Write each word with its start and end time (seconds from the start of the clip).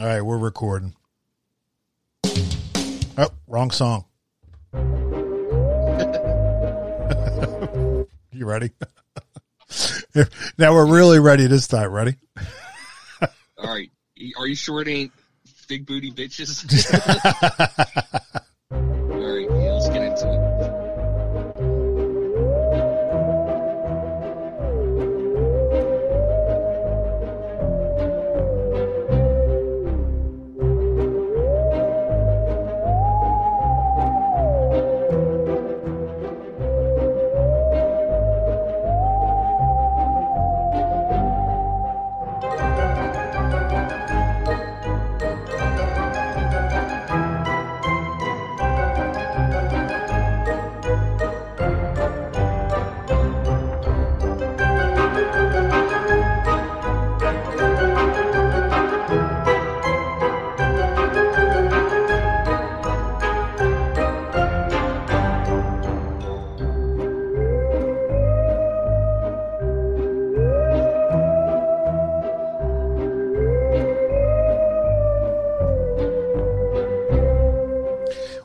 All 0.00 0.06
right, 0.06 0.22
we're 0.22 0.38
recording. 0.38 0.92
Oh, 3.16 3.28
wrong 3.46 3.70
song. 3.70 4.06
you 8.32 8.44
ready? 8.44 8.72
now 10.58 10.74
we're 10.74 10.92
really 10.92 11.20
ready 11.20 11.46
this 11.46 11.68
time. 11.68 11.92
Ready? 11.92 12.16
All 13.56 13.72
right. 13.72 13.88
Are 14.36 14.48
you 14.48 14.56
sure 14.56 14.82
it 14.82 14.88
ain't 14.88 15.12
big 15.68 15.86
booty 15.86 16.10
bitches? 16.10 16.64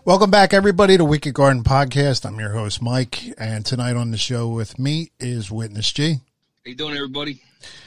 Welcome 0.10 0.32
back, 0.32 0.56
everybody, 0.56 0.98
to 0.98 1.06
Wicked 1.06 1.36
Garden 1.36 1.64
Podcast. 1.64 2.26
I'm 2.26 2.40
your 2.40 2.50
host, 2.50 2.82
Mike, 2.82 3.32
and 3.38 3.64
tonight 3.64 3.96
on 3.96 4.10
the 4.10 4.18
show 4.18 4.48
with 4.48 4.80
me 4.80 5.12
is 5.20 5.52
Witness 5.52 5.92
G. 5.92 6.14
How 6.14 6.20
you 6.66 6.74
doing, 6.74 6.96
everybody? 6.96 7.44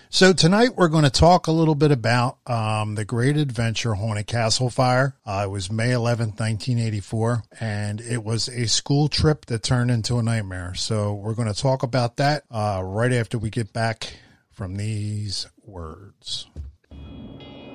So 0.08 0.32
tonight 0.32 0.76
we're 0.76 0.86
going 0.86 1.02
to 1.02 1.10
talk 1.10 1.48
a 1.48 1.50
little 1.50 1.74
bit 1.74 1.90
about 1.90 2.38
um, 2.46 2.94
the 2.94 3.04
Great 3.04 3.36
Adventure 3.36 3.94
Haunted 3.94 4.28
Castle 4.28 4.70
Fire. 4.70 5.16
Uh, 5.26 5.46
it 5.46 5.50
was 5.50 5.72
May 5.72 5.88
11th, 5.88 6.38
1984, 6.38 7.42
and 7.58 8.00
it 8.00 8.22
was 8.22 8.46
a 8.46 8.68
school 8.68 9.08
trip 9.08 9.46
that 9.46 9.64
turned 9.64 9.90
into 9.90 10.18
a 10.18 10.22
nightmare. 10.22 10.76
So 10.76 11.14
we're 11.14 11.34
going 11.34 11.52
to 11.52 11.60
talk 11.60 11.82
about 11.82 12.18
that 12.18 12.44
uh, 12.52 12.82
right 12.84 13.12
after 13.12 13.36
we 13.36 13.50
get 13.50 13.72
back 13.72 14.14
from 14.52 14.76
these 14.76 15.48
words. 15.64 16.46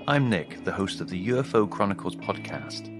I'm 0.07 0.29
Nick, 0.29 0.63
the 0.63 0.71
host 0.71 1.01
of 1.01 1.09
the 1.09 1.27
UFO 1.27 1.69
Chronicles 1.69 2.15
podcast 2.15 2.96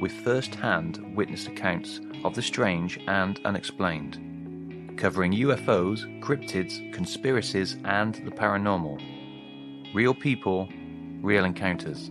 with 0.00 0.12
first 0.12 0.54
hand 0.54 1.14
witness 1.16 1.46
accounts 1.46 2.00
of 2.24 2.34
the 2.34 2.42
strange 2.42 2.98
and 3.06 3.40
unexplained, 3.44 4.98
covering 4.98 5.32
UFOs, 5.32 6.20
cryptids, 6.20 6.92
conspiracies, 6.92 7.76
and 7.84 8.14
the 8.16 8.30
paranormal. 8.30 9.94
Real 9.94 10.14
people, 10.14 10.68
real 11.22 11.44
encounters. 11.44 12.10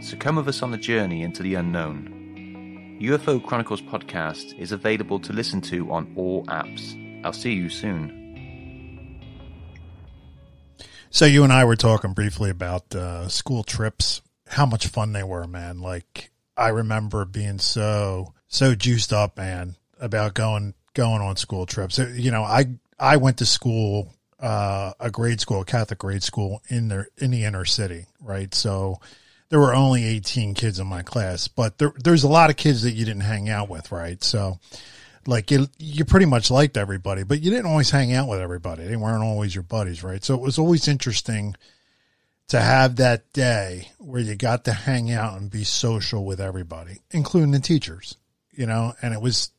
So 0.00 0.16
come 0.16 0.36
with 0.36 0.48
us 0.48 0.62
on 0.62 0.70
the 0.70 0.76
journey 0.76 1.22
into 1.22 1.42
the 1.42 1.54
unknown. 1.54 2.98
UFO 3.00 3.44
Chronicles 3.44 3.82
podcast 3.82 4.56
is 4.58 4.70
available 4.72 5.18
to 5.20 5.32
listen 5.32 5.60
to 5.62 5.90
on 5.90 6.12
all 6.16 6.44
apps. 6.46 7.24
I'll 7.24 7.32
see 7.32 7.52
you 7.52 7.68
soon. 7.68 8.20
So 11.10 11.26
you 11.26 11.44
and 11.44 11.52
I 11.52 11.64
were 11.64 11.76
talking 11.76 12.12
briefly 12.12 12.50
about 12.50 12.94
uh, 12.94 13.28
school 13.28 13.62
trips, 13.62 14.20
how 14.48 14.66
much 14.66 14.86
fun 14.88 15.12
they 15.12 15.22
were, 15.22 15.46
man. 15.46 15.80
Like 15.80 16.30
I 16.56 16.68
remember 16.68 17.24
being 17.24 17.58
so 17.58 18.34
so 18.48 18.74
juiced 18.74 19.12
up, 19.12 19.36
man, 19.36 19.76
about 20.00 20.34
going 20.34 20.74
going 20.94 21.20
on 21.20 21.36
school 21.36 21.66
trips. 21.66 21.98
You 21.98 22.30
know, 22.30 22.42
I 22.42 22.66
I 22.98 23.16
went 23.16 23.38
to 23.38 23.46
school, 23.46 24.14
uh, 24.40 24.92
a 25.00 25.10
grade 25.10 25.40
school, 25.40 25.60
a 25.60 25.64
Catholic 25.64 25.98
grade 25.98 26.22
school 26.22 26.62
in 26.68 26.88
the 26.88 27.06
in 27.18 27.30
the 27.30 27.44
inner 27.44 27.64
city, 27.64 28.06
right? 28.20 28.54
So 28.54 29.00
there 29.48 29.60
were 29.60 29.74
only 29.74 30.04
18 30.04 30.54
kids 30.54 30.80
in 30.80 30.86
my 30.86 31.02
class, 31.02 31.48
but 31.48 31.78
there, 31.78 31.92
there's 32.02 32.24
a 32.24 32.28
lot 32.28 32.50
of 32.50 32.56
kids 32.56 32.82
that 32.82 32.92
you 32.92 33.04
didn't 33.04 33.22
hang 33.22 33.48
out 33.48 33.68
with, 33.68 33.92
right? 33.92 34.22
So 34.24 34.58
like 35.26 35.50
you, 35.50 35.68
you 35.78 36.04
pretty 36.04 36.26
much 36.26 36.50
liked 36.50 36.76
everybody, 36.76 37.22
but 37.22 37.40
you 37.40 37.50
didn't 37.50 37.66
always 37.66 37.90
hang 37.90 38.12
out 38.12 38.28
with 38.28 38.40
everybody. 38.40 38.84
They 38.84 38.96
weren't 38.96 39.22
always 39.22 39.54
your 39.54 39.62
buddies, 39.62 40.02
right? 40.02 40.24
So 40.24 40.34
it 40.34 40.40
was 40.40 40.58
always 40.58 40.88
interesting 40.88 41.54
to 42.48 42.60
have 42.60 42.96
that 42.96 43.32
day 43.32 43.90
where 43.98 44.20
you 44.20 44.34
got 44.36 44.64
to 44.64 44.72
hang 44.72 45.10
out 45.10 45.38
and 45.40 45.50
be 45.50 45.64
social 45.64 46.24
with 46.24 46.40
everybody, 46.40 47.00
including 47.10 47.52
the 47.52 47.60
teachers, 47.60 48.16
you 48.50 48.66
know, 48.66 48.92
and 49.02 49.14
it 49.14 49.20
was, 49.20 49.50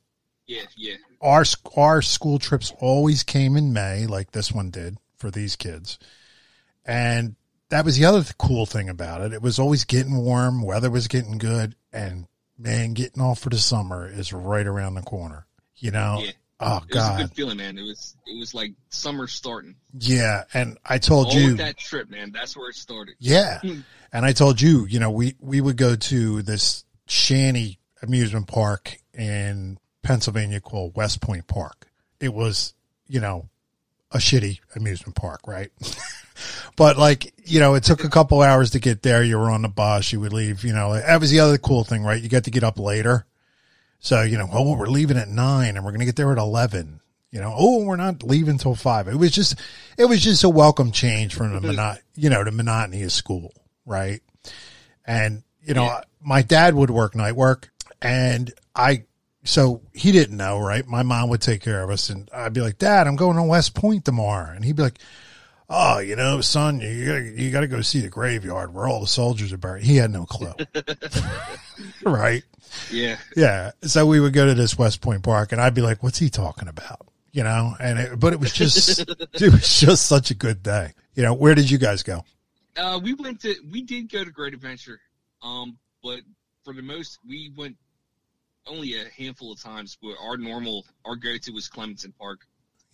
yeah, 0.48 0.64
yeah. 0.78 0.96
Our, 1.22 1.44
our 1.76 2.02
school 2.02 2.38
trips 2.38 2.72
always 2.80 3.24
came 3.24 3.56
in 3.56 3.74
May, 3.74 4.06
like 4.06 4.32
this 4.32 4.52
one 4.52 4.70
did 4.70 4.98
for 5.18 5.32
these 5.32 5.56
kids. 5.56 5.98
And 6.86 7.36
that 7.70 7.84
was 7.84 7.98
the 7.98 8.06
other 8.06 8.24
cool 8.38 8.68
thing 8.68 8.90
about 8.90 9.22
it. 9.22 9.34
It 9.34 9.42
was 9.42 9.58
always 9.58 9.86
getting 9.86 10.18
warm, 10.18 10.62
weather 10.62 10.92
was 10.92 11.08
getting 11.08 11.40
good, 11.40 11.76
and 11.92 12.28
man, 12.58 12.94
getting 12.94 13.22
off 13.22 13.40
for 13.40 13.50
the 13.50 13.58
summer 13.58 14.08
is 14.08 14.32
right 14.32 14.68
around 14.68 14.94
the 14.94 15.02
corner, 15.02 15.48
you 15.78 15.90
know? 15.90 16.20
Yeah. 16.22 16.32
Oh 16.60 16.82
god. 16.88 16.90
It 16.90 16.96
was 16.96 17.10
a 17.10 17.28
good 17.28 17.36
feeling, 17.36 17.58
man. 17.58 17.78
It 17.78 17.84
was 17.84 18.16
it 18.26 18.40
was 18.40 18.54
like 18.54 18.74
summer 18.90 19.28
starting. 19.28 19.76
Yeah. 19.98 20.44
And 20.54 20.78
I 20.86 20.98
told 20.98 21.28
All 21.28 21.34
you 21.34 21.54
that 21.56 21.78
trip, 21.78 22.10
man. 22.10 22.32
That's 22.32 22.56
where 22.56 22.70
it 22.70 22.76
started. 22.76 23.16
Yeah. 23.20 23.60
Hmm. 23.60 23.80
And 24.14 24.26
I 24.26 24.32
told 24.32 24.62
you, 24.62 24.86
you 24.86 25.00
know, 25.00 25.12
we, 25.12 25.36
we 25.42 25.60
would 25.60 25.76
go 25.76 25.96
to 25.96 26.42
this 26.42 26.86
shanty 27.06 27.80
amusement 28.02 28.48
park 28.48 28.98
in 29.14 29.78
Pennsylvania 30.04 30.62
called 30.62 30.96
West 30.96 31.20
Point 31.20 31.48
Park. 31.48 31.88
It 32.22 32.34
was, 32.34 32.74
you 33.08 33.20
know, 33.20 33.50
a 34.12 34.18
shitty 34.18 34.60
amusement 34.74 35.16
park, 35.16 35.42
right? 35.46 35.70
but 36.78 36.98
like, 36.98 37.34
you 37.44 37.60
know, 37.60 37.74
it 37.74 37.84
took 37.84 38.06
a 38.06 38.10
couple 38.10 38.42
hours 38.42 38.72
to 38.72 38.80
get 38.80 39.02
there. 39.02 39.22
You 39.22 39.38
were 39.38 39.52
on 39.52 39.64
the 39.64 39.68
bus. 39.68 40.14
You 40.14 40.22
would 40.22 40.32
leave, 40.32 40.64
you 40.64 40.72
know, 40.72 40.94
that 40.94 41.20
was 41.20 41.30
the 41.30 41.42
other 41.42 41.58
cool 41.58 41.84
thing, 41.84 42.04
right? 42.04 42.22
You 42.22 42.30
got 42.30 42.46
to 42.46 42.52
get 42.52 42.64
up 42.64 42.80
later. 42.80 43.26
So, 44.06 44.22
you 44.22 44.38
know, 44.38 44.48
oh, 44.52 44.76
we're 44.78 44.86
leaving 44.86 45.18
at 45.18 45.30
nine 45.30 45.76
and 45.76 45.84
we're 45.84 45.90
going 45.90 46.02
to 46.02 46.06
get 46.06 46.16
there 46.16 46.32
at 46.32 46.38
11. 46.38 47.00
You 47.32 47.40
know, 47.40 47.52
oh, 47.58 47.84
we're 47.84 47.96
not 47.96 48.22
leaving 48.22 48.60
till 48.60 48.76
five. 48.76 49.08
It 49.08 49.16
was 49.16 49.32
just, 49.32 49.60
it 49.98 50.06
was 50.06 50.22
just 50.22 50.44
a 50.44 50.50
welcome 50.50 50.92
change 50.92 51.34
from 51.34 51.54
the 51.54 51.60
monot, 51.60 51.98
you 52.14 52.30
know, 52.30 52.44
the 52.44 52.52
monotony 52.52 53.02
of 53.02 53.12
school, 53.12 53.52
right? 53.84 54.22
And 55.06 55.42
you 55.64 55.74
know, 55.74 55.86
Yeah. 55.86 56.02
my 56.22 56.44
dad 56.44 56.76
would 56.76 56.92
work 56.92 57.16
night 57.16 57.36
work, 57.36 57.72
and 58.00 58.54
I, 58.76 59.06
so 59.44 59.82
he 59.92 60.12
didn't 60.12 60.38
know, 60.38 60.60
right? 60.60 60.86
My 60.88 61.02
mom 61.02 61.30
would 61.30 61.42
take 61.42 61.62
care 61.62 61.82
of 61.82 61.90
us, 61.90 62.12
and 62.12 62.30
I'd 62.32 62.54
be 62.54 62.62
like, 62.62 62.78
Dad, 62.78 63.08
I'm 63.08 63.16
going 63.16 63.38
to 63.38 63.44
West 63.44 63.74
Point 63.74 64.06
tomorrow, 64.06 64.52
and 64.56 64.64
he'd 64.64 64.76
be 64.76 64.84
like, 64.84 65.00
Oh, 65.68 66.00
you 66.00 66.16
know, 66.16 66.42
son, 66.42 66.80
you 66.80 67.06
gotta, 67.08 67.42
you 67.42 67.52
got 67.52 67.62
to 67.62 67.68
go 67.68 67.82
see 67.82 68.00
the 68.00 68.10
graveyard 68.10 68.74
where 68.74 68.88
all 68.88 69.02
the 69.02 69.08
soldiers 69.08 69.52
are 69.52 69.58
buried. 69.58 69.84
He 69.84 69.96
had 69.98 70.12
no 70.12 70.26
clue, 70.26 70.54
right? 72.04 72.44
Yeah. 72.92 73.18
Yeah. 73.36 73.72
So 73.82 74.06
we 74.06 74.20
would 74.20 74.34
go 74.34 74.46
to 74.46 74.54
this 74.54 74.78
West 74.78 75.02
Point 75.02 75.24
Park 75.24 75.52
and 75.52 75.62
I'd 75.62 75.74
be 75.74 75.82
like, 75.82 76.04
what's 76.04 76.20
he 76.20 76.30
talking 76.30 76.68
about? 76.68 77.08
You 77.32 77.44
know, 77.44 77.76
and 77.80 78.00
it, 78.00 78.20
but 78.20 78.34
it 78.34 78.40
was 78.40 78.54
just, 78.54 79.00
it 79.34 79.52
was 79.52 79.80
just 79.80 80.06
such 80.06 80.32
a 80.32 80.36
good 80.36 80.62
day. 80.62 80.94
You 81.16 81.24
know, 81.24 81.34
where 81.34 81.56
did 81.56 81.70
you 81.70 81.78
guys 81.78 82.04
go? 82.04 82.24
Uh, 82.78 83.00
we 83.02 83.14
went 83.14 83.42
to 83.42 83.56
we 83.72 83.82
did 83.82 84.12
go 84.12 84.24
to 84.24 84.32
Great 84.32 84.54
Adventure, 84.54 85.00
um, 85.42 85.78
but 86.04 86.20
for 86.64 86.74
the 86.74 86.82
most 86.82 87.20
we 87.28 87.52
went 87.56 87.78
only 88.68 88.96
a 89.00 89.06
handful 89.18 89.52
of 89.54 89.62
times. 89.62 89.98
But 90.02 90.16
our 90.22 90.38
normal 90.38 90.86
our 91.06 91.16
go 91.16 91.38
to 91.38 91.52
was 91.52 91.68
Clementon 91.70 92.14
Park. 92.20 92.42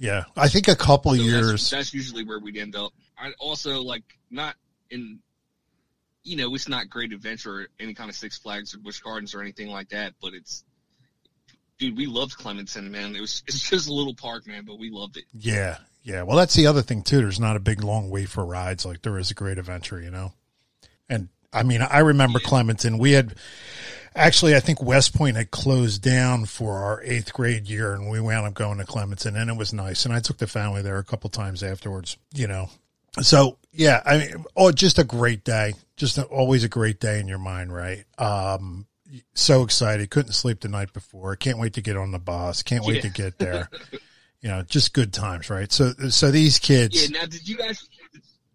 Yeah. 0.01 0.24
I 0.36 0.48
think 0.48 0.68
a 0.68 0.75
couple 0.75 1.12
So 1.12 1.18
that's- 1.18 1.31
years. 1.45 1.69
That's, 1.69 1.94
usually 1.94 2.24
where 2.24 2.39
we'd 2.39 2.57
end 2.57 2.75
up. 2.75 2.92
I 3.19 3.33
also 3.39 3.83
like 3.83 4.01
not 4.31 4.56
in, 4.89 5.19
you 6.24 6.38
know, 6.38 6.53
it's 6.56 6.68
not 6.68 6.89
Great 6.89 7.13
Adventure 7.13 7.53
or 7.62 7.68
any 7.80 7.94
kind 7.94 8.09
of 8.09 8.15
Six 8.15 8.39
Flags 8.39 8.74
or 8.74 8.80
Busch 8.80 9.00
Gardens 9.00 9.36
or 9.36 9.42
anything 9.42 9.68
like 9.68 9.89
that. 9.89 10.13
But 10.19 10.33
it's, 10.33 10.63
dude, 11.77 11.95
we 11.95 12.07
loved 12.07 12.36
Clementon, 12.36 12.89
man. 12.92 13.15
It 13.15 13.21
was 13.21 13.44
it's 13.48 13.69
just 13.69 13.88
a 13.88 13.94
little 13.94 14.15
park, 14.15 14.48
man, 14.48 14.65
but 14.65 14.80
we 14.80 14.89
loved 14.89 15.18
it. 15.18 15.25
Yeah. 15.33 15.77
Yeah. 16.01 16.24
Well, 16.24 16.36
that's 16.38 16.56
the 16.56 16.65
other 16.65 16.81
thing 16.81 17.03
too. 17.03 17.18
There's 17.18 17.39
not 17.39 17.56
a 17.56 17.59
big 17.59 17.83
long 17.83 18.09
wait 18.09 18.27
for 18.27 18.44
rides 18.44 18.86
like 18.86 19.03
there 19.03 19.19
is 19.19 19.30
a 19.30 19.36
great 19.36 19.59
adventure, 19.59 20.01
you 20.01 20.09
know? 20.09 20.33
And 21.07 21.30
I 21.53 21.62
mean, 21.62 21.83
I 21.83 22.00
remember 22.00 22.39
Yeah. 22.42 22.50
Clementon. 22.50 22.98
We 22.98 23.12
had 23.12 23.36
actually, 24.16 24.56
I 24.56 24.60
think 24.60 24.81
West 24.81 25.16
Point 25.16 25.38
had 25.38 25.52
closed 25.52 26.02
down 26.02 26.46
for 26.46 26.78
our 26.78 27.02
eighth 27.04 27.34
grade 27.34 27.68
year 27.68 27.94
and 27.94 28.10
we 28.10 28.19
wound 28.19 28.46
up 28.48 28.54
going 28.54 28.78
to 28.80 28.86
Clementon 28.86 29.36
and 29.36 29.50
it 29.50 29.58
was 29.58 29.74
nice. 29.74 30.06
And 30.06 30.13
I 30.13 30.19
took 30.19 30.38
the 30.38 30.48
family 30.48 30.81
there 30.81 30.98
a 30.98 31.04
couple 31.04 31.30
times 31.30 31.63
afterwards, 31.63 32.18
you 32.34 32.48
know, 32.48 32.69
So 33.22 33.58
yeah, 33.74 34.02
I 34.06 34.18
mean, 34.18 34.46
oh, 34.56 34.72
just 34.72 35.00
a 35.00 35.04
great 35.04 35.44
day. 35.44 35.74
Just 35.98 36.18
a, 36.18 36.24
always 36.25 36.63
a 36.63 36.69
great 36.69 37.00
day 37.00 37.19
in 37.19 37.28
your 37.28 37.38
mind, 37.38 37.74
right? 37.74 38.04
Um, 38.18 38.86
so 39.34 39.63
excited. 39.63 40.10
Couldn't 40.10 40.31
sleep 40.34 40.62
the 40.62 40.69
night 40.69 40.94
before. 40.94 41.36
Can't 41.36 41.60
wait 41.60 41.74
to 41.74 41.81
get 41.81 41.98
on 41.98 42.12
the 42.12 42.19
bus. 42.19 42.63
Can't 42.63 42.84
wait 42.86 42.96
Yeah. 42.98 43.02
to 43.02 43.10
get 43.10 43.38
there. 43.38 43.69
you 44.42 44.50
know, 44.50 44.63
just 44.63 44.94
good 44.94 45.13
times, 45.13 45.50
right? 45.50 45.72
So, 45.72 45.92
so 46.10 46.31
these 46.31 46.58
kids, 46.60 47.10
Yeah. 47.12 47.19
Now, 47.19 47.25
did 47.28 47.48
you 47.48 47.58
guys 47.58 47.88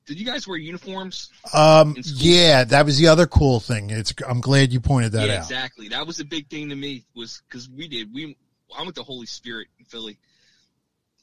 did 0.07 0.21
you 0.21 0.27
guys 0.27 0.47
wear 0.47 0.57
uniforms? 0.57 1.31
um, 1.53 1.97
yeah, 2.05 2.65
that 2.65 2.85
was 2.85 2.99
the 2.99 3.09
other 3.09 3.27
cool 3.27 3.61
thing. 3.61 3.91
It's, 3.91 4.15
I'm 4.27 4.41
glad 4.41 4.73
you 4.73 4.81
pointed 4.81 5.13
that 5.13 5.27
yeah, 5.29 5.35
out. 5.35 5.39
exactly. 5.43 5.89
That 5.89 6.07
was 6.07 6.21
a 6.21 6.25
big 6.25 6.49
thing 6.49 6.69
to 6.71 6.77
me 6.77 7.05
was 7.15 7.43
because 7.49 7.69
we 7.69 7.89
did. 7.89 8.15
We 8.15 8.37
I 8.77 8.83
went 8.83 8.95
to 8.97 9.03
Holy 9.03 9.27
Spirit 9.27 9.69
in 9.79 9.85
Philly, 9.85 10.19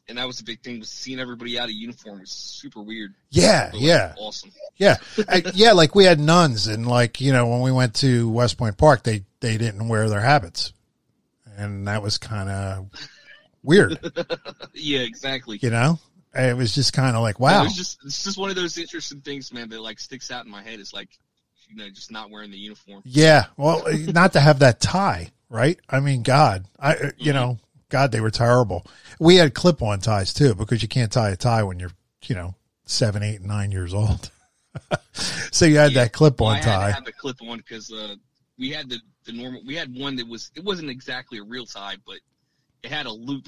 and 0.08 0.18
that 0.18 0.28
was 0.28 0.40
a 0.42 0.44
big 0.44 0.62
thing. 0.62 0.80
Was 0.80 0.90
seeing 0.90 1.20
everybody 1.20 1.58
out 1.58 1.66
of 1.66 1.72
uniform 1.72 2.20
was 2.20 2.32
super 2.32 2.82
weird. 2.82 3.14
Yeah, 3.30 3.70
but, 3.72 3.76
like, 3.76 3.84
yeah. 3.84 4.14
awesome. 4.18 4.52
Yeah, 4.78 4.98
I, 5.30 5.44
yeah. 5.54 5.72
Like 5.72 5.96
we 5.96 6.06
had 6.06 6.20
nuns, 6.20 6.68
and 6.68 6.86
like 6.88 7.22
you 7.22 7.32
know, 7.32 7.48
when 7.48 7.62
we 7.62 7.72
went 7.72 7.96
to 7.96 8.30
West 8.30 8.58
Point 8.58 8.78
Park, 8.78 9.04
they 9.04 9.24
they 9.40 9.58
didn't 9.58 9.88
wear 9.88 10.10
their 10.10 10.22
habits, 10.22 10.74
and 11.58 11.88
that 11.88 12.02
was 12.02 12.18
kind 12.18 12.50
of 12.50 12.90
weird. 13.64 13.98
yeah, 14.74 15.00
exactly. 15.00 15.60
You 15.62 15.70
know, 15.70 16.00
it 16.36 16.58
was 16.58 16.74
just 16.74 16.94
kind 16.94 17.16
of 17.16 17.22
like, 17.22 17.40
wow. 17.40 17.64
it's 17.64 17.76
just 17.76 18.00
it's 18.06 18.24
just 18.24 18.38
one 18.38 18.50
of 18.50 18.56
those 18.56 18.78
interesting 18.78 19.22
things, 19.22 19.54
man, 19.54 19.70
that 19.70 19.82
like 19.82 20.00
sticks 20.00 20.32
out 20.32 20.46
in 20.46 20.52
my 20.52 20.64
head. 20.64 20.80
It's 20.80 20.94
like 20.94 21.10
you 21.70 21.76
know 21.76 21.90
just 21.90 22.12
not 22.12 22.30
wearing 22.32 22.52
the 22.52 22.58
uniform. 22.58 23.02
Yeah, 23.06 23.46
well, 23.58 23.84
not 24.08 24.34
to 24.34 24.40
have 24.40 24.60
that 24.60 24.80
tie, 24.80 25.32
right? 25.50 25.80
I 25.90 26.00
mean, 26.00 26.24
God, 26.24 26.66
I 26.80 26.96
uh, 26.96 27.12
you 27.18 27.32
Mhm. 27.32 27.36
know, 27.36 27.60
God, 27.90 28.12
they 28.12 28.22
were 28.22 28.32
terrible. 28.32 28.86
We 29.20 29.36
had 29.36 29.54
clip-on 29.54 30.00
ties 30.00 30.34
too 30.34 30.56
because 30.56 30.82
you 30.82 30.88
can't 30.88 31.12
tie 31.12 31.30
a 31.30 31.36
tie 31.36 31.64
when 31.64 31.80
you're 31.80 31.92
you 32.26 32.36
know 32.36 32.56
seven, 32.86 33.22
eight, 33.24 33.42
nine 33.42 33.72
years 33.72 33.94
old. 33.94 34.30
so 35.14 35.66
you 35.66 35.78
had 35.78 35.92
Yeah. 35.92 36.04
that 36.06 36.14
clip-on 36.14 36.48
Well, 36.48 36.56
I 36.56 36.58
had 36.58 36.64
tie. 36.64 36.88
to 36.90 36.94
have 36.96 37.06
the 37.06 37.14
clip 37.14 37.38
on 37.44 37.58
because 37.58 37.92
uh, 37.92 38.16
we 38.58 38.72
had 38.72 38.90
the 38.90 39.00
the 39.26 39.32
normal. 39.34 39.62
We 39.66 39.76
had 39.76 39.94
one 39.96 40.16
that 40.18 40.28
was 40.28 40.52
it 40.56 40.64
wasn't 40.64 40.90
exactly 40.90 41.38
a 41.38 41.44
real 41.44 41.66
tie, 41.66 41.96
but 42.06 42.18
it 42.82 42.92
had 42.92 43.06
a 43.06 43.12
loop, 43.12 43.48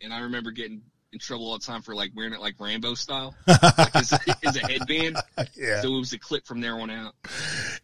and 0.00 0.12
I 0.14 0.20
remember 0.20 0.50
getting 0.50 0.82
in 1.14 1.18
trouble 1.18 1.46
all 1.46 1.58
the 1.58 1.64
time 1.64 1.80
for 1.80 1.94
like 1.94 2.10
wearing 2.14 2.34
it 2.34 2.40
like 2.40 2.56
Rambo 2.58 2.94
style, 2.94 3.34
like 3.46 3.96
as, 3.96 4.12
as 4.44 4.56
a 4.56 4.66
headband. 4.66 5.16
yeah. 5.54 5.80
So 5.80 5.94
it 5.94 5.98
was 5.98 6.12
a 6.12 6.18
clip 6.18 6.44
from 6.44 6.60
there 6.60 6.78
on 6.78 6.90
out. 6.90 7.14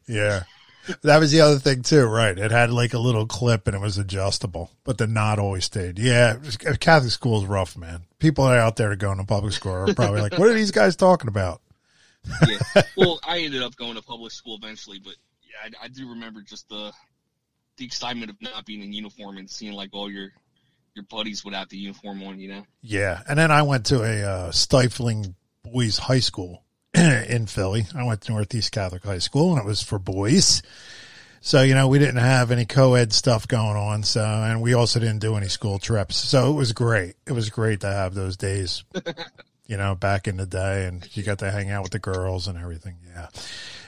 Yeah. 0.06 0.42
That 1.02 1.18
was 1.18 1.30
the 1.30 1.40
other 1.40 1.58
thing 1.58 1.82
too, 1.82 2.04
right? 2.04 2.36
It 2.36 2.50
had 2.50 2.70
like 2.70 2.94
a 2.94 2.98
little 2.98 3.26
clip 3.26 3.66
and 3.66 3.76
it 3.76 3.80
was 3.80 3.98
adjustable, 3.98 4.70
but 4.84 4.98
the 4.98 5.06
knot 5.06 5.38
always 5.38 5.64
stayed. 5.64 5.98
Yeah, 5.98 6.36
uh, 6.66 6.74
Catholic 6.80 7.12
school 7.12 7.42
is 7.42 7.46
rough, 7.46 7.76
man. 7.76 8.02
People 8.18 8.44
are 8.44 8.58
out 8.58 8.76
there 8.76 8.94
going 8.96 9.18
to 9.18 9.24
public 9.24 9.52
school 9.52 9.72
are 9.72 9.94
probably 9.94 10.22
like, 10.22 10.38
"What 10.38 10.48
are 10.48 10.54
these 10.54 10.70
guys 10.70 10.96
talking 10.96 11.28
about?" 11.28 11.60
Yeah. 12.46 12.82
well, 12.96 13.20
I 13.22 13.40
ended 13.40 13.62
up 13.62 13.76
going 13.76 13.94
to 13.94 14.02
public 14.02 14.32
school 14.32 14.58
eventually, 14.60 14.98
but 14.98 15.14
yeah, 15.42 15.70
I, 15.80 15.84
I 15.84 15.88
do 15.88 16.08
remember 16.08 16.42
just 16.42 16.68
the 16.68 16.92
the 17.76 17.84
excitement 17.84 18.30
of 18.30 18.40
not 18.40 18.66
being 18.66 18.82
in 18.82 18.92
uniform 18.92 19.36
and 19.38 19.48
seeing 19.48 19.72
like 19.72 19.90
all 19.92 20.10
your 20.10 20.30
your 20.94 21.04
buddies 21.04 21.44
without 21.44 21.68
the 21.68 21.76
uniform 21.76 22.22
on. 22.22 22.38
You 22.38 22.48
know. 22.48 22.66
Yeah, 22.82 23.22
and 23.28 23.38
then 23.38 23.50
I 23.50 23.62
went 23.62 23.86
to 23.86 24.02
a 24.02 24.22
uh, 24.22 24.50
stifling 24.50 25.34
boys' 25.64 25.98
high 25.98 26.20
school 26.20 26.64
in 26.94 27.46
Philly. 27.46 27.86
I 27.94 28.04
went 28.04 28.22
to 28.22 28.32
Northeast 28.32 28.72
Catholic 28.72 29.04
High 29.04 29.18
School, 29.18 29.52
and 29.52 29.60
it 29.60 29.66
was 29.66 29.82
for 29.82 29.98
boys. 29.98 30.62
So 31.42 31.62
you 31.62 31.74
know 31.74 31.88
we 31.88 31.98
didn't 31.98 32.16
have 32.16 32.50
any 32.50 32.66
co-ed 32.66 33.12
stuff 33.12 33.48
going 33.48 33.76
on. 33.76 34.02
So 34.02 34.22
and 34.22 34.60
we 34.60 34.74
also 34.74 35.00
didn't 35.00 35.20
do 35.20 35.36
any 35.36 35.48
school 35.48 35.78
trips. 35.78 36.16
So 36.16 36.50
it 36.50 36.54
was 36.54 36.72
great. 36.72 37.14
It 37.26 37.32
was 37.32 37.50
great 37.50 37.80
to 37.80 37.88
have 37.88 38.14
those 38.14 38.36
days. 38.36 38.84
you 39.66 39.76
know, 39.76 39.94
back 39.94 40.26
in 40.26 40.36
the 40.36 40.46
day, 40.46 40.86
and 40.86 41.08
you 41.16 41.22
got 41.22 41.38
to 41.38 41.50
hang 41.50 41.70
out 41.70 41.84
with 41.84 41.92
the 41.92 42.00
girls 42.00 42.48
and 42.48 42.58
everything. 42.58 42.96
Yeah, 43.06 43.28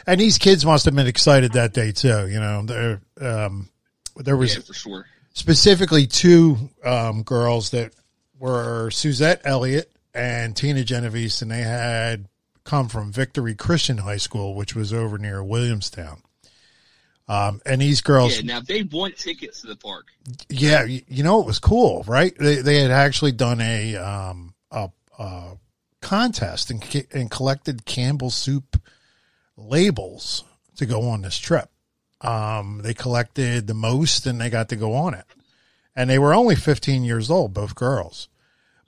and 0.06 0.20
these 0.20 0.38
kids 0.38 0.64
must 0.64 0.84
have 0.84 0.94
been 0.94 1.08
excited 1.08 1.52
that 1.54 1.74
day 1.74 1.90
too. 1.90 2.28
You 2.28 2.38
know, 2.38 2.62
there 2.62 3.00
um, 3.20 3.68
there 4.16 4.36
was 4.36 4.54
yeah, 4.54 4.62
for 4.62 4.74
sure. 4.74 5.06
Specifically 5.32 6.06
two 6.06 6.70
um, 6.84 7.22
girls 7.22 7.70
that 7.70 7.92
were 8.38 8.90
Suzette 8.90 9.42
Elliott 9.44 9.90
and 10.14 10.56
Tina 10.56 10.84
Genovese, 10.84 11.42
and 11.42 11.50
they 11.50 11.62
had 11.62 12.26
come 12.64 12.88
from 12.88 13.12
Victory 13.12 13.54
Christian 13.54 13.98
High 13.98 14.18
School, 14.18 14.54
which 14.54 14.74
was 14.74 14.92
over 14.92 15.18
near 15.18 15.42
Williamstown. 15.42 16.22
Um, 17.28 17.62
and 17.64 17.80
these 17.80 18.00
girls, 18.00 18.36
Yeah. 18.36 18.54
Now 18.54 18.60
they 18.60 18.82
want 18.82 19.16
tickets 19.16 19.62
to 19.62 19.68
the 19.68 19.76
park. 19.76 20.06
yeah, 20.48 20.84
you, 20.84 21.02
you 21.08 21.22
know, 21.22 21.40
it 21.40 21.46
was 21.46 21.58
cool, 21.58 22.04
right? 22.06 22.36
They, 22.38 22.56
they 22.56 22.80
had 22.80 22.90
actually 22.90 23.32
done 23.32 23.60
a, 23.60 23.96
um, 23.96 24.54
a, 24.70 24.90
a 25.18 25.56
contest 26.00 26.70
and, 26.70 27.06
and 27.12 27.30
collected 27.30 27.86
Campbell 27.86 28.30
soup 28.30 28.76
labels 29.56 30.44
to 30.76 30.84
go 30.84 31.08
on 31.08 31.22
this 31.22 31.38
trip. 31.38 31.70
Um, 32.22 32.80
they 32.82 32.94
collected 32.94 33.66
the 33.66 33.74
most 33.74 34.26
and 34.26 34.40
they 34.40 34.48
got 34.50 34.68
to 34.70 34.76
go 34.76 34.94
on 34.94 35.14
it. 35.14 35.24
And 35.94 36.08
they 36.08 36.18
were 36.18 36.32
only 36.32 36.54
15 36.56 37.04
years 37.04 37.30
old, 37.30 37.52
both 37.52 37.74
girls. 37.74 38.28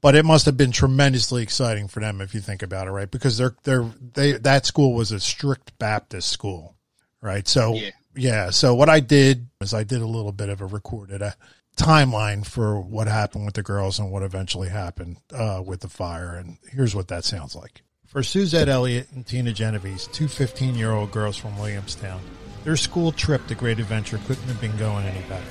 But 0.00 0.14
it 0.14 0.24
must 0.24 0.46
have 0.46 0.56
been 0.56 0.72
tremendously 0.72 1.42
exciting 1.42 1.88
for 1.88 2.00
them 2.00 2.20
if 2.20 2.34
you 2.34 2.40
think 2.40 2.62
about 2.62 2.86
it, 2.88 2.90
right? 2.90 3.10
Because 3.10 3.38
they're, 3.38 3.56
they're, 3.64 3.90
they, 4.14 4.32
that 4.32 4.66
school 4.66 4.94
was 4.94 5.12
a 5.12 5.20
strict 5.20 5.78
Baptist 5.78 6.28
school, 6.28 6.76
right? 7.20 7.48
So, 7.48 7.74
Yeah. 7.74 7.90
yeah. 8.14 8.50
So 8.50 8.74
what 8.74 8.88
I 8.88 9.00
did 9.00 9.48
is 9.60 9.72
I 9.74 9.82
did 9.84 10.02
a 10.02 10.06
little 10.06 10.32
bit 10.32 10.50
of 10.50 10.60
a 10.60 10.66
recorded 10.66 11.22
a 11.22 11.34
timeline 11.76 12.46
for 12.46 12.80
what 12.80 13.08
happened 13.08 13.46
with 13.46 13.54
the 13.54 13.62
girls 13.62 13.98
and 13.98 14.10
what 14.12 14.22
eventually 14.22 14.68
happened 14.68 15.16
uh, 15.32 15.62
with 15.64 15.80
the 15.80 15.88
fire. 15.88 16.34
And 16.36 16.58
here's 16.70 16.94
what 16.94 17.08
that 17.08 17.24
sounds 17.24 17.56
like. 17.56 17.82
For 18.06 18.22
Suzette 18.22 18.68
Elliott 18.68 19.10
and 19.12 19.26
Tina 19.26 19.52
Genovese, 19.52 20.06
two 20.08 20.28
15 20.28 20.74
year 20.76 20.92
old 20.92 21.10
girls 21.10 21.36
from 21.36 21.58
Williamstown, 21.58 22.20
their 22.64 22.76
school 22.76 23.12
trip 23.12 23.46
to 23.48 23.54
Great 23.54 23.78
Adventure 23.78 24.18
couldn't 24.26 24.48
have 24.48 24.60
been 24.60 24.76
going 24.78 25.04
any 25.04 25.20
better. 25.28 25.44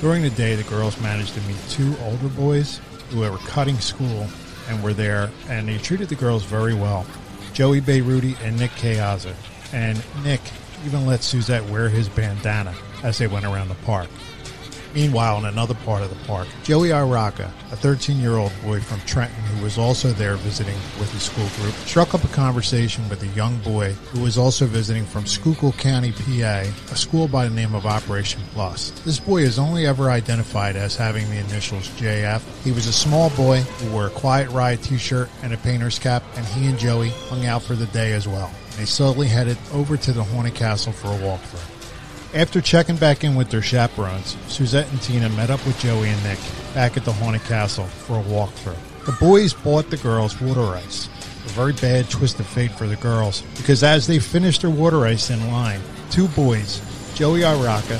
During 0.00 0.22
the 0.22 0.30
day, 0.30 0.56
the 0.56 0.64
girls 0.64 1.00
managed 1.00 1.34
to 1.34 1.40
meet 1.42 1.58
two 1.68 1.96
older 2.02 2.28
boys 2.28 2.80
who 3.10 3.20
were 3.20 3.38
cutting 3.38 3.78
school 3.78 4.26
and 4.68 4.82
were 4.82 4.92
there, 4.92 5.30
and 5.48 5.68
they 5.68 5.78
treated 5.78 6.08
the 6.08 6.16
girls 6.16 6.44
very 6.44 6.74
well. 6.74 7.06
Joey 7.52 7.80
Beiruti 7.80 8.38
and 8.42 8.58
Nick 8.58 8.72
Kayaza. 8.72 9.34
And 9.72 10.02
Nick 10.24 10.40
even 10.84 11.06
let 11.06 11.22
Suzette 11.22 11.64
wear 11.70 11.88
his 11.88 12.08
bandana 12.08 12.74
as 13.02 13.18
they 13.18 13.26
went 13.26 13.44
around 13.44 13.68
the 13.68 13.74
park. 13.76 14.08
Meanwhile, 14.94 15.38
in 15.38 15.44
another 15.44 15.74
part 15.74 16.02
of 16.02 16.10
the 16.10 16.26
park, 16.26 16.48
Joey 16.62 16.88
Araka, 16.88 17.50
a 17.70 17.76
13 17.76 18.18
year 18.18 18.36
old 18.36 18.52
boy 18.64 18.80
from 18.80 19.00
Trenton 19.02 19.42
who 19.44 19.62
was 19.62 19.78
also 19.78 20.10
there 20.12 20.36
visiting 20.36 20.76
with 20.98 21.12
his 21.12 21.22
school 21.22 21.48
group, 21.56 21.74
struck 21.86 22.14
up 22.14 22.24
a 22.24 22.28
conversation 22.28 23.08
with 23.08 23.22
a 23.22 23.26
young 23.28 23.58
boy 23.58 23.92
who 24.10 24.20
was 24.20 24.38
also 24.38 24.66
visiting 24.66 25.04
from 25.04 25.26
Schuylkill 25.26 25.72
County, 25.72 26.12
PA, 26.12 26.64
a 26.90 26.96
school 26.96 27.28
by 27.28 27.46
the 27.48 27.54
name 27.54 27.74
of 27.74 27.86
Operation 27.86 28.40
Plus. 28.52 28.90
This 29.04 29.20
boy 29.20 29.42
is 29.42 29.58
only 29.58 29.86
ever 29.86 30.10
identified 30.10 30.76
as 30.76 30.96
having 30.96 31.28
the 31.30 31.38
initials 31.38 31.88
JF. 31.90 32.42
He 32.64 32.72
was 32.72 32.86
a 32.86 32.92
small 32.92 33.30
boy 33.30 33.60
who 33.60 33.92
wore 33.92 34.06
a 34.06 34.10
Quiet 34.10 34.50
Riot 34.50 34.82
t 34.82 34.96
shirt 34.96 35.28
and 35.42 35.52
a 35.52 35.58
painter's 35.58 35.98
cap, 35.98 36.22
and 36.36 36.46
he 36.46 36.66
and 36.66 36.78
Joey 36.78 37.10
hung 37.28 37.46
out 37.46 37.62
for 37.62 37.74
the 37.74 37.86
day 37.86 38.12
as 38.12 38.26
well. 38.26 38.50
They 38.76 38.84
slowly 38.84 39.26
headed 39.26 39.58
over 39.72 39.96
to 39.96 40.12
the 40.12 40.22
Haunted 40.22 40.54
Castle 40.54 40.92
for 40.92 41.08
a 41.08 41.18
walkthrough. 41.18 41.77
After 42.34 42.60
checking 42.60 42.96
back 42.96 43.24
in 43.24 43.36
with 43.36 43.48
their 43.50 43.62
chaperones, 43.62 44.36
Suzette 44.48 44.90
and 44.92 45.00
Tina 45.00 45.30
met 45.30 45.48
up 45.48 45.64
with 45.64 45.80
Joey 45.80 46.10
and 46.10 46.22
Nick 46.24 46.38
back 46.74 46.98
at 46.98 47.06
the 47.06 47.12
Haunted 47.12 47.42
Castle 47.44 47.86
for 47.86 48.18
a 48.18 48.22
walkthrough. 48.22 48.76
The 49.06 49.16
boys 49.18 49.54
bought 49.54 49.88
the 49.88 49.96
girls 49.96 50.38
water 50.38 50.74
ice. 50.74 51.06
A 51.46 51.48
very 51.50 51.72
bad 51.72 52.10
twist 52.10 52.38
of 52.38 52.46
fate 52.46 52.72
for 52.72 52.86
the 52.86 52.96
girls, 52.96 53.40
because 53.56 53.82
as 53.82 54.06
they 54.06 54.18
finished 54.18 54.60
their 54.60 54.70
water 54.70 55.06
ice 55.06 55.30
in 55.30 55.50
line, 55.50 55.80
two 56.10 56.28
boys, 56.28 56.82
Joey 57.14 57.40
Araka 57.40 57.98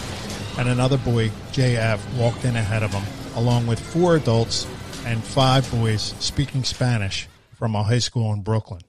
and 0.59 0.69
another 0.69 0.99
boy, 0.99 1.31
JF, 1.53 1.99
walked 2.19 2.45
in 2.45 2.55
ahead 2.55 2.83
of 2.83 2.93
them, 2.93 3.05
along 3.35 3.67
with 3.67 3.81
four 3.81 4.17
adults 4.17 4.67
and 5.07 5.25
five 5.25 5.71
boys 5.71 6.15
speaking 6.19 6.65
Spanish 6.65 7.29
from 7.55 7.75
a 7.75 7.83
high 7.83 7.99
school 7.99 8.35
in 8.35 8.43
Brooklyn. 8.43 8.83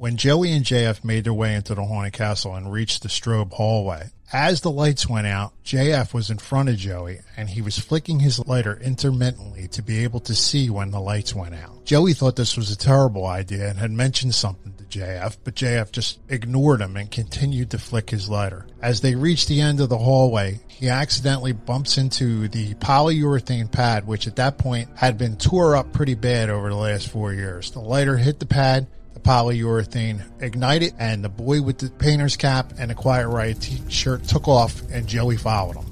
When 0.00 0.16
Joey 0.16 0.50
and 0.52 0.64
JF 0.64 1.04
made 1.04 1.24
their 1.24 1.34
way 1.34 1.54
into 1.54 1.74
the 1.74 1.84
haunted 1.84 2.14
castle 2.14 2.54
and 2.54 2.72
reached 2.72 3.02
the 3.02 3.10
strobe 3.10 3.52
hallway, 3.52 4.08
as 4.32 4.62
the 4.62 4.70
lights 4.70 5.06
went 5.06 5.26
out, 5.26 5.52
JF 5.62 6.14
was 6.14 6.30
in 6.30 6.38
front 6.38 6.70
of 6.70 6.78
Joey 6.78 7.20
and 7.36 7.50
he 7.50 7.60
was 7.60 7.78
flicking 7.78 8.18
his 8.18 8.38
lighter 8.46 8.80
intermittently 8.82 9.68
to 9.68 9.82
be 9.82 10.02
able 10.04 10.20
to 10.20 10.34
see 10.34 10.70
when 10.70 10.90
the 10.90 11.00
lights 11.00 11.34
went 11.34 11.54
out. 11.54 11.84
Joey 11.84 12.14
thought 12.14 12.36
this 12.36 12.56
was 12.56 12.70
a 12.70 12.78
terrible 12.78 13.26
idea 13.26 13.68
and 13.68 13.78
had 13.78 13.90
mentioned 13.90 14.34
something 14.34 14.72
to 14.72 14.84
JF, 14.84 15.36
but 15.44 15.54
JF 15.54 15.92
just 15.92 16.18
ignored 16.30 16.80
him 16.80 16.96
and 16.96 17.10
continued 17.10 17.68
to 17.72 17.78
flick 17.78 18.08
his 18.08 18.26
lighter. 18.26 18.66
As 18.80 19.02
they 19.02 19.14
reached 19.14 19.48
the 19.48 19.60
end 19.60 19.80
of 19.80 19.90
the 19.90 19.98
hallway, 19.98 20.60
he 20.66 20.88
accidentally 20.88 21.52
bumps 21.52 21.98
into 21.98 22.48
the 22.48 22.72
polyurethane 22.76 23.70
pad, 23.70 24.06
which 24.06 24.26
at 24.26 24.36
that 24.36 24.56
point 24.56 24.88
had 24.94 25.18
been 25.18 25.36
tore 25.36 25.76
up 25.76 25.92
pretty 25.92 26.14
bad 26.14 26.48
over 26.48 26.70
the 26.70 26.74
last 26.74 27.08
four 27.08 27.34
years. 27.34 27.70
The 27.72 27.80
lighter 27.80 28.16
hit 28.16 28.40
the 28.40 28.46
pad, 28.46 28.86
polyurethane 29.22 30.22
ignited, 30.40 30.94
and 30.98 31.24
the 31.24 31.28
boy 31.28 31.62
with 31.62 31.78
the 31.78 31.90
painter's 31.90 32.36
cap 32.36 32.72
and 32.78 32.90
the 32.90 32.94
Quiet 32.94 33.28
Riot 33.28 33.60
t-shirt 33.60 34.24
took 34.24 34.48
off, 34.48 34.82
and 34.90 35.06
Joey 35.06 35.36
followed 35.36 35.76
him. 35.76 35.86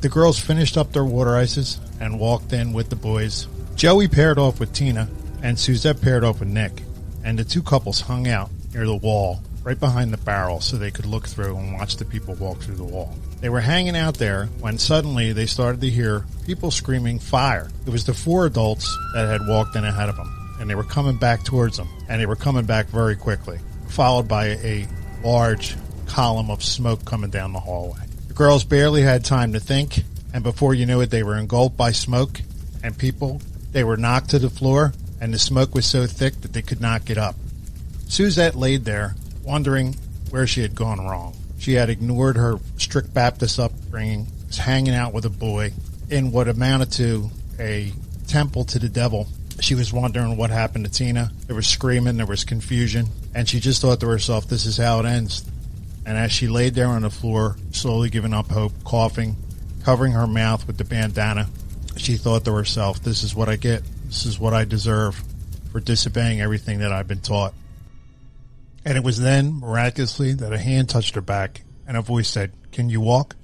The 0.00 0.08
girls 0.08 0.38
finished 0.38 0.76
up 0.76 0.92
their 0.92 1.04
water 1.04 1.36
ices 1.36 1.80
and 2.00 2.20
walked 2.20 2.52
in 2.52 2.72
with 2.72 2.90
the 2.90 2.96
boys. 2.96 3.46
Joey 3.74 4.08
paired 4.08 4.38
off 4.38 4.60
with 4.60 4.72
Tina, 4.72 5.08
and 5.42 5.58
Suzette 5.58 6.00
paired 6.00 6.24
off 6.24 6.40
with 6.40 6.48
Nick. 6.48 6.82
and 7.24 7.38
the 7.38 7.44
two 7.44 7.62
couples 7.62 8.02
hung 8.02 8.28
out 8.28 8.50
near 8.74 8.86
the 8.86 8.94
wall 8.94 9.42
right 9.62 9.80
behind 9.80 10.12
the 10.12 10.18
barrel 10.18 10.60
so 10.60 10.76
they 10.76 10.90
could 10.90 11.06
look 11.06 11.26
through 11.26 11.56
and 11.56 11.72
watch 11.72 11.96
the 11.96 12.04
people 12.04 12.34
walk 12.34 12.58
through 12.60 12.74
the 12.74 12.84
wall. 12.84 13.14
They 13.40 13.48
were 13.48 13.60
hanging 13.60 13.96
out 13.96 14.14
there 14.14 14.46
when 14.60 14.76
suddenly 14.78 15.32
they 15.32 15.46
started 15.46 15.80
to 15.80 15.90
hear 15.90 16.26
people 16.44 16.70
screaming 16.70 17.18
fire. 17.18 17.70
It 17.86 17.90
was 17.90 18.04
the 18.04 18.12
four 18.12 18.44
adults 18.44 18.94
that 19.14 19.26
had 19.26 19.48
walked 19.48 19.74
in 19.74 19.84
ahead 19.84 20.10
of 20.10 20.16
them, 20.16 20.43
and 20.60 20.68
they 20.68 20.74
were 20.74 20.84
coming 20.84 21.16
back 21.16 21.44
towards 21.44 21.76
them, 21.76 21.88
and 22.08 22.20
they 22.20 22.26
were 22.26 22.36
coming 22.36 22.64
back 22.64 22.86
very 22.86 23.16
quickly, 23.16 23.58
followed 23.88 24.28
by 24.28 24.46
a 24.46 24.86
large 25.22 25.76
column 26.06 26.50
of 26.50 26.62
smoke 26.62 27.04
coming 27.04 27.30
down 27.30 27.52
the 27.52 27.60
hallway. 27.60 28.00
The 28.28 28.34
girls 28.34 28.64
barely 28.64 29.02
had 29.02 29.24
time 29.24 29.52
to 29.52 29.60
think, 29.60 30.02
and 30.32 30.42
before 30.42 30.74
you 30.74 30.86
knew 30.86 31.00
it, 31.00 31.10
they 31.10 31.22
were 31.22 31.36
engulfed 31.36 31.76
by 31.76 31.92
smoke 31.92 32.40
and 32.82 32.96
people. 32.96 33.40
They 33.72 33.84
were 33.84 33.96
knocked 33.96 34.30
to 34.30 34.38
the 34.38 34.50
floor, 34.50 34.92
and 35.20 35.32
the 35.32 35.38
smoke 35.38 35.74
was 35.74 35.86
so 35.86 36.06
thick 36.06 36.40
that 36.42 36.52
they 36.52 36.62
could 36.62 36.80
not 36.80 37.04
get 37.04 37.18
up. 37.18 37.36
Suzette 38.08 38.54
laid 38.54 38.84
there, 38.84 39.14
wondering 39.42 39.96
where 40.30 40.46
she 40.46 40.62
had 40.62 40.74
gone 40.74 41.00
wrong. 41.00 41.36
She 41.58 41.74
had 41.74 41.88
ignored 41.88 42.36
her 42.36 42.58
strict 42.76 43.14
Baptist 43.14 43.58
upbringing, 43.58 44.26
was 44.46 44.58
hanging 44.58 44.94
out 44.94 45.14
with 45.14 45.24
a 45.24 45.30
boy 45.30 45.72
in 46.10 46.30
what 46.30 46.48
amounted 46.48 46.92
to 46.92 47.30
a 47.58 47.92
temple 48.26 48.64
to 48.66 48.78
the 48.78 48.88
devil. 48.88 49.28
She 49.60 49.74
was 49.74 49.92
wondering 49.92 50.36
what 50.36 50.50
happened 50.50 50.84
to 50.84 50.90
Tina. 50.90 51.30
There 51.46 51.56
was 51.56 51.66
screaming, 51.66 52.16
there 52.16 52.26
was 52.26 52.44
confusion, 52.44 53.06
and 53.34 53.48
she 53.48 53.60
just 53.60 53.80
thought 53.80 54.00
to 54.00 54.08
herself, 54.08 54.48
this 54.48 54.66
is 54.66 54.76
how 54.76 55.00
it 55.00 55.06
ends. 55.06 55.48
And 56.04 56.18
as 56.18 56.32
she 56.32 56.48
laid 56.48 56.74
there 56.74 56.88
on 56.88 57.02
the 57.02 57.10
floor, 57.10 57.56
slowly 57.70 58.10
giving 58.10 58.34
up 58.34 58.50
hope, 58.50 58.72
coughing, 58.84 59.36
covering 59.84 60.12
her 60.12 60.26
mouth 60.26 60.66
with 60.66 60.76
the 60.76 60.84
bandana, 60.84 61.48
she 61.96 62.16
thought 62.16 62.44
to 62.44 62.52
herself, 62.52 63.02
this 63.02 63.22
is 63.22 63.34
what 63.34 63.48
I 63.48 63.56
get. 63.56 63.82
This 64.06 64.26
is 64.26 64.38
what 64.38 64.52
I 64.52 64.64
deserve 64.64 65.22
for 65.72 65.80
disobeying 65.80 66.40
everything 66.40 66.80
that 66.80 66.92
I've 66.92 67.08
been 67.08 67.20
taught. 67.20 67.54
And 68.84 68.98
it 68.98 69.04
was 69.04 69.18
then, 69.18 69.60
miraculously, 69.60 70.34
that 70.34 70.52
a 70.52 70.58
hand 70.58 70.88
touched 70.88 71.14
her 71.14 71.20
back 71.20 71.62
and 71.86 71.96
a 71.96 72.02
voice 72.02 72.28
said, 72.28 72.52
Can 72.70 72.90
you 72.90 73.00
walk? 73.00 73.36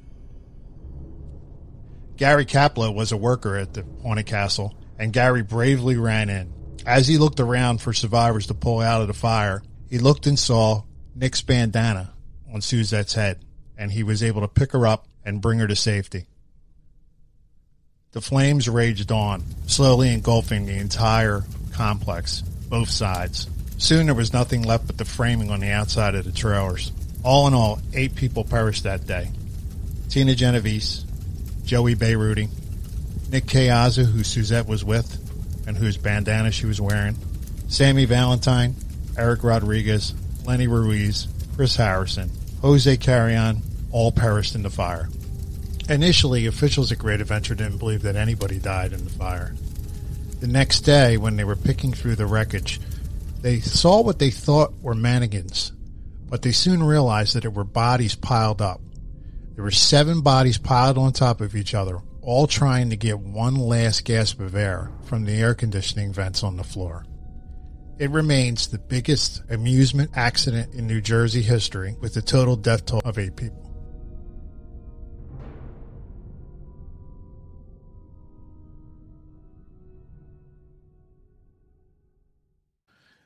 Gary 2.16 2.44
Kapla 2.44 2.94
was 2.94 3.12
a 3.12 3.16
worker 3.16 3.56
at 3.56 3.72
the 3.72 3.84
Haunted 4.02 4.26
Castle, 4.26 4.74
and 5.00 5.14
Gary 5.14 5.42
bravely 5.42 5.96
ran 5.96 6.28
in. 6.28 6.52
As 6.84 7.08
he 7.08 7.16
looked 7.16 7.40
around 7.40 7.80
for 7.80 7.94
survivors 7.94 8.46
to 8.48 8.54
pull 8.54 8.80
out 8.80 9.00
of 9.00 9.08
the 9.08 9.14
fire, 9.14 9.62
he 9.88 9.98
looked 9.98 10.26
and 10.26 10.38
saw 10.38 10.82
Nick's 11.14 11.40
bandana 11.40 12.12
on 12.52 12.60
Suzette's 12.60 13.14
head, 13.14 13.38
and 13.78 13.90
he 13.90 14.02
was 14.02 14.22
able 14.22 14.42
to 14.42 14.48
pick 14.48 14.72
her 14.72 14.86
up 14.86 15.08
and 15.24 15.40
bring 15.40 15.58
her 15.58 15.66
to 15.66 15.74
safety. 15.74 16.26
The 18.12 18.20
flames 18.20 18.68
raged 18.68 19.10
on, 19.10 19.42
slowly 19.66 20.12
engulfing 20.12 20.66
the 20.66 20.76
entire 20.76 21.44
complex, 21.72 22.42
both 22.42 22.90
sides. 22.90 23.48
Soon 23.78 24.06
there 24.06 24.14
was 24.14 24.34
nothing 24.34 24.62
left 24.62 24.86
but 24.86 24.98
the 24.98 25.06
framing 25.06 25.50
on 25.50 25.60
the 25.60 25.70
outside 25.70 26.14
of 26.14 26.26
the 26.26 26.32
trailers. 26.32 26.92
All 27.24 27.46
in 27.46 27.54
all, 27.54 27.80
eight 27.94 28.16
people 28.16 28.44
perished 28.44 28.82
that 28.82 29.06
day. 29.06 29.30
Tina 30.10 30.34
Genovese, 30.34 31.06
Joey 31.64 31.94
Beiruti, 31.94 32.50
Nick 33.30 33.44
Kayaza, 33.44 34.04
who 34.04 34.24
Suzette 34.24 34.66
was 34.66 34.84
with, 34.84 35.16
and 35.68 35.76
whose 35.76 35.96
bandana 35.96 36.50
she 36.50 36.66
was 36.66 36.80
wearing, 36.80 37.16
Sammy 37.68 38.04
Valentine, 38.04 38.74
Eric 39.16 39.44
Rodriguez, 39.44 40.14
Lenny 40.44 40.66
Ruiz, 40.66 41.28
Chris 41.54 41.76
Harrison, 41.76 42.30
Jose 42.60 42.96
Carrion, 42.96 43.62
all 43.92 44.10
perished 44.10 44.56
in 44.56 44.62
the 44.62 44.70
fire. 44.70 45.08
Initially, 45.88 46.46
officials 46.46 46.90
at 46.90 46.98
Great 46.98 47.20
Adventure 47.20 47.54
didn't 47.54 47.78
believe 47.78 48.02
that 48.02 48.16
anybody 48.16 48.58
died 48.58 48.92
in 48.92 49.04
the 49.04 49.10
fire. 49.10 49.54
The 50.40 50.48
next 50.48 50.80
day, 50.80 51.16
when 51.16 51.36
they 51.36 51.44
were 51.44 51.56
picking 51.56 51.92
through 51.92 52.16
the 52.16 52.26
wreckage, 52.26 52.80
they 53.42 53.60
saw 53.60 54.02
what 54.02 54.18
they 54.18 54.30
thought 54.30 54.72
were 54.80 54.94
mannequins, 54.94 55.70
but 56.28 56.42
they 56.42 56.52
soon 56.52 56.82
realized 56.82 57.36
that 57.36 57.44
it 57.44 57.54
were 57.54 57.64
bodies 57.64 58.16
piled 58.16 58.60
up. 58.60 58.80
There 59.54 59.64
were 59.64 59.70
seven 59.70 60.20
bodies 60.20 60.58
piled 60.58 60.98
on 60.98 61.12
top 61.12 61.40
of 61.40 61.54
each 61.54 61.74
other, 61.74 62.00
all 62.22 62.46
trying 62.46 62.90
to 62.90 62.96
get 62.96 63.18
one 63.18 63.54
last 63.54 64.04
gasp 64.04 64.40
of 64.40 64.54
air 64.54 64.90
from 65.04 65.24
the 65.24 65.32
air 65.32 65.54
conditioning 65.54 66.12
vents 66.12 66.42
on 66.42 66.56
the 66.56 66.64
floor. 66.64 67.04
It 67.98 68.10
remains 68.10 68.68
the 68.68 68.78
biggest 68.78 69.42
amusement 69.50 70.10
accident 70.14 70.74
in 70.74 70.86
New 70.86 71.00
Jersey 71.00 71.42
history 71.42 71.96
with 72.00 72.16
a 72.16 72.22
total 72.22 72.56
death 72.56 72.86
toll 72.86 73.02
of 73.04 73.18
eight 73.18 73.36
people. 73.36 73.70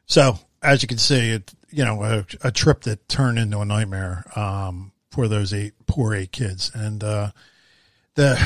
So, 0.07 0.39
as 0.63 0.83
you 0.83 0.89
can 0.89 0.99
see, 0.99 1.31
it 1.31 1.53
you 1.71 1.85
know 1.85 2.03
a, 2.05 2.27
a 2.43 2.53
trip 2.53 2.83
that 2.83 3.09
turned 3.09 3.39
into 3.39 3.59
a 3.59 3.65
nightmare 3.65 4.25
um, 4.37 4.93
for 5.11 5.27
those 5.27 5.53
eight 5.53 5.75
poor 5.87 6.15
eight 6.15 6.31
kids, 6.31 6.71
and 6.75 7.03
uh, 7.03 7.31
the 8.15 8.37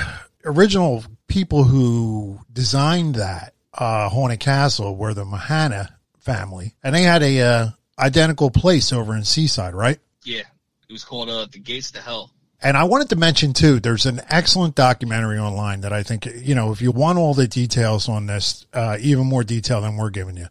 original 0.49 1.05
people 1.27 1.65
who 1.65 2.41
designed 2.53 3.17
that 3.17 3.55
uh, 3.75 4.09
haunted 4.09 4.41
castle 4.41 4.97
were 4.97 5.15
the 5.15 5.25
Mahana 5.25 5.91
family, 6.19 6.75
and 6.83 6.95
they 6.95 7.03
had 7.03 7.23
a 7.23 7.41
uh, 7.41 7.69
identical 7.99 8.51
place 8.51 8.93
over 8.93 9.15
in 9.15 9.25
Seaside, 9.25 9.75
right? 9.75 9.99
Yeah, 10.25 10.43
it 10.89 10.93
was 10.93 11.05
called 11.05 11.29
uh, 11.29 11.47
the 11.51 11.59
Gates 11.59 11.91
to 11.93 12.01
Hell. 12.01 12.33
And 12.61 12.77
I 12.77 12.85
wanted 12.85 13.11
to 13.11 13.17
mention 13.17 13.53
too, 13.53 13.79
there's 13.79 14.07
an 14.07 14.21
excellent 14.29 14.75
documentary 14.75 15.39
online 15.39 15.83
that 15.83 15.93
I 15.93 16.03
think, 16.03 16.27
you 16.27 16.57
know, 16.57 16.73
if 16.73 16.83
you 16.83 16.91
want 16.91 17.19
all 17.19 17.33
the 17.33 17.47
details 17.47 18.09
on 18.09 18.27
this, 18.27 18.67
uh, 18.73 18.97
even 19.01 19.27
more 19.27 19.45
detail 19.45 19.81
than 19.81 19.97
we're 19.97 20.11
giving 20.11 20.37
you, 20.37 20.49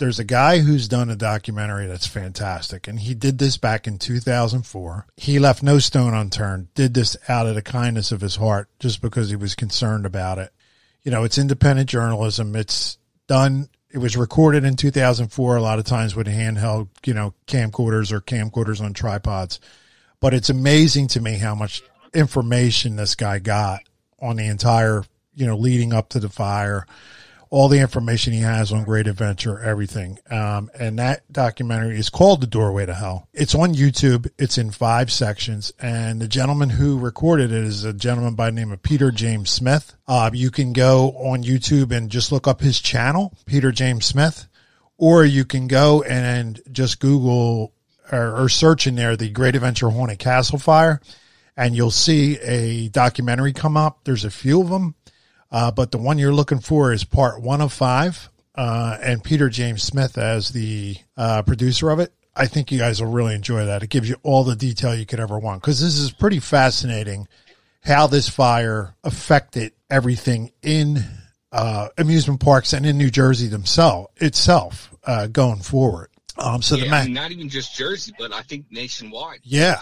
there's 0.00 0.18
a 0.18 0.24
guy 0.24 0.58
who's 0.58 0.88
done 0.88 1.10
a 1.10 1.16
documentary 1.16 1.86
that's 1.86 2.06
fantastic. 2.06 2.88
And 2.88 2.98
he 2.98 3.14
did 3.14 3.38
this 3.38 3.56
back 3.56 3.86
in 3.86 3.98
2004. 3.98 5.06
He 5.16 5.38
left 5.38 5.62
no 5.62 5.78
stone 5.78 6.12
unturned, 6.12 6.74
did 6.74 6.94
this 6.94 7.16
out 7.28 7.46
of 7.46 7.54
the 7.54 7.62
kindness 7.62 8.10
of 8.10 8.20
his 8.20 8.36
heart 8.36 8.68
just 8.80 9.00
because 9.00 9.30
he 9.30 9.36
was 9.36 9.54
concerned 9.54 10.06
about 10.06 10.38
it. 10.38 10.52
You 11.04 11.12
know, 11.12 11.22
it's 11.22 11.38
independent 11.38 11.88
journalism. 11.88 12.56
It's 12.56 12.98
done. 13.28 13.68
It 13.90 13.98
was 13.98 14.16
recorded 14.16 14.64
in 14.64 14.74
2004, 14.74 15.56
a 15.56 15.62
lot 15.62 15.78
of 15.78 15.84
times 15.84 16.16
with 16.16 16.26
handheld, 16.26 16.88
you 17.06 17.14
know, 17.14 17.34
camcorders 17.46 18.10
or 18.10 18.20
camcorders 18.20 18.80
on 18.80 18.92
tripods 18.92 19.60
but 20.20 20.34
it's 20.34 20.50
amazing 20.50 21.08
to 21.08 21.20
me 21.20 21.38
how 21.38 21.54
much 21.54 21.82
information 22.14 22.96
this 22.96 23.14
guy 23.14 23.38
got 23.38 23.80
on 24.20 24.36
the 24.36 24.46
entire, 24.46 25.02
you 25.34 25.46
know, 25.46 25.56
leading 25.56 25.92
up 25.92 26.10
to 26.10 26.20
the 26.20 26.28
fire, 26.28 26.86
all 27.50 27.68
the 27.68 27.80
information 27.80 28.32
he 28.32 28.40
has 28.40 28.72
on 28.72 28.84
Great 28.84 29.08
Adventure, 29.08 29.60
everything. 29.60 30.18
Um, 30.30 30.70
and 30.78 30.98
that 31.00 31.30
documentary 31.32 31.98
is 31.98 32.08
called 32.08 32.40
The 32.40 32.46
Doorway 32.46 32.86
to 32.86 32.94
Hell. 32.94 33.28
It's 33.32 33.56
on 33.56 33.74
YouTube. 33.74 34.30
It's 34.38 34.56
in 34.56 34.70
five 34.70 35.10
sections. 35.10 35.72
And 35.80 36.22
the 36.22 36.28
gentleman 36.28 36.70
who 36.70 36.98
recorded 36.98 37.50
it 37.50 37.64
is 37.64 37.84
a 37.84 37.92
gentleman 37.92 38.34
by 38.34 38.46
the 38.46 38.56
name 38.56 38.70
of 38.70 38.82
Peter 38.82 39.10
James 39.10 39.50
Smith. 39.50 39.94
Uh, 40.06 40.30
you 40.32 40.52
can 40.52 40.72
go 40.72 41.10
on 41.10 41.42
YouTube 41.42 41.90
and 41.90 42.08
just 42.08 42.30
look 42.30 42.46
up 42.46 42.60
his 42.60 42.80
channel, 42.80 43.36
Peter 43.46 43.72
James 43.72 44.06
Smith, 44.06 44.46
or 44.96 45.24
you 45.24 45.44
can 45.44 45.66
go 45.66 46.02
and 46.04 46.62
just 46.70 47.00
Google 47.00 47.72
or, 48.12 48.42
or 48.42 48.48
search 48.48 48.86
in 48.86 48.94
there 48.94 49.16
the 49.16 49.28
Great 49.30 49.56
Adventure 49.56 49.90
Haunted 49.90 50.18
Castle 50.18 50.58
Fire, 50.58 51.00
and 51.56 51.74
you'll 51.74 51.90
see 51.90 52.38
a 52.38 52.88
documentary 52.88 53.52
come 53.52 53.76
up. 53.76 54.00
There's 54.04 54.24
a 54.24 54.30
few 54.30 54.60
of 54.60 54.68
them, 54.68 54.94
uh, 55.50 55.70
but 55.70 55.90
the 55.90 55.98
one 55.98 56.18
you're 56.18 56.32
looking 56.32 56.60
for 56.60 56.92
is 56.92 57.04
part 57.04 57.40
one 57.40 57.60
of 57.60 57.72
five, 57.72 58.28
uh, 58.54 58.98
and 59.02 59.22
Peter 59.24 59.48
James 59.48 59.82
Smith 59.82 60.18
as 60.18 60.50
the 60.50 60.96
uh, 61.16 61.42
producer 61.42 61.90
of 61.90 62.00
it. 62.00 62.12
I 62.34 62.46
think 62.46 62.70
you 62.70 62.78
guys 62.78 63.02
will 63.02 63.10
really 63.10 63.34
enjoy 63.34 63.66
that. 63.66 63.82
It 63.82 63.90
gives 63.90 64.08
you 64.08 64.16
all 64.22 64.44
the 64.44 64.56
detail 64.56 64.94
you 64.94 65.06
could 65.06 65.20
ever 65.20 65.38
want 65.38 65.60
because 65.60 65.80
this 65.80 65.98
is 65.98 66.12
pretty 66.12 66.40
fascinating 66.40 67.26
how 67.82 68.06
this 68.06 68.28
fire 68.28 68.94
affected 69.02 69.72
everything 69.90 70.52
in 70.62 71.04
uh, 71.52 71.88
amusement 71.98 72.40
parks 72.40 72.72
and 72.72 72.86
in 72.86 72.98
New 72.98 73.10
Jersey 73.10 73.48
themselves 73.48 74.08
itself 74.16 74.94
uh, 75.04 75.26
going 75.26 75.60
forward. 75.60 76.10
Um, 76.38 76.62
so 76.62 76.76
yeah, 76.76 76.84
the 76.84 76.90
I 76.94 77.04
mean, 77.04 77.14
not 77.14 77.30
even 77.30 77.48
just 77.48 77.76
Jersey, 77.76 78.12
but 78.18 78.32
I 78.32 78.42
think 78.42 78.66
nationwide. 78.70 79.40
Yeah. 79.42 79.80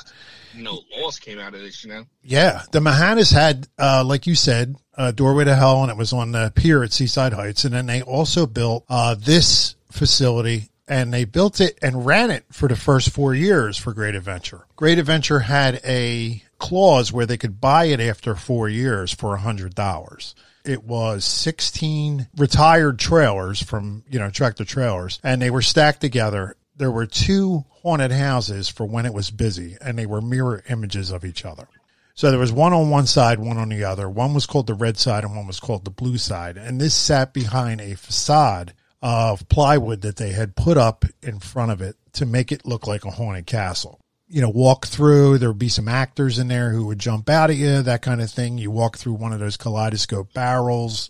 You 0.54 0.62
know, 0.62 0.80
laws 0.96 1.18
came 1.18 1.38
out 1.38 1.54
of 1.54 1.60
this, 1.60 1.84
you 1.84 1.90
know? 1.90 2.04
Yeah. 2.22 2.62
The 2.72 2.80
Mahanas 2.80 3.32
had, 3.32 3.68
uh, 3.78 4.02
like 4.04 4.26
you 4.26 4.34
said, 4.34 4.76
uh, 4.96 5.12
Doorway 5.12 5.44
to 5.44 5.54
Hell, 5.54 5.82
and 5.82 5.90
it 5.90 5.96
was 5.96 6.12
on 6.12 6.32
the 6.32 6.52
pier 6.54 6.82
at 6.82 6.92
Seaside 6.92 7.32
Heights. 7.32 7.64
And 7.64 7.74
then 7.74 7.86
they 7.86 8.02
also 8.02 8.46
built 8.46 8.84
uh, 8.88 9.14
this 9.14 9.76
facility 9.90 10.70
and 10.88 11.12
they 11.12 11.24
built 11.24 11.60
it 11.60 11.78
and 11.82 12.06
ran 12.06 12.30
it 12.30 12.44
for 12.50 12.66
the 12.68 12.76
first 12.76 13.10
four 13.10 13.34
years 13.34 13.76
for 13.76 13.92
Great 13.92 14.14
Adventure. 14.14 14.66
Great 14.74 14.98
Adventure 14.98 15.40
had 15.40 15.80
a 15.84 16.42
clause 16.58 17.12
where 17.12 17.26
they 17.26 17.36
could 17.36 17.60
buy 17.60 17.84
it 17.84 18.00
after 18.00 18.34
four 18.34 18.68
years 18.68 19.12
for 19.12 19.34
a 19.34 19.40
hundred 19.40 19.74
dollars. 19.74 20.34
It 20.68 20.84
was 20.84 21.24
16 21.24 22.28
retired 22.36 22.98
trailers 22.98 23.62
from, 23.62 24.04
you 24.10 24.18
know, 24.18 24.28
tractor 24.28 24.66
trailers 24.66 25.18
and 25.24 25.40
they 25.40 25.50
were 25.50 25.62
stacked 25.62 26.02
together. 26.02 26.56
There 26.76 26.90
were 26.90 27.06
two 27.06 27.64
haunted 27.82 28.12
houses 28.12 28.68
for 28.68 28.84
when 28.84 29.06
it 29.06 29.14
was 29.14 29.30
busy 29.30 29.78
and 29.80 29.98
they 29.98 30.04
were 30.04 30.20
mirror 30.20 30.62
images 30.68 31.10
of 31.10 31.24
each 31.24 31.46
other. 31.46 31.68
So 32.14 32.30
there 32.30 32.38
was 32.38 32.52
one 32.52 32.74
on 32.74 32.90
one 32.90 33.06
side, 33.06 33.38
one 33.38 33.56
on 33.56 33.70
the 33.70 33.84
other. 33.84 34.10
One 34.10 34.34
was 34.34 34.44
called 34.44 34.66
the 34.66 34.74
red 34.74 34.98
side 34.98 35.24
and 35.24 35.34
one 35.34 35.46
was 35.46 35.58
called 35.58 35.86
the 35.86 35.90
blue 35.90 36.18
side. 36.18 36.58
And 36.58 36.78
this 36.78 36.94
sat 36.94 37.32
behind 37.32 37.80
a 37.80 37.94
facade 37.94 38.74
of 39.00 39.48
plywood 39.48 40.02
that 40.02 40.16
they 40.16 40.32
had 40.32 40.54
put 40.54 40.76
up 40.76 41.06
in 41.22 41.38
front 41.38 41.72
of 41.72 41.80
it 41.80 41.96
to 42.12 42.26
make 42.26 42.52
it 42.52 42.66
look 42.66 42.86
like 42.86 43.06
a 43.06 43.10
haunted 43.12 43.46
castle. 43.46 44.00
You 44.30 44.42
know, 44.42 44.50
walk 44.50 44.86
through, 44.86 45.38
there 45.38 45.48
would 45.48 45.58
be 45.58 45.70
some 45.70 45.88
actors 45.88 46.38
in 46.38 46.48
there 46.48 46.70
who 46.70 46.86
would 46.86 46.98
jump 46.98 47.30
out 47.30 47.48
at 47.50 47.56
you, 47.56 47.80
that 47.82 48.02
kind 48.02 48.20
of 48.20 48.30
thing. 48.30 48.58
You 48.58 48.70
walk 48.70 48.98
through 48.98 49.14
one 49.14 49.32
of 49.32 49.40
those 49.40 49.56
kaleidoscope 49.56 50.34
barrels. 50.34 51.08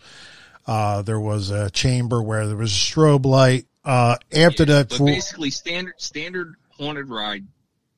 Uh, 0.67 1.03
there 1.03 1.19
was 1.19 1.51
a 1.51 1.69
chamber 1.71 2.23
where 2.23 2.47
there 2.47 2.57
was 2.57 2.71
a 2.73 2.75
strobe 2.77 3.27
light. 3.27 3.67
Uh, 3.85 4.17
after 4.33 4.63
Yeah, 4.63 4.75
that, 4.75 4.89
but 4.91 4.99
for- 4.99 5.07
basically 5.07 5.51
standard 5.51 5.95
standard 5.99 6.55
haunted 6.71 7.09
ride. 7.09 7.45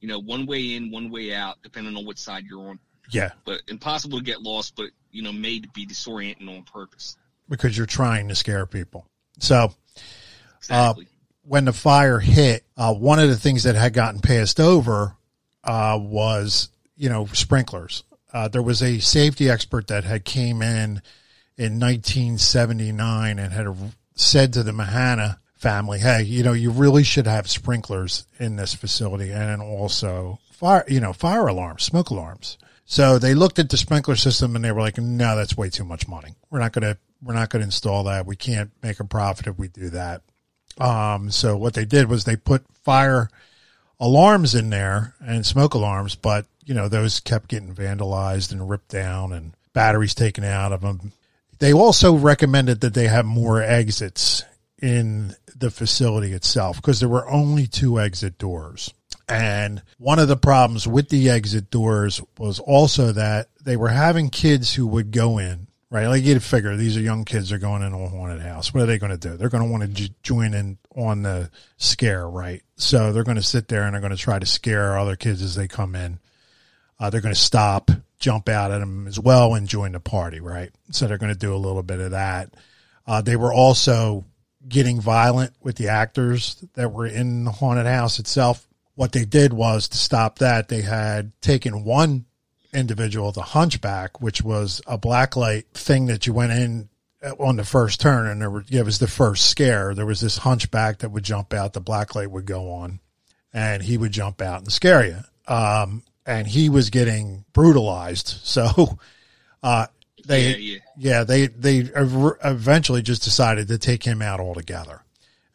You 0.00 0.08
know, 0.08 0.18
one 0.18 0.46
way 0.46 0.76
in, 0.76 0.90
one 0.90 1.10
way 1.10 1.34
out, 1.34 1.58
depending 1.62 1.94
on 1.96 2.06
what 2.06 2.18
side 2.18 2.44
you're 2.48 2.70
on. 2.70 2.78
yeah, 3.10 3.32
But 3.44 3.60
impossible 3.68 4.16
to 4.18 4.24
get 4.24 4.40
lost, 4.40 4.74
but 4.76 4.86
you 5.10 5.22
know, 5.22 5.32
made 5.32 5.64
to 5.64 5.68
be 5.70 5.84
disorienting 5.86 6.48
on 6.48 6.62
purpose. 6.62 7.16
because 7.50 7.76
you're 7.76 7.84
trying 7.86 8.28
to 8.28 8.34
scare 8.34 8.64
people. 8.64 9.04
So, 9.40 9.74
Exactly. 10.58 11.08
When 11.42 11.64
the 11.64 11.72
fire 11.72 12.18
hit, 12.18 12.64
uh, 12.76 12.94
one 12.94 13.18
of 13.18 13.28
the 13.28 13.36
things 13.36 13.64
that 13.64 13.74
had 13.74 13.92
gotten 13.92 14.20
passed 14.20 14.60
over 14.60 15.16
uh, 15.64 15.98
was, 16.00 16.68
you 16.96 17.08
know, 17.08 17.26
sprinklers. 17.26 18.04
Uh, 18.32 18.48
there 18.48 18.62
was 18.62 18.82
a 18.82 19.00
safety 19.00 19.50
expert 19.50 19.88
that 19.88 20.04
had 20.04 20.24
came 20.24 20.62
in 20.62 21.02
in 21.56 21.80
1979 21.80 23.38
and 23.38 23.52
had 23.52 23.66
said 24.14 24.52
to 24.52 24.62
the 24.62 24.72
Mahana 24.72 25.38
family, 25.56 25.98
"Hey, 25.98 26.22
you 26.22 26.42
know, 26.42 26.52
you 26.52 26.70
really 26.70 27.02
should 27.02 27.26
have 27.26 27.50
sprinklers 27.50 28.26
in 28.38 28.56
this 28.56 28.74
facility, 28.74 29.30
and 29.30 29.60
also 29.60 30.38
fire, 30.52 30.84
you 30.88 31.00
know, 31.00 31.12
fire 31.12 31.46
alarms, 31.48 31.82
smoke 31.82 32.10
alarms." 32.10 32.56
So 32.84 33.18
they 33.18 33.34
looked 33.34 33.58
at 33.58 33.68
the 33.68 33.76
sprinkler 33.76 34.16
system 34.16 34.56
and 34.56 34.64
they 34.64 34.72
were 34.72 34.80
like, 34.80 34.98
"No, 34.98 35.36
that's 35.36 35.56
way 35.56 35.70
too 35.70 35.84
much 35.84 36.06
money. 36.08 36.34
We're 36.50 36.60
not 36.60 36.72
going 36.72 36.94
to." 36.94 36.98
We're 37.22 37.34
not 37.34 37.50
going 37.50 37.60
to 37.60 37.66
install 37.66 38.04
that. 38.04 38.24
We 38.24 38.34
can't 38.34 38.70
make 38.82 38.98
a 38.98 39.04
profit 39.04 39.46
if 39.46 39.58
we 39.58 39.68
do 39.68 39.90
that. 39.90 40.22
Um, 40.78 41.30
so 41.30 41.56
what 41.56 41.74
they 41.74 41.84
did 41.84 42.08
was 42.08 42.24
they 42.24 42.36
put 42.36 42.64
fire 42.84 43.30
alarms 43.98 44.54
in 44.54 44.70
there 44.70 45.14
and 45.20 45.44
smoke 45.44 45.74
alarms, 45.74 46.14
but 46.14 46.46
you 46.64 46.74
know 46.74 46.88
those 46.88 47.20
kept 47.20 47.48
getting 47.48 47.74
vandalized 47.74 48.52
and 48.52 48.68
ripped 48.68 48.88
down 48.88 49.32
and 49.32 49.52
batteries 49.72 50.14
taken 50.14 50.44
out 50.44 50.72
of 50.72 50.80
them. 50.80 51.12
They 51.58 51.72
also 51.72 52.14
recommended 52.14 52.80
that 52.80 52.94
they 52.94 53.08
have 53.08 53.26
more 53.26 53.62
exits 53.62 54.44
in 54.80 55.36
the 55.54 55.70
facility 55.70 56.32
itself 56.32 56.76
because 56.76 57.00
there 57.00 57.08
were 57.08 57.28
only 57.28 57.66
two 57.66 58.00
exit 58.00 58.38
doors. 58.38 58.92
And 59.28 59.82
one 59.98 60.18
of 60.18 60.28
the 60.28 60.36
problems 60.36 60.88
with 60.88 61.08
the 61.10 61.28
exit 61.30 61.70
doors 61.70 62.20
was 62.38 62.58
also 62.58 63.12
that 63.12 63.48
they 63.62 63.76
were 63.76 63.90
having 63.90 64.30
kids 64.30 64.74
who 64.74 64.86
would 64.88 65.12
go 65.12 65.38
in 65.38 65.68
right? 65.90 66.06
Like 66.06 66.22
you 66.22 66.38
figure 66.40 66.76
these 66.76 66.96
are 66.96 67.00
young 67.00 67.24
kids. 67.24 67.50
They're 67.50 67.58
going 67.58 67.82
into 67.82 67.98
a 67.98 68.08
haunted 68.08 68.40
house. 68.40 68.72
What 68.72 68.84
are 68.84 68.86
they 68.86 68.98
going 68.98 69.12
to 69.12 69.18
do? 69.18 69.36
They're 69.36 69.48
going 69.48 69.64
to 69.64 69.70
want 69.70 69.82
to 69.82 69.88
j- 69.88 70.14
join 70.22 70.54
in 70.54 70.78
on 70.94 71.22
the 71.22 71.50
scare, 71.76 72.28
right? 72.28 72.62
So 72.76 73.12
they're 73.12 73.24
going 73.24 73.36
to 73.36 73.42
sit 73.42 73.68
there 73.68 73.82
and 73.82 73.94
they're 73.94 74.00
going 74.00 74.14
to 74.14 74.16
try 74.16 74.38
to 74.38 74.46
scare 74.46 74.98
other 74.98 75.16
kids 75.16 75.42
as 75.42 75.56
they 75.56 75.68
come 75.68 75.94
in. 75.94 76.20
Uh, 76.98 77.10
they're 77.10 77.20
going 77.20 77.34
to 77.34 77.40
stop, 77.40 77.90
jump 78.18 78.48
out 78.48 78.70
at 78.70 78.78
them 78.78 79.06
as 79.06 79.18
well, 79.18 79.54
and 79.54 79.66
join 79.66 79.92
the 79.92 80.00
party, 80.00 80.38
right? 80.38 80.70
So 80.90 81.06
they're 81.06 81.18
going 81.18 81.32
to 81.32 81.38
do 81.38 81.54
a 81.54 81.56
little 81.56 81.82
bit 81.82 81.98
of 81.98 82.12
that. 82.12 82.54
Uh, 83.06 83.22
they 83.22 83.36
were 83.36 83.52
also 83.52 84.24
getting 84.68 85.00
violent 85.00 85.54
with 85.62 85.76
the 85.76 85.88
actors 85.88 86.62
that 86.74 86.92
were 86.92 87.06
in 87.06 87.44
the 87.44 87.50
haunted 87.50 87.86
house 87.86 88.18
itself. 88.18 88.68
What 88.94 89.12
they 89.12 89.24
did 89.24 89.54
was 89.54 89.88
to 89.88 89.96
stop 89.96 90.38
that, 90.38 90.68
they 90.68 90.82
had 90.82 91.32
taken 91.40 91.84
one 91.84 92.26
individual, 92.72 93.32
the 93.32 93.42
hunchback, 93.42 94.20
which 94.20 94.42
was 94.42 94.80
a 94.86 94.98
blacklight 94.98 95.64
thing 95.74 96.06
that 96.06 96.26
you 96.26 96.32
went 96.32 96.52
in 96.52 96.88
on 97.38 97.56
the 97.56 97.64
first 97.64 98.00
turn 98.00 98.26
and 98.26 98.40
there 98.40 98.50
were, 98.50 98.64
it 98.70 98.84
was 98.84 98.98
the 98.98 99.08
first 99.08 99.46
scare. 99.50 99.94
There 99.94 100.06
was 100.06 100.20
this 100.20 100.38
hunchback 100.38 100.98
that 100.98 101.10
would 101.10 101.24
jump 101.24 101.52
out, 101.52 101.72
the 101.72 101.80
blacklight 101.80 102.28
would 102.28 102.46
go 102.46 102.70
on 102.72 103.00
and 103.52 103.82
he 103.82 103.98
would 103.98 104.12
jump 104.12 104.40
out 104.40 104.62
and 104.62 104.72
scare 104.72 105.04
you. 105.04 105.18
Um, 105.52 106.02
and 106.24 106.46
he 106.46 106.68
was 106.68 106.90
getting 106.90 107.44
brutalized. 107.52 108.38
So, 108.44 108.98
uh, 109.62 109.86
they, 110.26 110.50
yeah, 110.50 110.56
yeah. 110.56 110.78
yeah, 110.96 111.24
they 111.24 111.46
they 111.46 111.88
eventually 112.44 113.02
just 113.02 113.22
decided 113.22 113.68
to 113.68 113.78
take 113.78 114.04
him 114.04 114.22
out 114.22 114.40
altogether, 114.40 115.02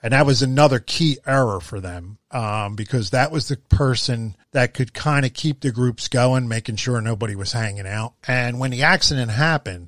and 0.06 0.12
that 0.12 0.28
was 0.28 0.44
another 0.44 0.78
key 0.78 1.18
error 1.26 1.60
for 1.60 1.80
them 1.80 2.20
um, 2.30 2.76
because 2.76 3.10
that 3.10 3.32
was 3.32 3.48
the 3.48 3.58
person 3.58 4.36
that 4.52 4.76
could 4.76 4.94
kind 4.94 5.26
of 5.26 5.34
keep 5.34 5.62
the 5.62 5.72
groups 5.72 6.10
going, 6.10 6.48
making 6.48 6.76
sure 6.76 7.02
nobody 7.02 7.34
was 7.34 7.54
hanging 7.54 7.88
out. 7.88 8.14
And 8.28 8.60
when 8.60 8.70
the 8.70 8.84
accident 8.84 9.32
happened, 9.32 9.88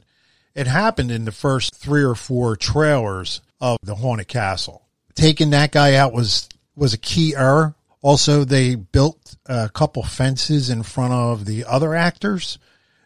it 0.55 0.65
happened 0.65 1.11
in 1.11 1.25
the 1.25 1.31
first 1.31 1.75
three 1.75 2.01
or 2.01 2.15
four 2.15 2.55
trailers 2.55 3.41
of 3.61 3.77
the 3.83 3.93
haunted 3.93 4.27
castle. 4.27 4.87
Taking 5.13 5.51
that 5.51 5.71
guy 5.71 5.93
out 5.93 6.13
was 6.13 6.49
was 6.75 6.95
a 6.95 6.97
key 6.97 7.35
error. 7.35 7.75
Also, 8.01 8.43
they 8.43 8.73
built 8.73 9.35
a 9.45 9.69
couple 9.69 10.01
fences 10.01 10.71
in 10.71 10.81
front 10.81 11.13
of 11.13 11.45
the 11.45 11.63
other 11.65 11.93
actors 11.93 12.57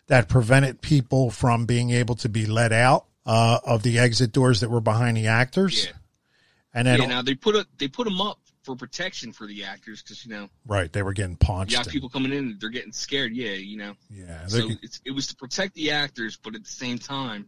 that 0.08 0.30
prevented 0.30 0.80
people 0.80 1.30
from 1.30 1.65
being 1.65 1.89
able 1.89 2.15
to 2.15 2.30
be 2.30 2.45
let 2.45 2.71
out 2.71 3.04
uh, 3.26 3.60
of 3.65 3.84
the 3.84 4.00
exit 4.00 4.32
doors 4.32 4.62
that 4.62 4.69
were 4.69 4.80
behind 4.80 5.17
the 5.17 5.28
actors. 5.28 5.88
Yeah. 5.88 5.91
And 6.74 6.88
then, 6.88 7.00
yeah, 7.02 7.06
now 7.08 7.22
they 7.22 7.36
put 7.36 7.56
a, 7.56 7.66
they 7.78 7.88
put 7.88 8.06
them 8.06 8.22
up 8.22 8.40
for 8.64 8.76
protection 8.76 9.34
for 9.34 9.46
the 9.48 9.64
actors 9.66 10.02
because 10.02 10.26
you 10.26 10.32
know 10.32 10.48
right, 10.66 10.92
they 10.94 11.02
were 11.04 11.14
getting 11.14 11.32
you 11.32 11.38
punched. 11.38 11.74
got 11.74 11.86
and- 11.86 11.92
people 11.94 12.10
coming 12.10 12.32
in, 12.32 12.58
they're 12.60 12.70
getting 12.70 12.94
scared. 12.94 13.34
Yeah, 13.36 13.52
you 13.54 13.78
know. 13.78 13.94
yeah, 14.10 14.46
So 14.48 14.70
it 15.06 15.12
was 15.12 15.28
to 15.28 15.36
protect 15.36 15.74
the 15.76 15.92
actors, 15.92 16.38
but 16.38 16.56
at 16.56 16.64
the 16.64 16.70
same 16.70 16.98
time, 16.98 17.48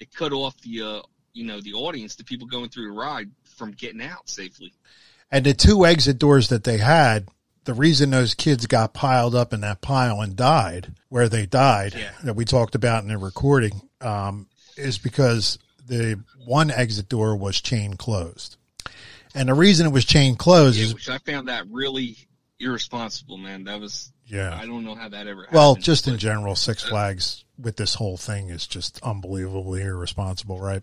it 0.00 0.12
cut 0.14 0.32
off 0.32 0.58
the 0.62 0.82
uh, 0.82 1.02
you 1.32 1.44
know 1.44 1.60
the 1.60 1.74
audience, 1.74 2.16
the 2.16 2.24
people 2.24 2.46
going 2.46 2.68
through 2.70 2.86
the 2.86 2.92
ride, 2.98 3.30
from 3.56 3.72
getting 3.72 4.02
out 4.02 4.28
safely. 4.28 4.72
and 5.30 5.44
the 5.46 5.54
two 5.54 5.86
exit 5.86 6.18
doors 6.18 6.48
that 6.48 6.64
they 6.64 6.78
had, 6.78 7.28
the 7.64 7.74
reason 7.74 8.10
those 8.10 8.34
kids 8.34 8.66
got 8.66 8.94
piled 8.94 9.34
up 9.34 9.52
in 9.52 9.60
that 9.60 9.80
pile 9.80 10.20
and 10.20 10.34
died 10.36 10.92
where 11.08 11.28
they 11.28 11.46
died 11.46 11.94
Yeah. 11.96 12.10
that 12.24 12.34
we 12.34 12.44
talked 12.44 12.74
about 12.74 13.02
in 13.02 13.08
the 13.08 13.16
recording 13.18 13.80
um, 14.00 14.48
is 14.76 14.98
because 14.98 15.58
the 15.86 16.22
one 16.44 16.70
exit 16.70 17.08
door 17.08 17.36
was 17.36 17.60
chain 17.60 17.94
closed. 17.94 18.56
And 19.34 19.48
the 19.48 19.54
reason 19.54 19.86
it 19.86 19.92
was 19.92 20.04
chain 20.04 20.36
closed 20.36 20.78
Yeah, 20.78 20.84
is 20.84 20.94
which 20.94 21.08
I 21.08 21.18
found 21.18 21.48
that 21.48 21.66
really 21.70 22.16
irresponsible, 22.60 23.36
man. 23.36 23.64
That 23.64 23.80
was 23.80 24.12
yeah. 24.26 24.56
I 24.60 24.66
don't 24.66 24.84
know 24.84 24.94
how 24.94 25.08
that 25.08 25.26
ever. 25.26 25.46
Well, 25.52 25.70
happened, 25.70 25.84
just 25.84 26.08
in 26.08 26.18
general, 26.18 26.54
Six 26.54 26.84
uh, 26.84 26.88
Flags 26.88 27.44
with 27.58 27.76
this 27.76 27.94
whole 27.94 28.16
thing 28.16 28.50
is 28.50 28.66
just 28.66 29.00
unbelievably 29.02 29.82
irresponsible, 29.82 30.60
right? 30.60 30.82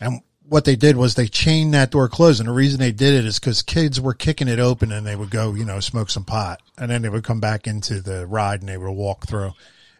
And 0.00 0.20
what 0.48 0.64
they 0.64 0.76
did 0.76 0.96
was 0.96 1.14
they 1.14 1.26
chained 1.26 1.74
that 1.74 1.90
door 1.90 2.08
closed. 2.08 2.40
And 2.40 2.48
the 2.48 2.54
reason 2.54 2.80
they 2.80 2.92
did 2.92 3.14
it 3.14 3.24
is 3.24 3.38
because 3.38 3.62
kids 3.62 4.00
were 4.00 4.14
kicking 4.14 4.48
it 4.48 4.58
open 4.58 4.92
and 4.92 5.06
they 5.06 5.16
would 5.16 5.30
go, 5.30 5.54
you 5.54 5.64
know, 5.64 5.80
smoke 5.80 6.10
some 6.10 6.24
pot. 6.24 6.60
And 6.78 6.90
then 6.90 7.02
they 7.02 7.08
would 7.08 7.24
come 7.24 7.40
back 7.40 7.66
into 7.66 8.00
the 8.00 8.26
ride 8.26 8.60
and 8.60 8.68
they 8.68 8.78
would 8.78 8.90
walk 8.90 9.26
through. 9.26 9.52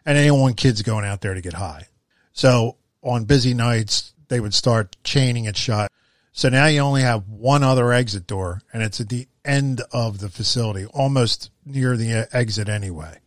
And 0.05 0.17
they 0.17 0.23
didn't 0.23 0.39
want 0.39 0.57
kids 0.57 0.81
going 0.81 1.05
out 1.05 1.21
there 1.21 1.35
to 1.35 1.41
get 1.41 1.53
high. 1.53 1.87
So 2.33 2.77
on 3.01 3.25
busy 3.25 3.53
nights, 3.53 4.13
they 4.27 4.39
would 4.39 4.53
start 4.53 4.95
chaining 5.03 5.45
it 5.45 5.57
shut. 5.57 5.91
So 6.33 6.49
now 6.49 6.67
you 6.67 6.79
only 6.81 7.01
have 7.01 7.27
one 7.27 7.63
other 7.63 7.91
exit 7.91 8.27
door 8.27 8.61
and 8.71 8.83
it's 8.83 9.01
at 9.01 9.09
the 9.09 9.27
end 9.43 9.81
of 9.91 10.19
the 10.19 10.29
facility, 10.29 10.85
almost 10.85 11.49
near 11.65 11.97
the 11.97 12.27
exit 12.31 12.69
anyway. 12.69 13.19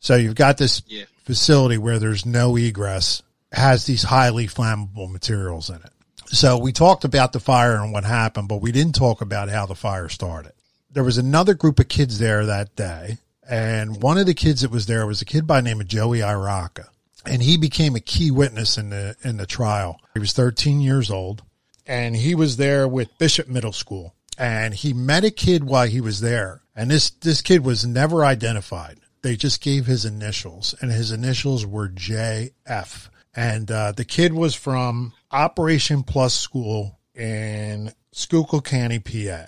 So 0.00 0.16
you've 0.16 0.34
got 0.34 0.58
this 0.58 0.82
Yeah. 0.86 1.04
facility 1.24 1.78
where 1.78 1.98
there's 1.98 2.26
no 2.26 2.56
egress, 2.56 3.22
has 3.52 3.84
these 3.84 4.02
highly 4.04 4.46
flammable 4.46 5.10
materials 5.10 5.70
in 5.70 5.76
it. 5.76 5.92
So 6.30 6.58
we 6.58 6.72
talked 6.72 7.04
about 7.04 7.32
the 7.32 7.40
fire 7.40 7.76
and 7.76 7.92
what 7.92 8.04
happened, 8.04 8.48
but 8.48 8.60
we 8.60 8.72
didn't 8.72 8.94
talk 8.94 9.20
about 9.22 9.48
how 9.48 9.64
the 9.64 9.74
fire 9.74 10.08
started. 10.08 10.52
There 10.90 11.04
was 11.04 11.16
another 11.18 11.54
group 11.54 11.78
of 11.78 11.88
kids 11.88 12.18
there 12.18 12.44
that 12.44 12.76
day, 12.76 13.18
and 13.48 14.02
one 14.02 14.18
of 14.18 14.26
the 14.26 14.34
kids 14.34 14.60
that 14.60 14.70
was 14.70 14.86
there 14.86 15.06
was 15.06 15.22
a 15.22 15.24
kid 15.24 15.46
by 15.46 15.60
the 15.60 15.68
name 15.68 15.80
of 15.80 15.88
Joey 15.88 16.18
Iraka, 16.18 16.88
and 17.28 17.42
he 17.42 17.56
became 17.56 17.94
a 17.94 18.00
key 18.00 18.30
witness 18.30 18.78
in 18.78 18.90
the 18.90 19.16
in 19.22 19.36
the 19.36 19.46
trial. 19.46 20.00
He 20.14 20.20
was 20.20 20.32
13 20.32 20.80
years 20.80 21.10
old, 21.10 21.42
and 21.86 22.16
he 22.16 22.34
was 22.34 22.56
there 22.56 22.88
with 22.88 23.16
Bishop 23.18 23.48
Middle 23.48 23.72
School, 23.72 24.14
and 24.36 24.74
he 24.74 24.92
met 24.92 25.24
a 25.24 25.30
kid 25.30 25.64
while 25.64 25.86
he 25.86 26.00
was 26.00 26.20
there, 26.20 26.62
and 26.74 26.90
this 26.90 27.10
this 27.10 27.42
kid 27.42 27.64
was 27.64 27.86
never 27.86 28.24
identified. 28.24 28.98
They 29.22 29.36
just 29.36 29.60
gave 29.60 29.86
his 29.86 30.04
initials, 30.04 30.74
and 30.80 30.90
his 30.90 31.10
initials 31.12 31.66
were 31.66 31.88
JF. 31.88 33.08
And 33.34 33.70
uh, 33.70 33.92
the 33.92 34.04
kid 34.04 34.32
was 34.32 34.54
from 34.54 35.12
Operation 35.30 36.02
Plus 36.02 36.34
School 36.34 36.98
in 37.14 37.92
Schuylkill 38.12 38.62
County, 38.62 38.98
PA. 38.98 39.46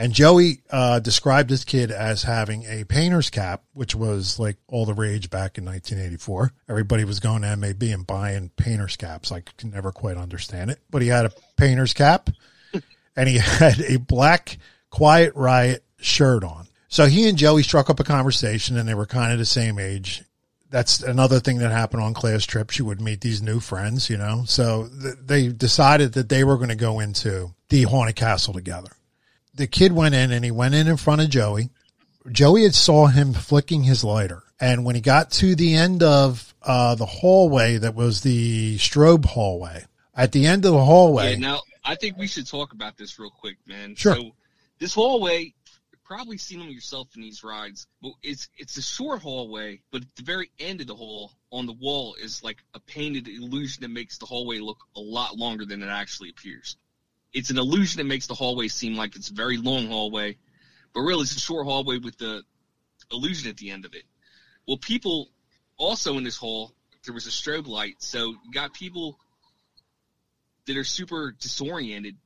And 0.00 0.14
Joey 0.14 0.62
uh, 0.70 1.00
described 1.00 1.50
this 1.50 1.62
kid 1.62 1.90
as 1.90 2.22
having 2.22 2.64
a 2.64 2.84
painter's 2.84 3.28
cap, 3.28 3.64
which 3.74 3.94
was 3.94 4.38
like 4.38 4.56
all 4.66 4.86
the 4.86 4.94
rage 4.94 5.28
back 5.28 5.58
in 5.58 5.66
1984. 5.66 6.54
Everybody 6.70 7.04
was 7.04 7.20
going 7.20 7.42
to 7.42 7.54
MAB 7.54 7.82
and 7.82 8.06
buying 8.06 8.50
painter's 8.56 8.96
caps. 8.96 9.30
I 9.30 9.40
could 9.40 9.70
never 9.70 9.92
quite 9.92 10.16
understand 10.16 10.70
it, 10.70 10.78
but 10.88 11.02
he 11.02 11.08
had 11.08 11.26
a 11.26 11.32
painter's 11.58 11.92
cap 11.92 12.30
and 13.14 13.28
he 13.28 13.36
had 13.36 13.78
a 13.82 13.98
black 13.98 14.56
Quiet 14.88 15.34
Riot 15.36 15.84
shirt 15.98 16.44
on. 16.44 16.66
So 16.88 17.04
he 17.04 17.28
and 17.28 17.36
Joey 17.36 17.62
struck 17.62 17.90
up 17.90 18.00
a 18.00 18.04
conversation 18.04 18.78
and 18.78 18.88
they 18.88 18.94
were 18.94 19.04
kind 19.04 19.34
of 19.34 19.38
the 19.38 19.44
same 19.44 19.78
age. 19.78 20.24
that's 20.70 21.02
another 21.02 21.40
thing 21.40 21.58
that 21.58 21.72
happened 21.72 22.02
on 22.02 22.14
class 22.14 22.46
trips. 22.46 22.78
You 22.78 22.86
would 22.86 23.02
meet 23.02 23.20
these 23.20 23.42
new 23.42 23.60
friends, 23.60 24.08
you 24.08 24.16
know. 24.16 24.44
So 24.46 24.88
th- 25.02 25.16
they 25.22 25.48
decided 25.48 26.14
that 26.14 26.30
they 26.30 26.42
were 26.42 26.56
going 26.56 26.70
to 26.70 26.74
go 26.74 27.00
into 27.00 27.52
the 27.68 27.82
haunted 27.82 28.16
castle 28.16 28.54
together. 28.54 28.88
The 29.54 29.66
kid 29.66 29.92
went 29.92 30.14
in 30.14 30.30
and 30.32 30.44
he 30.44 30.50
went 30.50 30.74
in 30.74 30.86
in 30.86 30.96
front 30.96 31.20
of 31.20 31.28
Joey. 31.28 31.70
Joey 32.30 32.62
had 32.64 32.74
saw 32.74 33.06
him 33.06 33.32
flicking 33.32 33.82
his 33.82 34.04
lighter, 34.04 34.44
and 34.60 34.84
when 34.84 34.94
he 34.94 35.00
got 35.00 35.30
to 35.32 35.54
the 35.54 35.74
end 35.74 36.02
of 36.02 36.54
uh, 36.62 36.94
the 36.94 37.06
hallway, 37.06 37.78
that 37.78 37.94
was 37.94 38.20
the 38.20 38.76
strobe 38.76 39.24
hallway. 39.24 39.84
At 40.14 40.32
the 40.32 40.46
end 40.46 40.66
of 40.66 40.72
the 40.72 40.84
hallway, 40.84 41.32
Yeah, 41.32 41.38
now 41.38 41.60
I 41.84 41.94
think 41.94 42.18
we 42.18 42.26
should 42.26 42.46
talk 42.46 42.72
about 42.72 42.98
this 42.98 43.18
real 43.18 43.30
quick, 43.30 43.56
man. 43.66 43.94
Sure. 43.96 44.16
So 44.16 44.30
this 44.78 44.94
hallway, 44.94 45.54
you've 45.90 46.04
probably 46.04 46.36
seen 46.36 46.58
them 46.58 46.68
yourself 46.68 47.08
in 47.16 47.22
these 47.22 47.42
rides. 47.42 47.86
But 48.02 48.12
it's 48.22 48.48
it's 48.58 48.76
a 48.76 48.82
short 48.82 49.22
hallway, 49.22 49.80
but 49.90 50.02
at 50.02 50.16
the 50.16 50.22
very 50.22 50.50
end 50.58 50.82
of 50.82 50.88
the 50.88 50.94
hall 50.94 51.32
on 51.50 51.66
the 51.66 51.72
wall 51.72 52.16
is 52.22 52.44
like 52.44 52.58
a 52.74 52.80
painted 52.80 53.28
illusion 53.28 53.82
that 53.82 53.90
makes 53.90 54.18
the 54.18 54.26
hallway 54.26 54.58
look 54.58 54.78
a 54.94 55.00
lot 55.00 55.36
longer 55.36 55.64
than 55.64 55.82
it 55.82 55.88
actually 55.88 56.28
appears. 56.30 56.76
It's 57.32 57.50
an 57.50 57.58
illusion 57.58 57.98
that 57.98 58.06
makes 58.06 58.26
the 58.26 58.34
hallway 58.34 58.68
seem 58.68 58.96
like 58.96 59.16
it's 59.16 59.30
a 59.30 59.34
very 59.34 59.56
long 59.56 59.86
hallway, 59.88 60.36
but 60.92 61.00
really 61.00 61.22
it's 61.22 61.36
a 61.36 61.40
short 61.40 61.66
hallway 61.66 61.98
with 61.98 62.18
the 62.18 62.42
illusion 63.12 63.48
at 63.48 63.56
the 63.56 63.70
end 63.70 63.84
of 63.84 63.94
it. 63.94 64.04
Well, 64.66 64.78
people 64.78 65.30
also 65.76 66.16
in 66.18 66.24
this 66.24 66.36
hall, 66.36 66.72
there 67.04 67.14
was 67.14 67.26
a 67.26 67.30
strobe 67.30 67.66
light, 67.66 67.96
so 67.98 68.34
you 68.44 68.52
got 68.52 68.74
people 68.74 69.18
that 70.66 70.76
are 70.76 70.84
super 70.84 71.34
disoriented 71.40 72.16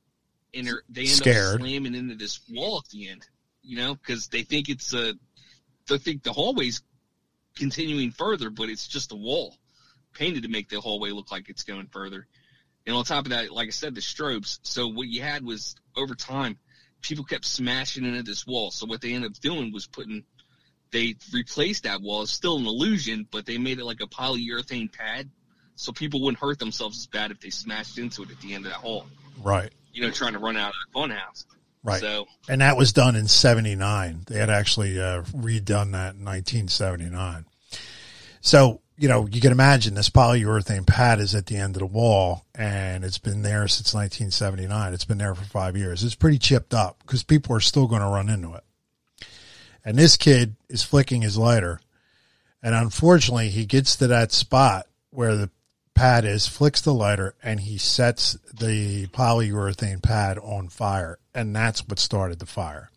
and 0.53 0.67
are, 0.69 0.83
they 0.89 1.01
end 1.01 1.09
Scared. 1.09 1.55
up 1.55 1.61
slamming 1.61 1.95
into 1.95 2.15
this 2.15 2.39
wall 2.49 2.81
at 2.83 2.89
the 2.89 3.09
end, 3.09 3.27
you 3.63 3.77
know, 3.77 3.95
because 3.95 4.27
they 4.27 4.43
think 4.43 4.69
it's 4.69 4.93
a, 4.93 5.13
they 5.87 5.97
think 5.97 6.23
the 6.23 6.33
hallway's 6.33 6.81
continuing 7.55 8.11
further, 8.11 8.49
but 8.49 8.69
it's 8.69 8.87
just 8.87 9.11
a 9.11 9.15
wall 9.15 9.55
painted 10.13 10.43
to 10.43 10.49
make 10.49 10.69
the 10.69 10.79
hallway 10.79 11.11
look 11.11 11.31
like 11.31 11.49
it's 11.49 11.63
going 11.63 11.87
further. 11.87 12.27
And 12.85 12.95
on 12.95 13.03
top 13.03 13.25
of 13.25 13.31
that, 13.31 13.51
like 13.51 13.67
I 13.67 13.71
said, 13.71 13.95
the 13.95 14.01
strobes. 14.01 14.59
So 14.63 14.87
what 14.87 15.07
you 15.07 15.21
had 15.21 15.43
was 15.43 15.75
over 15.95 16.13
time, 16.13 16.57
people 17.01 17.23
kept 17.23 17.45
smashing 17.45 18.05
into 18.05 18.23
this 18.23 18.45
wall. 18.45 18.71
So 18.71 18.85
what 18.85 19.01
they 19.01 19.13
ended 19.13 19.31
up 19.31 19.39
doing 19.39 19.71
was 19.73 19.87
putting, 19.87 20.23
they 20.91 21.15
replaced 21.33 21.83
that 21.83 22.01
wall. 22.01 22.23
It's 22.23 22.31
still 22.31 22.57
an 22.57 22.65
illusion, 22.65 23.27
but 23.31 23.45
they 23.45 23.57
made 23.57 23.79
it 23.79 23.85
like 23.85 24.01
a 24.01 24.07
polyurethane 24.07 24.91
pad, 24.91 25.29
so 25.75 25.91
people 25.91 26.21
wouldn't 26.21 26.39
hurt 26.39 26.59
themselves 26.59 26.99
as 26.99 27.07
bad 27.07 27.31
if 27.31 27.39
they 27.39 27.49
smashed 27.49 27.97
into 27.97 28.23
it 28.23 28.31
at 28.31 28.39
the 28.41 28.53
end 28.53 28.65
of 28.65 28.71
that 28.71 28.79
hall. 28.79 29.07
right, 29.41 29.71
You 29.93 30.03
know, 30.03 30.11
trying 30.11 30.33
to 30.33 30.39
run 30.39 30.55
out 30.55 30.69
of 30.69 30.75
the 30.93 30.99
funhouse. 30.99 31.45
right. 31.83 31.99
So 31.99 32.27
and 32.47 32.61
that 32.61 32.77
was 32.77 32.93
done 32.93 33.15
in 33.15 33.27
79 33.27 34.23
they 34.27 34.37
had 34.37 34.49
actually 34.49 34.99
uh, 34.99 35.23
redone 35.23 35.91
that 35.91 36.15
in 36.15 36.23
1979 36.23 37.45
so 38.45 38.79
you 38.95 39.07
know 39.07 39.27
you 39.31 39.41
can 39.41 39.51
imagine 39.51 39.95
this 39.95 40.11
polyurethane 40.11 40.85
pad 40.85 41.19
is 41.19 41.33
at 41.33 41.47
the 41.47 41.57
end 41.57 41.75
of 41.75 41.79
the 41.79 41.85
wall 41.87 42.45
and 42.53 43.03
it's 43.03 43.17
been 43.17 43.41
there 43.41 43.67
since 43.67 43.93
1979 43.93 44.93
it's 44.93 45.03
been 45.03 45.17
there 45.17 45.33
for 45.33 45.45
five 45.45 45.75
years. 45.75 46.03
It's 46.03 46.15
pretty 46.15 46.37
chipped 46.37 46.73
up 46.73 46.99
because 46.99 47.23
people 47.23 47.55
are 47.55 47.59
still 47.59 47.87
going 47.87 48.01
to 48.01 48.07
run 48.07 48.29
into 48.29 48.53
it. 48.53 48.63
And 49.83 49.97
this 49.97 50.15
kid 50.15 50.55
is 50.69 50.83
flicking 50.83 51.23
his 51.23 51.37
lighter 51.37 51.81
and 52.61 52.75
unfortunately 52.75 53.49
he 53.49 53.65
gets 53.65 53.95
to 53.95 54.07
that 54.07 54.31
spot 54.31 54.85
where 55.09 55.35
the 55.35 55.49
pad 55.95 56.23
is 56.23 56.47
flicks 56.47 56.81
the 56.81 56.93
lighter 56.93 57.33
and 57.41 57.61
he 57.61 57.79
sets 57.79 58.37
the 58.53 59.07
polyurethane 59.07 60.03
pad 60.03 60.37
on 60.37 60.69
fire 60.69 61.17
and 61.33 61.55
that's 61.55 61.85
what 61.87 61.97
started 61.97 62.37
the 62.37 62.45
fire. 62.45 62.91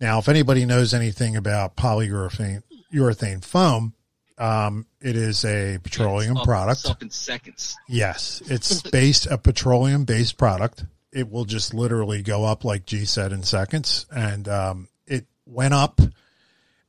Now 0.00 0.18
if 0.18 0.28
anybody 0.28 0.64
knows 0.64 0.94
anything 0.94 1.36
about 1.36 1.76
polyurethane 1.76 2.62
urethane 2.90 3.44
foam 3.44 3.92
um, 4.38 4.86
it 5.00 5.16
is 5.16 5.44
a 5.44 5.78
petroleum 5.82 6.36
up- 6.36 6.44
product 6.44 6.86
up 6.86 7.02
in 7.02 7.10
seconds. 7.10 7.76
Yes, 7.88 8.42
it's 8.46 8.82
based 8.90 9.26
a 9.26 9.38
petroleum 9.38 10.04
based 10.04 10.36
product. 10.36 10.84
It 11.12 11.30
will 11.30 11.44
just 11.44 11.72
literally 11.74 12.22
go 12.22 12.44
up 12.44 12.64
like 12.64 12.86
G 12.86 13.04
said 13.04 13.32
in 13.32 13.42
seconds, 13.44 14.06
and 14.14 14.48
um, 14.48 14.88
it 15.06 15.26
went 15.46 15.74
up, 15.74 16.00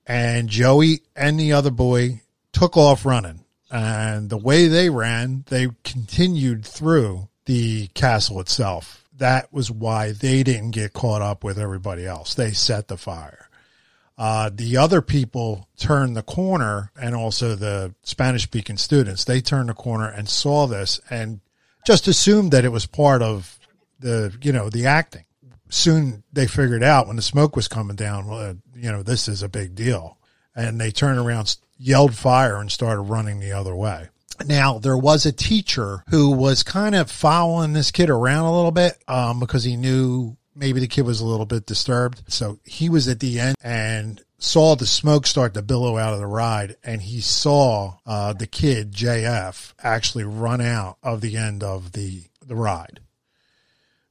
and 0.08 0.50
Joey 0.50 1.02
and 1.16 1.40
the 1.40 1.54
other 1.54 1.72
boy 1.72 2.22
took 2.52 2.76
off 2.76 3.06
running, 3.06 3.46
and 3.70 4.30
the 4.30 4.38
way 4.38 4.68
they 4.68 4.90
ran, 4.90 5.44
they 5.48 5.68
continued 5.84 6.66
through 6.66 7.28
the 7.46 7.88
castle 7.90 8.40
itself. 8.40 9.04
That 9.18 9.54
was 9.54 9.70
why 9.70 10.12
they 10.12 10.44
didn't 10.44 10.72
get 10.72 10.94
caught 10.94 11.22
up 11.22 11.44
with 11.44 11.60
everybody 11.60 12.06
else. 12.06 12.34
They 12.34 12.52
set 12.52 12.88
the 12.88 12.98
fire. 12.98 13.48
Uh, 14.18 14.50
the 14.54 14.78
other 14.78 15.02
people 15.02 15.68
turned 15.78 16.16
the 16.16 16.24
corner 16.24 16.92
and 17.00 17.14
also 17.14 17.56
the 17.56 17.94
Spanish 18.04 18.44
speaking 18.44 18.78
students, 18.78 19.26
they 19.26 19.42
turned 19.42 19.70
the 19.70 19.74
corner 19.74 20.08
and 20.08 20.30
saw 20.30 20.68
this 20.68 21.02
and 21.10 21.42
just 21.86 22.08
assumed 22.08 22.52
that 22.52 22.66
it 22.66 22.72
was 22.72 22.86
part 22.86 23.22
of 23.22 23.60
the, 24.00 24.34
you 24.42 24.52
know, 24.52 24.70
the 24.70 24.86
acting. 24.86 25.26
Soon 25.70 26.24
they 26.32 26.48
figured 26.48 26.84
out 26.84 27.08
when 27.08 27.18
the 27.18 27.22
smoke 27.22 27.56
was 27.56 27.68
coming 27.68 27.96
down, 27.96 28.28
well, 28.28 28.40
uh, 28.40 28.54
you 28.76 28.92
know, 28.92 29.04
this 29.04 29.28
is 29.28 29.44
a 29.44 29.50
big 29.50 29.76
deal. 29.76 30.18
And 30.56 30.80
they 30.80 30.92
turned 30.92 31.20
around, 31.20 31.58
yelled 31.78 32.16
fire 32.16 32.58
and 32.62 32.72
started 32.72 33.02
running 33.02 33.40
the 33.40 33.52
other 33.52 33.76
way. 33.76 34.08
Now 34.46 34.80
there 34.80 34.98
was 34.98 35.26
a 35.26 35.32
teacher 35.32 36.04
who 36.10 36.32
was 36.32 36.64
kind 36.64 36.96
of 36.96 37.12
following 37.12 37.74
this 37.74 37.92
kid 37.92 38.10
around 38.10 38.46
a 38.46 38.56
little 38.56 38.72
bit, 38.72 38.94
um, 39.08 39.40
because 39.40 39.64
he 39.66 39.76
knew 39.76 40.38
maybe 40.56 40.80
the 40.80 40.88
kid 40.88 41.06
was 41.06 41.20
a 41.20 41.26
little 41.26 41.46
bit 41.46 41.66
disturbed. 41.66 42.24
So 42.28 42.60
he 42.64 42.90
was 42.90 43.08
at 43.08 43.20
the 43.20 43.40
end 43.40 43.56
and 43.64 44.22
saw 44.38 44.76
the 44.76 44.86
smoke 44.86 45.28
start 45.28 45.54
to 45.54 45.62
billow 45.62 45.98
out 45.98 46.14
of 46.14 46.20
the 46.20 46.28
ride 46.28 46.78
and 46.84 47.02
he 47.02 47.22
saw, 47.22 47.98
uh, 48.06 48.34
the 48.34 48.48
kid 48.48 48.92
JF 48.92 49.74
actually 49.84 50.24
run 50.24 50.62
out 50.62 50.98
of 51.04 51.22
the 51.22 51.38
end 51.38 51.64
of 51.64 51.92
the, 51.92 52.24
the 52.46 52.56
ride. 52.56 53.00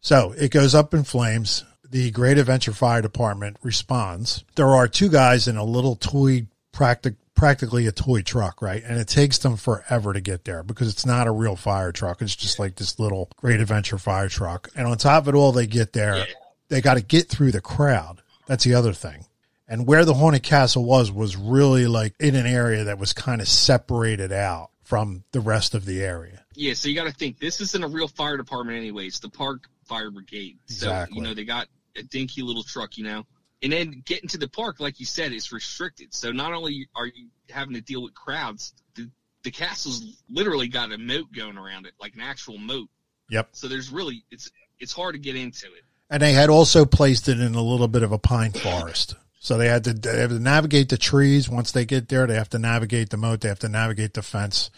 So 0.01 0.35
it 0.37 0.51
goes 0.51 0.75
up 0.75 0.93
in 0.93 1.05
flames. 1.05 1.65
The 1.89 2.11
Great 2.11 2.39
Adventure 2.39 2.73
Fire 2.73 3.01
Department 3.01 3.57
responds. 3.63 4.45
There 4.57 4.69
are 4.69 4.89
two 4.89 5.09
guys 5.09 5.49
in 5.49 5.57
a 5.57 5.65
little 5.65 5.97
toy, 5.97 6.47
practic, 6.73 7.15
practically 7.35 7.87
a 7.87 7.93
toy 7.93 8.23
truck, 8.23 8.63
right? 8.63 8.83
And 8.85 8.99
it 8.99 9.09
takes 9.09 9.39
them 9.39 9.57
forever 9.57 10.13
to 10.13 10.21
get 10.21 10.45
there 10.45 10.63
because 10.63 10.89
it's 10.89 11.05
not 11.07 11.27
a 11.27 11.33
real 11.33 11.57
fire 11.57 11.93
truck. 11.93 12.23
It's 12.23 12.35
just 12.37 12.59
like 12.59 12.77
this 12.77 12.99
little 12.99 13.31
Great 13.37 13.61
Adventure 13.61 13.99
fire 13.99 14.29
truck. 14.29 14.69
And 14.77 14.87
on 14.87 14.97
top 14.99 15.25
of 15.25 15.29
it 15.29 15.37
all, 15.37 15.53
they 15.53 15.67
get 15.67 15.93
there. 15.93 16.27
They 16.69 16.81
got 16.81 16.95
to 16.95 17.03
get 17.03 17.29
through 17.29 17.53
the 17.53 17.61
crowd. 17.61 18.23
That's 18.47 18.65
the 18.65 18.75
other 18.75 18.93
thing. 18.93 19.27
And 19.67 19.87
where 19.87 20.05
the 20.05 20.15
Haunted 20.15 20.43
Castle 20.43 20.85
was, 20.85 21.11
was 21.11 21.37
really 21.37 21.87
like 21.87 22.15
in 22.21 22.35
an 22.35 22.47
area 22.47 22.85
that 22.85 22.99
was 22.99 23.13
kind 23.13 23.41
of 23.41 23.49
separated 23.49 24.31
out 24.33 24.71
from 24.83 25.25
the 25.33 25.41
rest 25.41 25.75
of 25.75 25.87
the 25.87 26.03
area. 26.03 26.45
Yeah, 26.55 26.75
so 26.75 26.89
you 26.89 26.95
got 26.95 27.05
to 27.05 27.13
think 27.13 27.39
this 27.39 27.61
isn't 27.61 27.83
a 27.83 27.89
real 27.89 28.07
fire 28.07 28.37
department, 28.37 28.77
anyways. 28.79 29.21
The 29.21 29.31
park 29.31 29.69
fire 29.87 30.11
brigade. 30.11 30.59
So 30.67 30.89
Exactly. 30.89 31.17
you 31.17 31.23
know 31.23 31.35
they 31.35 31.45
got 31.45 31.69
a 31.97 32.03
dinky 32.03 32.43
little 32.43 32.63
truck, 32.63 32.99
you 32.99 33.05
know, 33.05 33.25
and 33.65 33.73
then 33.73 34.03
getting 34.05 34.29
to 34.29 34.39
the 34.39 34.47
park, 34.47 34.79
like 34.79 35.01
you 35.01 35.07
said, 35.07 35.33
is 35.33 35.51
restricted. 35.51 36.13
So 36.13 36.31
not 36.31 36.53
only 36.53 36.87
are 36.95 37.07
you 37.07 37.29
having 37.49 37.75
to 37.75 37.81
deal 37.81 38.03
with 38.03 38.15
crowds, 38.15 38.75
the 38.95 39.11
the 39.43 39.51
castle's 39.51 40.23
literally 40.31 40.69
got 40.69 40.93
a 40.93 40.99
moat 40.99 41.33
going 41.35 41.57
around 41.57 41.87
it, 41.87 41.95
like 41.99 42.15
an 42.15 42.21
actual 42.21 42.59
moat. 42.59 42.89
Yep. 43.31 43.49
So 43.53 43.67
there's 43.67 43.91
really 43.91 44.23
it's 44.31 44.51
it's 44.79 44.93
hard 44.93 45.15
to 45.15 45.19
get 45.19 45.35
into 45.35 45.67
it. 45.67 45.83
And 46.11 46.23
they 46.23 46.35
had 46.35 46.51
also 46.51 46.85
placed 46.85 47.29
it 47.29 47.41
in 47.41 47.55
a 47.55 47.63
little 47.63 47.89
bit 47.89 48.03
of 48.03 48.13
a 48.13 48.19
pine 48.19 48.53
forest. 48.53 49.15
So 49.41 49.57
they 49.57 49.69
had 49.69 49.85
to, 49.85 49.95
they 49.95 50.21
have 50.21 50.31
to 50.31 50.39
navigate 50.39 50.91
the 50.91 50.99
trees. 50.99 51.49
Once 51.49 51.73
they 51.73 51.87
get 51.87 52.09
there, 52.09 52.27
they 52.27 52.35
have 52.35 52.51
to 52.51 52.59
navigate 52.59 53.11
the 53.11 53.17
moat. 53.17 53.41
They 53.41 53.49
have 53.49 53.59
to 53.61 53.69
navigate 53.69 54.15
the 54.15 54.23
fence. 54.23 54.71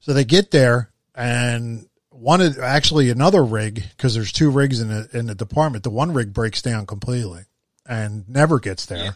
So 0.00 0.12
they 0.12 0.24
get 0.24 0.50
there 0.50 0.90
and 1.14 1.88
one 2.10 2.40
of 2.40 2.58
actually 2.58 3.10
another 3.10 3.44
rig, 3.44 3.84
because 3.96 4.14
there's 4.14 4.32
two 4.32 4.50
rigs 4.50 4.80
in 4.80 4.88
the, 4.88 5.08
in 5.12 5.26
the 5.26 5.34
department. 5.34 5.84
The 5.84 5.90
one 5.90 6.12
rig 6.12 6.32
breaks 6.32 6.60
down 6.60 6.86
completely 6.86 7.44
and 7.88 8.28
never 8.28 8.60
gets 8.60 8.86
there. 8.86 9.04
Yeah. 9.04 9.10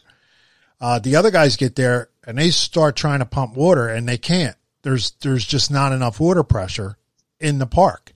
Uh, 0.80 0.98
the 0.98 1.14
other 1.14 1.30
guys 1.30 1.56
get 1.56 1.76
there 1.76 2.08
and 2.26 2.38
they 2.38 2.50
start 2.50 2.96
trying 2.96 3.20
to 3.20 3.26
pump 3.26 3.54
water 3.54 3.88
and 3.88 4.08
they 4.08 4.18
can't. 4.18 4.56
There's, 4.82 5.12
there's 5.20 5.44
just 5.44 5.70
not 5.70 5.92
enough 5.92 6.18
water 6.18 6.42
pressure 6.42 6.96
in 7.38 7.58
the 7.58 7.66
park 7.66 8.12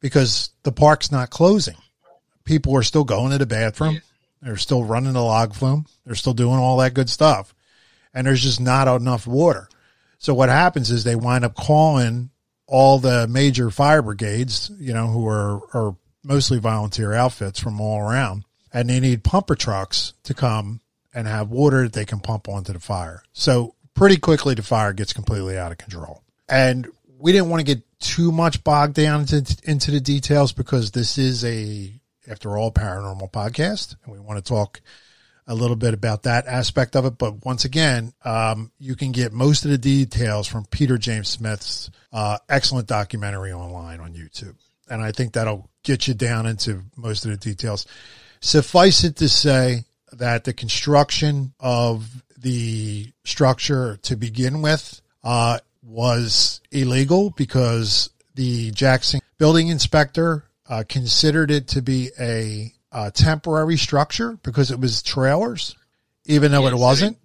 because 0.00 0.50
the 0.64 0.72
park's 0.72 1.10
not 1.10 1.30
closing. 1.30 1.76
People 2.44 2.76
are 2.76 2.82
still 2.82 3.04
going 3.04 3.30
to 3.30 3.38
the 3.38 3.46
bathroom. 3.46 3.94
Yeah. 3.94 4.00
They're 4.42 4.56
still 4.56 4.84
running 4.84 5.12
the 5.12 5.22
log 5.22 5.54
flume. 5.54 5.86
They're 6.04 6.16
still 6.16 6.34
doing 6.34 6.58
all 6.58 6.76
that 6.78 6.94
good 6.94 7.08
stuff. 7.08 7.54
And 8.12 8.26
there's 8.26 8.42
just 8.42 8.60
not 8.60 8.88
enough 8.88 9.26
water. 9.26 9.68
So 10.18 10.34
what 10.34 10.48
happens 10.48 10.90
is 10.90 11.04
they 11.04 11.16
wind 11.16 11.44
up 11.44 11.54
calling 11.54 12.30
all 12.66 12.98
the 12.98 13.26
major 13.28 13.70
fire 13.70 14.02
brigades, 14.02 14.70
you 14.78 14.92
know, 14.92 15.06
who 15.06 15.26
are, 15.28 15.60
are 15.74 15.96
mostly 16.24 16.58
volunteer 16.58 17.12
outfits 17.12 17.60
from 17.60 17.80
all 17.80 18.00
around. 18.00 18.44
And 18.72 18.88
they 18.88 19.00
need 19.00 19.22
pumper 19.24 19.54
trucks 19.54 20.14
to 20.24 20.34
come 20.34 20.80
and 21.14 21.26
have 21.26 21.50
water 21.50 21.82
that 21.82 21.92
they 21.92 22.04
can 22.04 22.20
pump 22.20 22.48
onto 22.48 22.72
the 22.72 22.80
fire. 22.80 23.22
So 23.32 23.74
pretty 23.94 24.16
quickly 24.16 24.54
the 24.54 24.62
fire 24.62 24.92
gets 24.92 25.12
completely 25.12 25.58
out 25.58 25.72
of 25.72 25.78
control. 25.78 26.22
And 26.48 26.88
we 27.18 27.32
didn't 27.32 27.50
want 27.50 27.60
to 27.60 27.74
get 27.74 27.84
too 28.00 28.32
much 28.32 28.64
bogged 28.64 28.94
down 28.94 29.20
into, 29.20 29.56
into 29.64 29.90
the 29.90 30.00
details 30.00 30.52
because 30.52 30.90
this 30.90 31.18
is 31.18 31.44
a, 31.44 31.92
after 32.28 32.56
all, 32.56 32.72
paranormal 32.72 33.30
podcast, 33.30 33.96
and 34.04 34.12
we 34.12 34.18
want 34.18 34.44
to 34.44 34.48
talk 34.48 34.80
a 35.46 35.54
little 35.54 35.76
bit 35.76 35.94
about 35.94 36.24
that 36.24 36.46
aspect 36.46 36.96
of 36.96 37.04
it. 37.04 37.18
But 37.18 37.44
once 37.44 37.64
again, 37.64 38.12
um, 38.24 38.72
you 38.78 38.96
can 38.96 39.12
get 39.12 39.32
most 39.32 39.64
of 39.64 39.70
the 39.70 39.78
details 39.78 40.46
from 40.48 40.64
Peter 40.66 40.98
James 40.98 41.28
Smith's 41.28 41.90
uh, 42.12 42.38
excellent 42.48 42.86
documentary 42.86 43.52
online 43.52 44.00
on 44.00 44.14
YouTube. 44.14 44.54
And 44.88 45.02
I 45.02 45.12
think 45.12 45.32
that'll 45.32 45.68
get 45.82 46.08
you 46.08 46.14
down 46.14 46.46
into 46.46 46.82
most 46.96 47.24
of 47.24 47.30
the 47.30 47.36
details. 47.36 47.86
Suffice 48.42 49.04
it 49.04 49.16
to 49.16 49.28
say 49.28 49.84
that 50.10 50.42
the 50.42 50.52
construction 50.52 51.54
of 51.60 52.24
the 52.36 53.12
structure 53.24 53.98
to 54.02 54.16
begin 54.16 54.62
with 54.62 55.00
uh, 55.22 55.58
was 55.80 56.60
illegal 56.72 57.30
because 57.30 58.10
the 58.34 58.72
Jackson 58.72 59.20
building 59.38 59.68
inspector 59.68 60.44
uh, 60.68 60.82
considered 60.88 61.52
it 61.52 61.68
to 61.68 61.82
be 61.82 62.10
a, 62.18 62.72
a, 62.90 63.12
temporary 63.12 63.76
structure 63.76 64.36
because 64.42 64.72
it 64.72 64.80
was 64.80 65.04
trailers, 65.04 65.76
even 66.24 66.50
though 66.50 66.66
it 66.66 66.74
wasn't. 66.74 67.16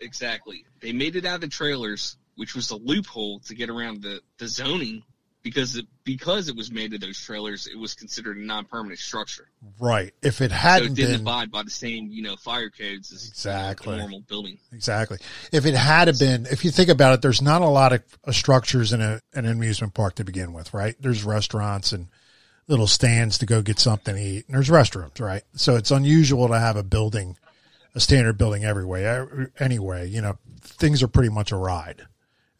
exactly. 0.00 0.64
They 0.80 0.92
made 0.92 1.16
it 1.16 1.24
out 1.24 1.36
of 1.36 1.40
the 1.40 1.48
trailers, 1.48 2.16
which 2.36 2.54
was 2.54 2.70
a 2.70 2.76
loophole 2.76 3.40
to 3.40 3.56
get 3.56 3.70
around 3.70 4.02
the, 4.02 4.20
the 4.38 4.46
zoning 4.46 5.02
because 5.42 5.76
it, 5.76 5.86
because 6.04 6.48
it 6.48 6.56
was 6.56 6.70
made 6.70 6.92
of 6.92 7.00
those 7.00 7.18
trailers, 7.18 7.66
it 7.66 7.78
was 7.78 7.94
considered 7.94 8.36
a 8.36 8.44
non-permanent 8.44 8.98
structure. 8.98 9.48
Right. 9.78 10.12
If 10.22 10.40
it 10.40 10.52
hadn't 10.52 10.88
so 10.88 10.92
it 10.92 10.96
didn't 10.96 11.12
been, 11.12 11.20
abide 11.22 11.50
by 11.50 11.62
the 11.62 11.70
same, 11.70 12.08
you 12.10 12.22
know, 12.22 12.36
fire 12.36 12.70
codes 12.70 13.12
as 13.12 13.28
exactly 13.28 13.96
normal 13.96 14.20
building. 14.20 14.58
Exactly. 14.72 15.18
If 15.52 15.66
it 15.66 15.74
had 15.74 16.18
been, 16.18 16.46
if 16.50 16.64
you 16.64 16.70
think 16.70 16.88
about 16.90 17.14
it, 17.14 17.22
there's 17.22 17.42
not 17.42 17.62
a 17.62 17.68
lot 17.68 17.92
of 17.92 18.02
uh, 18.24 18.32
structures 18.32 18.92
in 18.92 19.00
a, 19.00 19.20
an 19.34 19.46
amusement 19.46 19.94
park 19.94 20.16
to 20.16 20.24
begin 20.24 20.52
with, 20.52 20.74
right? 20.74 20.94
There's 21.00 21.24
restaurants 21.24 21.92
and 21.92 22.08
little 22.66 22.86
stands 22.86 23.38
to 23.38 23.46
go 23.46 23.62
get 23.62 23.80
something 23.80 24.14
to 24.14 24.20
eat, 24.20 24.46
and 24.46 24.54
there's 24.54 24.68
restrooms, 24.68 25.20
right? 25.20 25.42
So 25.54 25.76
it's 25.76 25.90
unusual 25.90 26.48
to 26.48 26.58
have 26.58 26.76
a 26.76 26.84
building, 26.84 27.36
a 27.94 28.00
standard 28.00 28.38
building 28.38 28.64
everywhere. 28.64 29.50
Anyway, 29.58 30.08
you 30.08 30.20
know, 30.20 30.38
things 30.60 31.02
are 31.02 31.08
pretty 31.08 31.30
much 31.30 31.50
a 31.50 31.56
ride 31.56 32.06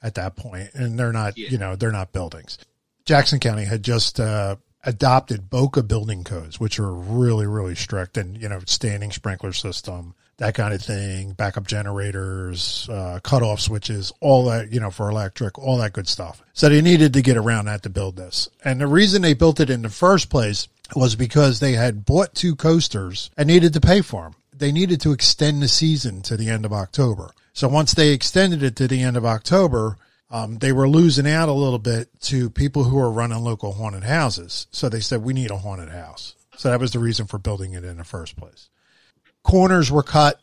at 0.03 0.15
that 0.17 0.35
point, 0.35 0.71
and 0.75 0.99
they're 0.99 1.13
not, 1.13 1.39
yeah. 1.39 1.51
you 1.51 1.59
know, 1.59 1.77
they're 1.77 1.93
not 1.93 2.13
buildings. 2.13 2.59
Jackson 3.05 3.41
County 3.41 3.65
had 3.65 3.83
just 3.83 4.21
uh, 4.21 4.57
adopted 4.85 5.51
BOCA 5.51 5.87
building 5.87 6.25
codes, 6.25 6.59
which 6.59 6.79
are 6.79 6.93
really, 6.93 7.47
really 7.47 7.75
strict 7.75 8.17
and, 8.17 8.41
you 8.41 8.49
know, 8.49 8.61
standing 8.67 9.11
sprinkler 9.11 9.53
system, 9.53 10.15
that 10.39 10.55
kind 10.55 10.73
of 10.73 10.81
thing, 10.81 11.33
backup 11.33 11.67
generators, 11.67 12.89
uh, 12.89 13.21
cutoff 13.23 13.61
switches, 13.61 14.13
all 14.21 14.47
that, 14.47 14.73
you 14.73 14.81
know, 14.81 14.91
for 14.91 15.11
electric, 15.11 15.59
all 15.59 15.77
that 15.77 15.93
good 15.93 16.09
stuff. 16.09 16.43
So 16.55 16.69
they 16.69 16.81
needed 16.81 17.13
to 17.13 17.23
get 17.23 17.37
around 17.37 17.67
that 17.67 17.83
to 17.83 17.91
build 17.91 18.17
this. 18.17 18.49
And 18.65 18.81
the 18.81 18.87
reason 18.87 19.23
they 19.23 19.35
built 19.35 19.61
it 19.61 19.71
in 19.71 19.83
the 19.83 19.91
first 19.91 20.31
place 20.31 20.69
was 20.97 21.15
because 21.15 21.61
they 21.61 21.73
had 21.73 22.05
bought 22.05 22.35
two 22.35 22.57
coasters 22.57 23.31
and 23.37 23.47
needed 23.49 23.75
to 23.75 23.81
pay 23.81 24.01
for 24.01 24.25
them. 24.25 24.35
They 24.57 24.73
needed 24.73 25.01
to 25.03 25.13
extend 25.13 25.63
the 25.63 25.69
season 25.69 26.23
to 26.23 26.37
the 26.37 26.49
end 26.49 26.65
of 26.65 26.73
October. 26.73 27.31
So 27.53 27.69
once 27.69 27.93
they 27.93 28.11
extended 28.11 28.63
it 28.63 28.77
to 28.77 28.89
the 28.89 29.03
end 29.03 29.17
of 29.17 29.27
October, 29.27 29.99
um, 30.31 30.59
they 30.59 30.73
were 30.73 30.89
losing 30.89 31.27
out 31.27 31.49
a 31.49 31.53
little 31.53 31.79
bit 31.79 32.09
to 32.23 32.51
people 32.51 32.85
who 32.85 32.99
are 32.99 33.11
running 33.11 33.39
local 33.39 33.73
haunted 33.73 34.05
houses. 34.05 34.69
So 34.71 34.89
they 34.89 35.01
said, 35.01 35.23
we 35.23 35.33
need 35.33 35.51
a 35.51 35.59
haunted 35.59 35.89
house. 35.89 36.37
So 36.57 36.71
that 36.71 36.81
was 36.81 36.93
the 36.93 37.01
reason 37.01 37.27
for 37.27 37.39
building 37.39 37.75
it 37.75 37.85
in 37.85 37.97
the 37.97 38.05
first 38.05 38.37
place. 38.37 38.69
Corners 39.43 39.91
were 39.91 40.03
cut. 40.03 40.41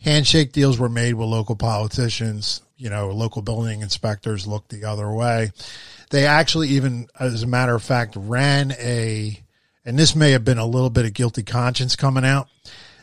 Handshake 0.00 0.52
deals 0.52 0.78
were 0.78 0.88
made 0.88 1.14
with 1.14 1.28
local 1.28 1.54
politicians. 1.54 2.60
You 2.76 2.90
know, 2.90 3.10
local 3.10 3.40
building 3.40 3.82
inspectors 3.82 4.46
looked 4.46 4.70
the 4.70 4.84
other 4.84 5.10
way. 5.12 5.52
They 6.10 6.26
actually 6.26 6.70
even, 6.70 7.06
as 7.18 7.42
a 7.42 7.46
matter 7.46 7.74
of 7.74 7.82
fact, 7.82 8.16
ran 8.16 8.72
a, 8.72 9.40
and 9.84 9.98
this 9.98 10.16
may 10.16 10.32
have 10.32 10.44
been 10.44 10.58
a 10.58 10.66
little 10.66 10.90
bit 10.90 11.06
of 11.06 11.14
guilty 11.14 11.44
conscience 11.44 11.94
coming 11.94 12.24
out. 12.24 12.48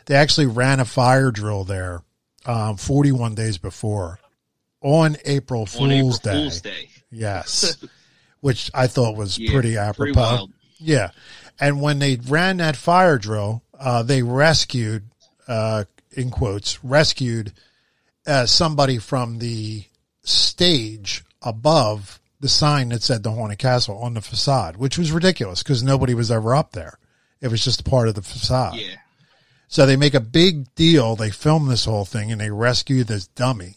They 0.06 0.14
actually 0.14 0.46
ran 0.46 0.78
a 0.78 0.84
fire 0.84 1.30
drill 1.30 1.64
there 1.64 2.02
um, 2.44 2.76
41 2.76 3.34
days 3.34 3.56
before 3.56 4.18
on 4.82 5.16
April 5.24 5.66
Fool's, 5.66 5.82
on 5.82 5.92
April 5.92 6.10
Day. 6.18 6.32
Fool's 6.32 6.60
Day. 6.60 6.88
Yes. 7.10 7.76
Which 8.40 8.70
I 8.74 8.88
thought 8.88 9.16
was 9.16 9.38
yeah, 9.38 9.52
pretty 9.52 9.76
apropos. 9.76 10.36
Pretty 10.36 10.52
yeah. 10.78 11.10
And 11.60 11.80
when 11.80 12.00
they 12.00 12.16
ran 12.16 12.56
that 12.56 12.76
fire 12.76 13.18
drill, 13.18 13.62
uh, 13.78 14.02
they 14.02 14.22
rescued, 14.22 15.04
uh, 15.46 15.84
in 16.10 16.30
quotes, 16.30 16.82
rescued 16.82 17.52
uh, 18.26 18.46
somebody 18.46 18.98
from 18.98 19.38
the 19.38 19.84
stage 20.24 21.24
above 21.40 22.20
the 22.40 22.48
sign 22.48 22.88
that 22.88 23.02
said 23.02 23.22
the 23.22 23.30
Haunted 23.30 23.58
Castle 23.58 23.98
on 23.98 24.14
the 24.14 24.20
facade, 24.20 24.76
which 24.76 24.98
was 24.98 25.12
ridiculous 25.12 25.62
because 25.62 25.82
nobody 25.82 26.14
was 26.14 26.30
ever 26.30 26.54
up 26.54 26.72
there. 26.72 26.98
It 27.40 27.48
was 27.48 27.62
just 27.62 27.80
a 27.80 27.84
part 27.84 28.08
of 28.08 28.16
the 28.16 28.22
facade. 28.22 28.76
Yeah. 28.76 28.96
So 29.68 29.86
they 29.86 29.96
make 29.96 30.14
a 30.14 30.20
big 30.20 30.74
deal. 30.74 31.16
They 31.16 31.30
film 31.30 31.66
this 31.66 31.84
whole 31.84 32.04
thing 32.04 32.30
and 32.30 32.40
they 32.40 32.50
rescue 32.50 33.04
this 33.04 33.26
dummy 33.28 33.76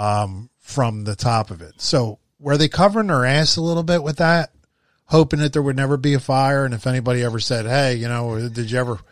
um, 0.00 0.48
from 0.58 1.04
the 1.04 1.14
top 1.14 1.50
of 1.50 1.60
it. 1.60 1.80
So 1.80 2.18
were 2.38 2.56
they 2.56 2.68
covering 2.68 3.08
their 3.08 3.26
ass 3.26 3.56
a 3.56 3.62
little 3.62 3.82
bit 3.82 4.02
with 4.02 4.16
that, 4.16 4.50
hoping 5.04 5.40
that 5.40 5.52
there 5.52 5.62
would 5.62 5.76
never 5.76 5.96
be 5.96 6.14
a 6.14 6.20
fire? 6.20 6.64
And 6.64 6.72
if 6.72 6.86
anybody 6.86 7.22
ever 7.22 7.38
said, 7.38 7.66
"Hey, 7.66 7.96
you 7.96 8.08
know, 8.08 8.48
did 8.48 8.70
you 8.70 8.78
ever, 8.78 8.94
did 8.94 9.02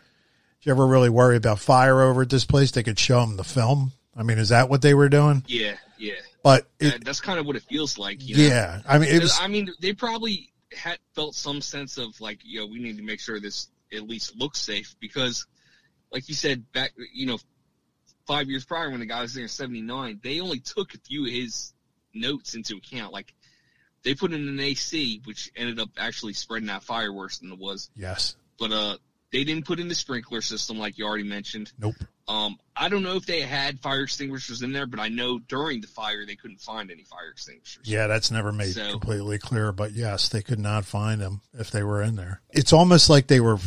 you 0.62 0.72
ever 0.72 0.86
really 0.86 1.10
worry 1.10 1.36
about 1.36 1.60
fire 1.60 2.00
over 2.00 2.22
at 2.22 2.30
this 2.30 2.46
place?" 2.46 2.70
They 2.70 2.82
could 2.82 2.98
show 2.98 3.20
them 3.20 3.36
the 3.36 3.44
film. 3.44 3.92
I 4.16 4.22
mean, 4.22 4.38
is 4.38 4.48
that 4.48 4.70
what 4.70 4.80
they 4.82 4.94
were 4.94 5.10
doing? 5.10 5.44
Yeah, 5.46 5.74
yeah. 5.98 6.14
But 6.42 6.66
it, 6.80 7.04
that's 7.04 7.20
kind 7.20 7.38
of 7.38 7.44
what 7.44 7.56
it 7.56 7.62
feels 7.64 7.98
like. 7.98 8.18
yeah, 8.20 8.80
I 8.88 8.98
mean, 8.98 9.10
it 9.10 9.20
was. 9.20 9.38
I 9.38 9.48
mean, 9.48 9.68
they 9.80 9.92
probably 9.92 10.52
had 10.72 10.98
felt 11.14 11.34
some 11.34 11.60
sense 11.60 11.98
of 11.98 12.18
like, 12.20 12.40
you 12.42 12.60
know, 12.60 12.66
we 12.66 12.78
need 12.78 12.96
to 12.96 13.02
make 13.02 13.20
sure 13.20 13.40
this 13.40 13.68
at 13.92 14.08
least 14.08 14.36
looks 14.36 14.58
safe 14.58 14.94
because, 15.00 15.46
like 16.10 16.28
you 16.28 16.34
said, 16.34 16.70
back, 16.72 16.92
you 17.12 17.26
know, 17.26 17.38
five 18.28 18.48
years 18.48 18.64
prior 18.64 18.90
when 18.90 19.00
the 19.00 19.06
guy 19.06 19.22
was 19.22 19.34
there 19.34 19.42
in 19.42 19.48
79, 19.48 20.20
they 20.22 20.38
only 20.40 20.60
took 20.60 20.94
a 20.94 20.98
few 20.98 21.26
of 21.26 21.32
his 21.32 21.72
notes 22.14 22.54
into 22.54 22.76
account. 22.76 23.12
Like 23.12 23.34
they 24.04 24.14
put 24.14 24.32
in 24.32 24.46
an 24.46 24.60
AC, 24.60 25.22
which 25.24 25.50
ended 25.56 25.80
up 25.80 25.88
actually 25.98 26.34
spreading 26.34 26.68
that 26.68 26.84
fire 26.84 27.12
worse 27.12 27.38
than 27.38 27.50
it 27.50 27.58
was. 27.58 27.90
Yes. 27.96 28.36
But, 28.58 28.70
uh, 28.70 28.96
they 29.30 29.44
didn't 29.44 29.66
put 29.66 29.78
in 29.78 29.88
the 29.88 29.94
sprinkler 29.94 30.40
system 30.40 30.78
like 30.78 30.96
you 30.96 31.06
already 31.06 31.24
mentioned. 31.24 31.70
Nope. 31.78 31.96
Um, 32.28 32.56
I 32.74 32.88
don't 32.88 33.02
know 33.02 33.16
if 33.16 33.26
they 33.26 33.42
had 33.42 33.80
fire 33.80 34.02
extinguishers 34.02 34.62
in 34.62 34.72
there, 34.72 34.86
but 34.86 35.00
I 35.00 35.08
know 35.08 35.38
during 35.38 35.80
the 35.80 35.86
fire 35.86 36.24
they 36.26 36.36
couldn't 36.36 36.60
find 36.60 36.90
any 36.90 37.04
fire 37.04 37.30
extinguishers. 37.30 37.86
Yeah, 37.86 38.06
that's 38.06 38.30
never 38.30 38.52
made 38.52 38.72
so, 38.72 38.90
completely 38.90 39.38
clear, 39.38 39.72
but 39.72 39.92
yes, 39.92 40.28
they 40.28 40.42
could 40.42 40.58
not 40.58 40.84
find 40.84 41.20
them 41.20 41.42
if 41.52 41.70
they 41.70 41.82
were 41.82 42.02
in 42.02 42.16
there. 42.16 42.40
It's 42.50 42.72
almost 42.72 43.10
like 43.10 43.26
they 43.26 43.40
were 43.40 43.58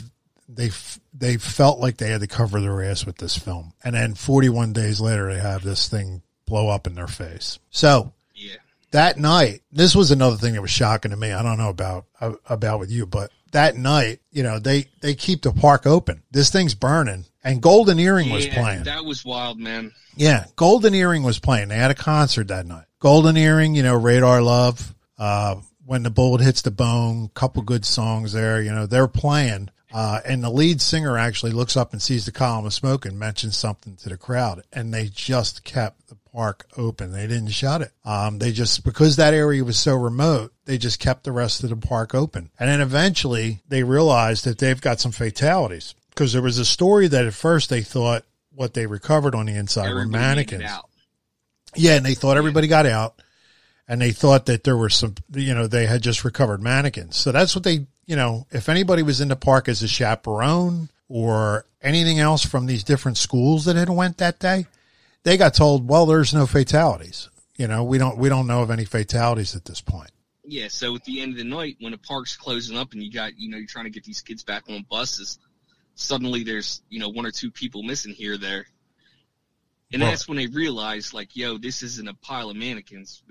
they 0.47 0.71
they 1.13 1.37
felt 1.37 1.79
like 1.79 1.97
they 1.97 2.09
had 2.09 2.21
to 2.21 2.27
cover 2.27 2.59
their 2.59 2.83
ass 2.83 3.05
with 3.05 3.17
this 3.17 3.37
film, 3.37 3.73
and 3.83 3.95
then 3.95 4.15
41 4.15 4.73
days 4.73 4.99
later, 4.99 5.33
they 5.33 5.39
have 5.39 5.63
this 5.63 5.87
thing 5.87 6.21
blow 6.45 6.67
up 6.69 6.87
in 6.87 6.95
their 6.95 7.07
face. 7.07 7.59
So 7.69 8.13
yeah, 8.35 8.55
that 8.91 9.17
night, 9.17 9.61
this 9.71 9.95
was 9.95 10.11
another 10.11 10.37
thing 10.37 10.53
that 10.53 10.61
was 10.61 10.71
shocking 10.71 11.11
to 11.11 11.17
me. 11.17 11.31
I 11.31 11.41
don't 11.41 11.57
know 11.57 11.69
about 11.69 12.05
about 12.19 12.79
with 12.79 12.91
you, 12.91 13.05
but 13.05 13.31
that 13.51 13.75
night, 13.75 14.19
you 14.31 14.43
know, 14.43 14.59
they 14.59 14.87
they 15.01 15.15
keep 15.15 15.41
the 15.41 15.53
park 15.53 15.85
open. 15.85 16.23
This 16.31 16.49
thing's 16.49 16.75
burning, 16.75 17.25
and 17.43 17.61
Golden 17.61 17.99
Earring 17.99 18.29
yeah, 18.29 18.35
was 18.35 18.47
playing. 18.47 18.83
That 18.83 19.05
was 19.05 19.23
wild, 19.23 19.59
man. 19.59 19.93
Yeah, 20.15 20.45
Golden 20.55 20.93
Earring 20.93 21.23
was 21.23 21.39
playing. 21.39 21.69
They 21.69 21.77
had 21.77 21.91
a 21.91 21.95
concert 21.95 22.49
that 22.49 22.65
night. 22.65 22.85
Golden 22.99 23.37
Earring, 23.37 23.75
you 23.75 23.83
know, 23.83 23.95
Radar 23.95 24.41
Love. 24.41 24.93
Uh, 25.17 25.55
when 25.85 26.03
the 26.03 26.09
bullet 26.09 26.41
hits 26.41 26.61
the 26.61 26.71
bone, 26.71 27.29
couple 27.33 27.61
good 27.63 27.85
songs 27.85 28.33
there. 28.33 28.61
You 28.61 28.71
know, 28.71 28.85
they're 28.85 29.07
playing. 29.07 29.69
Uh, 29.93 30.21
and 30.25 30.43
the 30.43 30.49
lead 30.49 30.81
singer 30.81 31.17
actually 31.17 31.51
looks 31.51 31.75
up 31.75 31.91
and 31.91 32.01
sees 32.01 32.25
the 32.25 32.31
column 32.31 32.65
of 32.65 32.73
smoke 32.73 33.05
and 33.05 33.19
mentions 33.19 33.57
something 33.57 33.95
to 33.97 34.09
the 34.09 34.17
crowd. 34.17 34.63
And 34.71 34.93
they 34.93 35.07
just 35.07 35.63
kept 35.63 36.07
the 36.07 36.15
park 36.31 36.65
open. 36.77 37.11
They 37.11 37.27
didn't 37.27 37.49
shut 37.49 37.81
it. 37.81 37.91
Um, 38.05 38.39
they 38.39 38.51
just, 38.51 38.83
because 38.83 39.17
that 39.17 39.33
area 39.33 39.63
was 39.63 39.77
so 39.77 39.95
remote, 39.95 40.53
they 40.65 40.77
just 40.77 40.99
kept 40.99 41.23
the 41.23 41.31
rest 41.31 41.63
of 41.63 41.69
the 41.69 41.75
park 41.75 42.15
open. 42.15 42.49
And 42.59 42.69
then 42.69 42.81
eventually 42.81 43.61
they 43.67 43.83
realized 43.83 44.45
that 44.45 44.59
they've 44.59 44.79
got 44.79 44.99
some 44.99 45.11
fatalities 45.11 45.93
because 46.09 46.33
there 46.33 46.41
was 46.41 46.57
a 46.57 46.65
story 46.65 47.07
that 47.07 47.25
at 47.25 47.33
first 47.33 47.69
they 47.69 47.81
thought 47.81 48.23
what 48.53 48.73
they 48.73 48.85
recovered 48.85 49.35
on 49.35 49.45
the 49.45 49.55
inside 49.55 49.89
everybody 49.89 50.07
were 50.07 50.11
mannequins. 50.11 50.71
Yeah. 51.75 51.95
And 51.95 52.05
they 52.05 52.15
thought 52.15 52.37
everybody 52.37 52.67
got 52.67 52.85
out 52.85 53.21
and 53.87 54.01
they 54.01 54.11
thought 54.11 54.45
that 54.45 54.63
there 54.63 54.77
were 54.77 54.89
some, 54.89 55.15
you 55.33 55.53
know, 55.53 55.67
they 55.67 55.85
had 55.85 56.01
just 56.01 56.23
recovered 56.23 56.61
mannequins. 56.61 57.17
So 57.17 57.31
that's 57.31 57.55
what 57.55 57.63
they 57.63 57.87
you 58.05 58.15
know, 58.15 58.47
if 58.51 58.69
anybody 58.69 59.03
was 59.03 59.21
in 59.21 59.27
the 59.27 59.35
park 59.35 59.67
as 59.67 59.81
a 59.83 59.87
chaperone 59.87 60.89
or 61.07 61.65
anything 61.81 62.19
else 62.19 62.45
from 62.45 62.65
these 62.65 62.83
different 62.83 63.17
schools 63.17 63.65
that 63.65 63.75
had 63.75 63.89
went 63.89 64.17
that 64.17 64.39
day, 64.39 64.65
they 65.23 65.37
got 65.37 65.53
told, 65.53 65.87
well, 65.87 66.05
there's 66.05 66.33
no 66.33 66.45
fatalities. 66.45 67.29
You 67.57 67.67
know, 67.67 67.83
we 67.83 67.97
don't 67.97 68.17
we 68.17 68.29
don't 68.29 68.47
know 68.47 68.63
of 68.63 68.71
any 68.71 68.85
fatalities 68.85 69.55
at 69.55 69.65
this 69.65 69.81
point. 69.81 70.09
Yeah, 70.43 70.67
so 70.67 70.95
at 70.95 71.03
the 71.03 71.21
end 71.21 71.33
of 71.33 71.37
the 71.37 71.43
night, 71.43 71.77
when 71.79 71.91
the 71.91 71.97
park's 71.97 72.35
closing 72.35 72.77
up 72.77 72.93
and 72.93 73.03
you 73.03 73.11
got 73.11 73.37
you 73.37 73.49
know 73.49 73.57
you're 73.57 73.67
trying 73.67 73.85
to 73.85 73.91
get 73.91 74.03
these 74.03 74.21
kids 74.21 74.43
back 74.43 74.63
on 74.67 74.85
buses, 74.89 75.37
suddenly 75.93 76.43
there's 76.43 76.81
you 76.89 76.99
know 76.99 77.09
one 77.09 77.25
or 77.25 77.31
two 77.31 77.51
people 77.51 77.83
missing 77.83 78.13
here 78.13 78.37
there, 78.37 78.65
and 79.93 80.01
that's 80.01 80.27
when 80.27 80.37
they 80.37 80.47
realize 80.47 81.13
like, 81.13 81.35
yo, 81.35 81.57
this 81.57 81.83
isn't 81.83 82.07
a 82.07 82.13
pile 82.15 82.49
of 82.49 82.55
mannequins. 82.55 83.21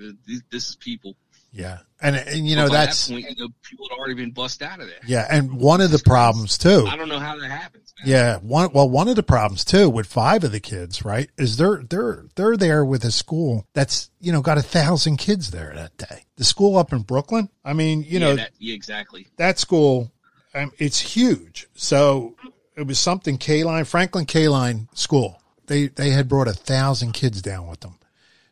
This 0.51 0.69
is 0.69 0.77
people. 0.77 1.17
Yeah, 1.53 1.79
and 2.01 2.15
and 2.15 2.47
you 2.47 2.55
know 2.55 2.67
But 2.67 2.73
that's 2.73 3.09
that 3.09 3.15
point, 3.15 3.31
you 3.31 3.45
know, 3.45 3.53
people 3.63 3.89
had 3.91 3.99
already 3.99 4.15
been 4.15 4.31
bussed 4.31 4.63
out 4.63 4.81
of 4.81 4.87
there. 4.87 5.01
yeah, 5.07 5.27
and 5.29 5.55
one 5.55 5.81
of 5.81 5.91
the 5.91 5.99
problems 5.99 6.57
too. 6.57 6.87
I 6.87 6.97
don't 6.97 7.09
know 7.09 7.19
how 7.19 7.37
that 7.39 7.51
happens. 7.51 7.93
Man. 7.99 8.09
Yeah, 8.09 8.37
one 8.39 8.71
well, 8.73 8.89
one 8.89 9.09
of 9.09 9.17
the 9.17 9.23
problems 9.25 9.65
too 9.65 9.91
with 9.91 10.07
five 10.07 10.45
of 10.45 10.53
the 10.53 10.61
kids, 10.61 11.05
right, 11.05 11.29
is 11.37 11.57
they're 11.57 11.83
they're 11.83 12.27
they're 12.37 12.57
there 12.57 12.85
with 12.85 13.05
a 13.05 13.11
school 13.11 13.67
that's 13.73 14.11
you 14.21 14.31
know 14.31 14.43
got 14.43 14.59
a 14.59 14.63
thousand 14.63 15.17
kids 15.17 15.51
there 15.51 15.73
that 15.75 15.97
day. 15.97 16.25
The 16.37 16.45
school 16.45 16.79
up 16.79 16.93
in 16.93 17.01
Brooklyn, 17.03 17.49
I 17.65 17.73
mean, 17.73 18.03
you 18.03 18.13
yeah, 18.13 18.19
know 18.21 18.37
that, 18.37 18.51
yeah, 18.59 18.75
exactly. 18.75 19.27
that 19.37 19.59
school, 19.59 20.13
um, 20.55 20.71
it's 20.79 21.01
huge. 21.01 21.67
So 21.75 22.37
it 22.77 22.87
was 22.87 23.01
something 23.01 23.39
K 23.39 23.65
Lane 23.65 23.85
Franklin 23.85 24.25
K 24.25 24.49
Lane 24.49 24.89
school. 24.95 25.43
They 25.67 25.89
they 25.89 26.11
had 26.11 26.29
brought 26.29 26.49
a 26.49 26.53
thousand 26.53 27.13
kids 27.13 27.43
down 27.43 27.67
with 27.67 27.81
them. 27.81 27.99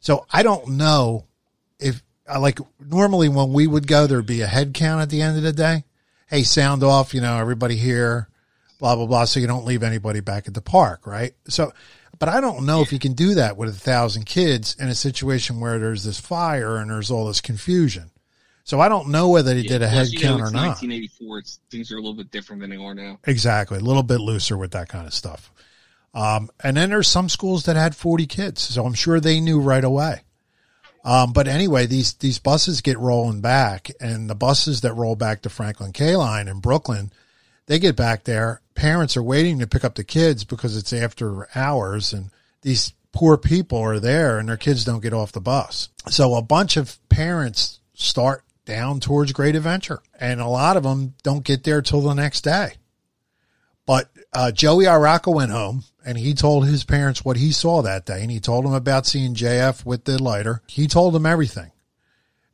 So 0.00 0.26
I 0.32 0.42
don't 0.42 0.70
know 0.70 1.26
if 1.78 2.02
uh, 2.28 2.40
like 2.40 2.58
normally 2.80 3.28
when 3.28 3.52
we 3.52 3.66
would 3.66 3.86
go, 3.86 4.06
there'd 4.06 4.26
be 4.26 4.40
a 4.42 4.46
head 4.46 4.74
count 4.74 5.00
at 5.02 5.10
the 5.10 5.22
end 5.22 5.36
of 5.36 5.42
the 5.42 5.52
day. 5.52 5.84
Hey, 6.28 6.42
sound 6.42 6.82
off, 6.82 7.14
you 7.14 7.20
know, 7.20 7.38
everybody 7.38 7.76
here, 7.76 8.28
blah 8.78 8.96
blah 8.96 9.06
blah. 9.06 9.24
So 9.24 9.40
you 9.40 9.46
don't 9.46 9.64
leave 9.64 9.82
anybody 9.82 10.20
back 10.20 10.46
at 10.46 10.54
the 10.54 10.60
park, 10.60 11.06
right? 11.06 11.32
So, 11.48 11.72
but 12.18 12.28
I 12.28 12.40
don't 12.40 12.66
know 12.66 12.82
if 12.82 12.92
you 12.92 12.98
can 12.98 13.12
do 13.14 13.34
that 13.34 13.56
with 13.56 13.70
a 13.70 13.72
thousand 13.72 14.26
kids 14.26 14.76
in 14.78 14.88
a 14.88 14.94
situation 14.94 15.60
where 15.60 15.78
there's 15.78 16.04
this 16.04 16.20
fire 16.20 16.76
and 16.76 16.90
there's 16.90 17.10
all 17.10 17.26
this 17.26 17.40
confusion. 17.40 18.10
So 18.64 18.80
I 18.80 18.90
don't 18.90 19.08
know 19.08 19.30
whether 19.30 19.54
they 19.54 19.60
Yeah, 19.60 19.68
did 19.68 19.82
a 19.82 19.88
head 19.88 20.08
count 20.18 20.40
know, 20.40 20.46
or 20.48 20.50
not. 20.50 20.82
1984. 20.82 21.42
Things 21.70 21.90
are 21.90 21.96
a 21.96 22.00
little 22.00 22.12
bit 22.12 22.30
different 22.30 22.60
than 22.60 22.68
they 22.68 22.76
are 22.76 22.94
now. 22.94 23.18
Exactly. 23.24 23.78
A 23.78 23.82
little 23.82 24.02
bit 24.02 24.20
looser 24.20 24.58
with 24.58 24.72
that 24.72 24.90
kind 24.90 25.06
of 25.06 25.14
stuff. 25.14 25.50
Um, 26.12 26.50
and 26.62 26.76
then 26.76 26.90
there's 26.90 27.08
some 27.08 27.30
schools 27.30 27.64
that 27.64 27.76
had 27.76 27.96
40 27.96 28.26
kids. 28.26 28.60
So 28.60 28.84
I'm 28.84 28.92
sure 28.92 29.20
they 29.20 29.40
knew 29.40 29.58
right 29.58 29.84
away. 29.84 30.20
Um, 31.08 31.32
but 31.32 31.48
anyway, 31.48 31.86
these, 31.86 32.12
these 32.12 32.38
buses 32.38 32.82
get 32.82 32.98
rolling 32.98 33.40
back 33.40 33.90
and 33.98 34.28
the 34.28 34.34
buses 34.34 34.82
that 34.82 34.92
roll 34.92 35.16
back 35.16 35.40
to 35.40 35.48
Franklin 35.48 35.94
K 35.94 36.14
Lane 36.14 36.48
in 36.48 36.60
Brooklyn, 36.60 37.10
they 37.64 37.78
get 37.78 37.96
back 37.96 38.24
there. 38.24 38.60
Parents 38.74 39.16
are 39.16 39.22
waiting 39.22 39.58
to 39.58 39.66
pick 39.66 39.84
up 39.84 39.94
the 39.94 40.04
kids 40.04 40.44
because 40.44 40.76
it's 40.76 40.92
after 40.92 41.48
hours 41.56 42.12
and 42.12 42.28
these 42.60 42.92
poor 43.12 43.38
people 43.38 43.78
are 43.78 43.98
there 43.98 44.38
and 44.38 44.50
their 44.50 44.58
kids 44.58 44.84
don't 44.84 45.02
get 45.02 45.14
off 45.14 45.32
the 45.32 45.40
bus. 45.40 45.88
So 46.10 46.34
a 46.34 46.42
bunch 46.42 46.76
of 46.76 46.98
parents 47.08 47.80
start 47.94 48.44
down 48.66 49.00
towards 49.00 49.32
Great 49.32 49.56
Adventure 49.56 50.02
and 50.20 50.42
a 50.42 50.46
lot 50.46 50.76
of 50.76 50.82
them 50.82 51.14
don't 51.22 51.42
get 51.42 51.64
there 51.64 51.80
till 51.80 52.02
the 52.02 52.12
next 52.12 52.42
day. 52.42 52.74
But 53.88 54.10
uh, 54.34 54.52
Joey 54.52 54.84
Araca 54.84 55.34
went 55.34 55.50
home 55.50 55.82
and 56.04 56.18
he 56.18 56.34
told 56.34 56.66
his 56.66 56.84
parents 56.84 57.24
what 57.24 57.38
he 57.38 57.52
saw 57.52 57.80
that 57.80 58.04
day. 58.04 58.20
And 58.20 58.30
he 58.30 58.38
told 58.38 58.66
them 58.66 58.74
about 58.74 59.06
seeing 59.06 59.34
JF 59.34 59.86
with 59.86 60.04
the 60.04 60.22
lighter. 60.22 60.60
He 60.66 60.86
told 60.86 61.14
them 61.14 61.24
everything. 61.24 61.72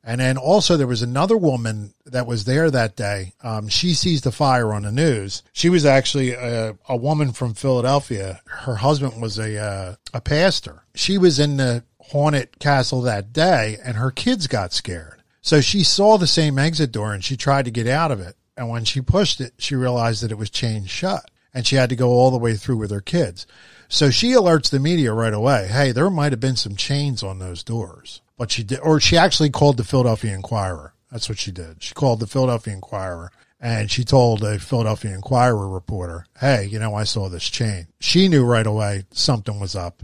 And 0.04 0.20
then 0.20 0.36
also 0.36 0.76
there 0.76 0.86
was 0.86 1.02
another 1.02 1.36
woman 1.36 1.92
that 2.06 2.28
was 2.28 2.44
there 2.44 2.70
that 2.70 2.94
day. 2.94 3.32
Um, 3.42 3.66
she 3.66 3.94
sees 3.94 4.20
the 4.20 4.30
fire 4.30 4.72
on 4.72 4.82
the 4.82 4.92
news. 4.92 5.42
She 5.52 5.68
was 5.68 5.84
actually 5.84 6.34
a, 6.34 6.78
a 6.88 6.96
woman 6.96 7.32
from 7.32 7.54
Philadelphia. 7.54 8.40
Her 8.46 8.76
husband 8.76 9.20
was 9.20 9.36
a 9.36 9.58
uh, 9.58 9.94
a 10.12 10.20
pastor. 10.20 10.84
She 10.94 11.18
was 11.18 11.40
in 11.40 11.56
the 11.56 11.82
haunted 12.00 12.60
castle 12.60 13.02
that 13.02 13.32
day, 13.32 13.78
and 13.84 13.96
her 13.96 14.12
kids 14.12 14.46
got 14.46 14.72
scared. 14.72 15.22
So 15.42 15.60
she 15.60 15.82
saw 15.82 16.16
the 16.16 16.28
same 16.28 16.60
exit 16.60 16.92
door 16.92 17.12
and 17.12 17.24
she 17.24 17.36
tried 17.36 17.64
to 17.64 17.72
get 17.72 17.88
out 17.88 18.12
of 18.12 18.20
it. 18.20 18.36
And 18.56 18.68
when 18.68 18.84
she 18.84 19.00
pushed 19.00 19.40
it, 19.40 19.54
she 19.58 19.74
realized 19.74 20.22
that 20.22 20.30
it 20.30 20.38
was 20.38 20.50
chained 20.50 20.90
shut 20.90 21.30
and 21.52 21.66
she 21.66 21.76
had 21.76 21.88
to 21.88 21.96
go 21.96 22.10
all 22.10 22.30
the 22.30 22.38
way 22.38 22.56
through 22.56 22.76
with 22.76 22.90
her 22.90 23.00
kids. 23.00 23.46
So 23.88 24.10
she 24.10 24.32
alerts 24.32 24.70
the 24.70 24.80
media 24.80 25.12
right 25.12 25.32
away. 25.32 25.68
Hey, 25.68 25.92
there 25.92 26.10
might 26.10 26.32
have 26.32 26.40
been 26.40 26.56
some 26.56 26.74
chains 26.74 27.22
on 27.22 27.38
those 27.38 27.62
doors, 27.62 28.22
but 28.36 28.50
she 28.50 28.64
did, 28.64 28.80
or 28.80 28.98
she 28.98 29.16
actually 29.16 29.50
called 29.50 29.76
the 29.76 29.84
Philadelphia 29.84 30.34
Inquirer. 30.34 30.94
That's 31.10 31.28
what 31.28 31.38
she 31.38 31.52
did. 31.52 31.82
She 31.82 31.94
called 31.94 32.18
the 32.18 32.26
Philadelphia 32.26 32.74
Inquirer 32.74 33.30
and 33.60 33.90
she 33.90 34.04
told 34.04 34.42
a 34.42 34.58
Philadelphia 34.58 35.14
Inquirer 35.14 35.68
reporter, 35.68 36.26
Hey, 36.40 36.66
you 36.66 36.78
know, 36.78 36.94
I 36.94 37.04
saw 37.04 37.28
this 37.28 37.48
chain. 37.48 37.86
She 38.00 38.28
knew 38.28 38.44
right 38.44 38.66
away 38.66 39.04
something 39.12 39.60
was 39.60 39.76
up. 39.76 40.02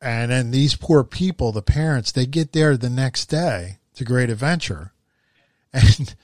And 0.00 0.30
then 0.30 0.50
these 0.50 0.76
poor 0.76 1.04
people, 1.04 1.52
the 1.52 1.62
parents, 1.62 2.12
they 2.12 2.26
get 2.26 2.52
there 2.52 2.76
the 2.76 2.90
next 2.90 3.26
day 3.26 3.78
to 3.94 4.04
Great 4.04 4.30
Adventure 4.30 4.92
and 5.72 6.14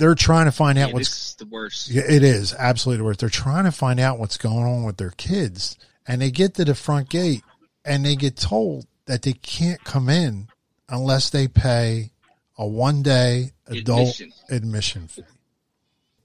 they're 0.00 0.14
trying 0.16 0.46
to 0.46 0.52
find 0.52 0.76
out 0.78 0.88
Yeah, 0.88 0.94
what's 0.94 1.34
the 1.34 1.46
worst. 1.46 1.88
yeah, 1.90 2.02
it 2.08 2.24
is 2.24 2.52
absolutely 2.54 2.98
the 2.98 3.04
worst. 3.04 3.20
They're 3.20 3.28
trying 3.28 3.64
to 3.64 3.72
find 3.72 4.00
out 4.00 4.18
what's 4.18 4.36
going 4.36 4.64
on 4.66 4.82
with 4.84 4.96
their 4.96 5.10
kids, 5.12 5.76
and 6.08 6.20
they 6.20 6.30
get 6.32 6.54
to 6.54 6.64
the 6.64 6.74
front 6.74 7.08
gate, 7.08 7.42
and 7.84 8.04
they 8.04 8.16
get 8.16 8.36
told 8.36 8.86
that 9.06 9.22
they 9.22 9.34
can't 9.34 9.82
come 9.84 10.08
in 10.08 10.48
unless 10.88 11.30
they 11.30 11.46
pay 11.46 12.10
a 12.58 12.66
one 12.66 13.02
day 13.02 13.52
adult 13.68 14.20
Admission. 14.20 14.32
admission 14.50 15.06
fee. 15.08 15.22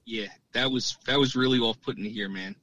Yeah, 0.06 0.28
that 0.54 0.72
was 0.72 0.98
that 1.06 1.20
was 1.20 1.36
really 1.36 1.60
off 1.60 1.82
putting 1.82 2.04
to 2.04 2.10
hear, 2.10 2.30
man. 2.30 2.56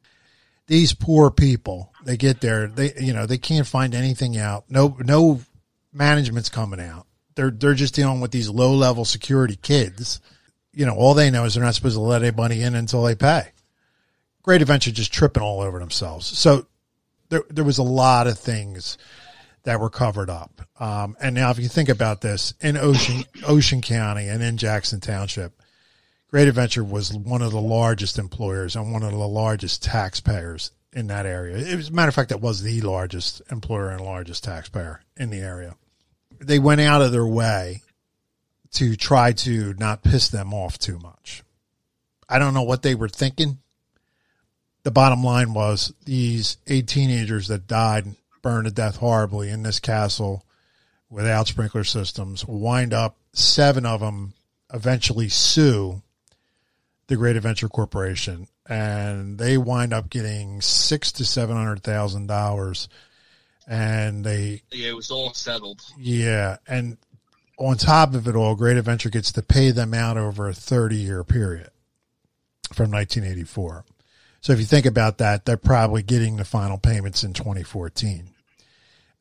These 0.68 0.94
poor 0.94 1.31
people, 1.31 1.92
they 2.05 2.16
get 2.16 2.40
there, 2.40 2.68
they 2.68 2.92
you 3.01 3.12
know 3.12 3.27
they 3.27 3.38
can't 3.38 3.66
find 3.66 3.94
anything 3.94 4.37
out. 4.37 4.64
No, 4.68 4.96
no 5.01 5.40
management's 5.92 6.48
coming 6.48 6.81
out. 6.81 7.07
They're 7.35 7.51
they're 7.51 7.75
just 7.75 7.94
dealing 7.94 8.20
with 8.20 8.31
these 8.31 8.48
low 8.48 8.75
level 8.75 9.05
security 9.05 9.57
kids. 9.57 10.20
You 10.72 10.87
know, 10.87 10.94
all 10.94 11.14
they 11.14 11.30
know 11.30 11.44
is 11.44 11.54
they're 11.54 11.64
not 11.64 11.74
supposed 11.74 11.96
to 11.96 12.00
let 12.00 12.22
anybody 12.22 12.62
in 12.62 12.74
until 12.74 13.02
they 13.02 13.14
pay. 13.14 13.48
Great 14.42 14.62
Adventure 14.62 14.90
just 14.90 15.12
tripping 15.12 15.42
all 15.42 15.61
over 15.61 15.78
themselves. 15.78 16.26
So 16.26 16.66
there 17.28 17.44
there 17.48 17.64
was 17.64 17.78
a 17.78 17.82
lot 17.82 18.26
of 18.26 18.38
things 18.38 18.98
that 19.64 19.80
were 19.80 19.90
covered 19.90 20.30
up. 20.30 20.62
Um, 20.80 21.16
and 21.20 21.35
now 21.35 21.50
if 21.50 21.58
you 21.58 21.68
think 21.68 21.88
about 21.88 22.20
this 22.20 22.54
in 22.61 22.76
Ocean 22.76 23.24
Ocean 23.46 23.80
County 23.80 24.28
and 24.28 24.42
in 24.42 24.56
Jackson 24.56 25.00
Township, 25.00 25.52
Great 26.28 26.48
Adventure 26.48 26.82
was 26.82 27.12
one 27.12 27.42
of 27.42 27.52
the 27.52 27.61
largest 27.61 28.18
employers 28.18 28.74
and 28.74 28.92
one 28.92 29.02
of 29.02 29.12
the 29.12 29.18
largest 29.18 29.82
taxpayers 29.82 30.72
in 30.92 31.06
that 31.06 31.26
area. 31.26 31.56
It 31.56 31.76
was, 31.76 31.88
a 31.90 31.92
matter 31.92 32.08
of 32.08 32.14
fact, 32.14 32.30
that 32.30 32.40
was 32.40 32.62
the 32.62 32.80
largest 32.80 33.42
employer 33.50 33.90
and 33.90 34.00
largest 34.00 34.44
taxpayer 34.44 35.02
in 35.16 35.30
the 35.30 35.40
area. 35.40 35.76
They 36.40 36.58
went 36.58 36.80
out 36.80 37.02
of 37.02 37.12
their 37.12 37.26
way 37.26 37.82
to 38.72 38.96
try 38.96 39.32
to 39.32 39.74
not 39.74 40.02
piss 40.02 40.28
them 40.28 40.52
off 40.54 40.78
too 40.78 40.98
much. 40.98 41.42
I 42.28 42.38
don't 42.38 42.54
know 42.54 42.62
what 42.62 42.82
they 42.82 42.94
were 42.94 43.08
thinking. 43.08 43.58
The 44.85 44.90
bottom 44.90 45.22
line 45.22 45.54
was 45.54 45.92
these 46.04 46.56
eight 46.66 46.88
teenagers 46.88 47.48
that 47.48 47.66
died, 47.66 48.16
burned 48.40 48.64
to 48.66 48.72
death 48.72 48.96
horribly 48.96 49.48
in 49.50 49.62
this 49.62 49.78
castle 49.78 50.44
without 51.11 51.46
sprinkler 51.46 51.85
systems, 51.85 52.44
wind 52.46 52.92
up, 52.94 53.16
seven 53.35 53.85
of 53.87 54.00
them 54.00 54.32
eventually 54.72 55.28
sue 55.28 56.00
the 57.08 57.16
Great 57.16 57.37
Adventure 57.37 57.68
Corporation, 57.68 58.48
and 58.66 59.38
they 59.38 59.58
wind 59.58 59.92
up 59.92 60.08
getting 60.08 60.62
six 60.62 61.12
to 61.12 61.24
seven 61.26 61.56
hundred 61.56 61.82
thousand 61.82 62.26
dollars, 62.26 62.88
and 63.68 64.24
they 64.24 64.62
Yeah, 64.72 64.88
it 64.88 64.96
was 64.96 65.11
all 65.11 65.35
settled. 65.35 65.82
yeah, 65.98 66.56
and 66.66 66.96
on 67.62 67.77
top 67.77 68.14
of 68.14 68.27
it 68.27 68.35
all, 68.35 68.57
Great 68.57 68.77
Adventure 68.77 69.11
gets 69.11 69.33
to 69.33 69.42
pay 69.42 69.70
them 69.70 69.94
out 69.94 70.16
over 70.16 70.48
a 70.48 70.55
thirty 70.55 70.96
year 70.96 71.22
period 71.25 71.70
from 72.72 72.90
nineteen 72.90 73.25
eighty 73.25 73.44
four. 73.44 73.85
So 74.40 74.53
if 74.53 74.59
you 74.59 74.64
think 74.64 74.87
about 74.87 75.18
that, 75.18 75.44
they're 75.44 75.57
probably 75.57 76.03
getting 76.03 76.37
the 76.37 76.44
final 76.44 76.79
payments 76.79 77.22
in 77.22 77.35
twenty 77.35 77.62
fourteen, 77.62 78.31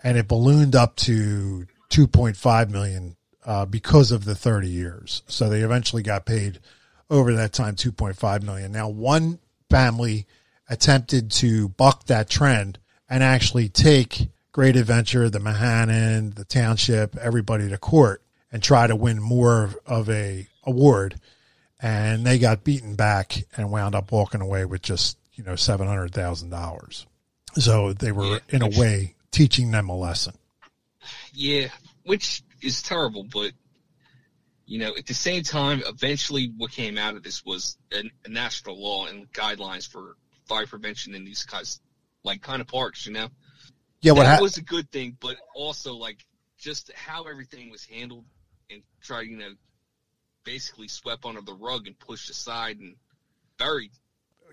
and 0.04 0.18
it 0.18 0.28
ballooned 0.28 0.76
up 0.76 0.96
to 0.98 1.68
two 1.90 2.08
point 2.08 2.36
five 2.36 2.72
million 2.72 3.16
uh, 3.46 3.66
because 3.66 4.12
of 4.12 4.26
the 4.26 4.36
thirty 4.36 4.70
years. 4.70 5.22
So 5.28 5.48
they 5.48 5.62
eventually 5.62 6.04
got 6.04 6.26
paid 6.26 6.60
over 7.12 7.34
that 7.34 7.52
time 7.52 7.76
2.5 7.76 8.42
million. 8.42 8.72
Now, 8.72 8.88
one 8.88 9.38
family 9.70 10.26
attempted 10.70 11.30
to 11.30 11.68
buck 11.68 12.06
that 12.06 12.30
trend 12.30 12.80
and 13.10 13.22
actually 13.22 13.68
take 13.68 14.30
Great 14.54 14.78
Adventure, 14.78 15.30
the 15.30 15.40
Mahanan, 15.40 16.36
the 16.36 16.46
township, 16.46 17.18
everybody 17.18 17.68
to 17.68 17.78
court 17.78 18.24
and 18.52 18.62
try 18.62 18.88
to 18.88 18.96
win 18.96 19.20
more 19.22 19.70
of 19.86 20.10
a 20.10 20.48
award. 20.64 21.20
And 21.82 22.26
they 22.26 22.38
got 22.38 22.64
beaten 22.64 22.96
back 22.96 23.44
and 23.58 23.72
wound 23.72 23.96
up 23.96 24.12
walking 24.12 24.42
away 24.42 24.66
with 24.66 24.82
just, 24.84 25.18
you 25.34 25.44
know, 25.44 25.54
$700,000. 25.54 27.06
So 27.56 27.94
they 27.94 28.12
were, 28.12 28.26
Yeah. 28.34 28.40
in 28.50 28.62
a 28.62 28.68
way, 28.70 29.16
teaching 29.32 29.72
them 29.72 29.90
a 29.90 29.96
lesson. 29.98 30.34
Yeah, 31.34 31.70
which 32.04 32.44
is 32.62 32.82
terrible, 32.82 33.24
but 33.24 33.54
you 34.68 34.80
know, 34.80 34.96
at 34.96 35.06
the 35.06 35.14
same 35.14 35.44
time, 35.44 35.82
eventually, 35.86 36.54
what 36.56 36.72
came 36.72 36.98
out 36.98 37.16
of 37.18 37.24
this 37.24 37.44
was 37.44 37.78
a, 37.92 38.04
a 38.24 38.30
national 38.30 38.82
law 38.82 39.06
and 39.08 39.30
guidelines 39.34 39.86
for 39.86 40.16
fire 40.46 40.66
prevention 40.66 41.14
in 41.14 41.26
these 41.26 41.44
kinds, 41.44 41.82
like 42.24 42.42
kind 42.42 42.62
of 42.62 42.68
parks. 42.68 43.06
You 43.06 43.12
know, 43.14 43.28
Yeah, 44.02 44.14
what 44.14 44.20
that 44.24 44.28
happened? 44.30 44.44
was 44.44 44.58
a 44.58 44.62
good 44.62 44.90
thing, 44.90 45.18
but 45.20 45.36
also 45.56 45.96
like 45.96 46.26
just 46.58 46.90
how 46.94 47.24
everything 47.24 47.70
was 47.70 47.84
handled 47.84 48.24
and 48.72 48.82
tried, 49.02 49.28
you 49.28 49.38
know, 49.38 49.54
basically 50.44 50.88
swept 50.88 51.26
under 51.26 51.42
the 51.42 51.54
rug 51.54 51.88
and 51.88 51.98
pushed 52.00 52.30
aside 52.30 52.78
and 52.78 52.96
buried. 53.58 53.92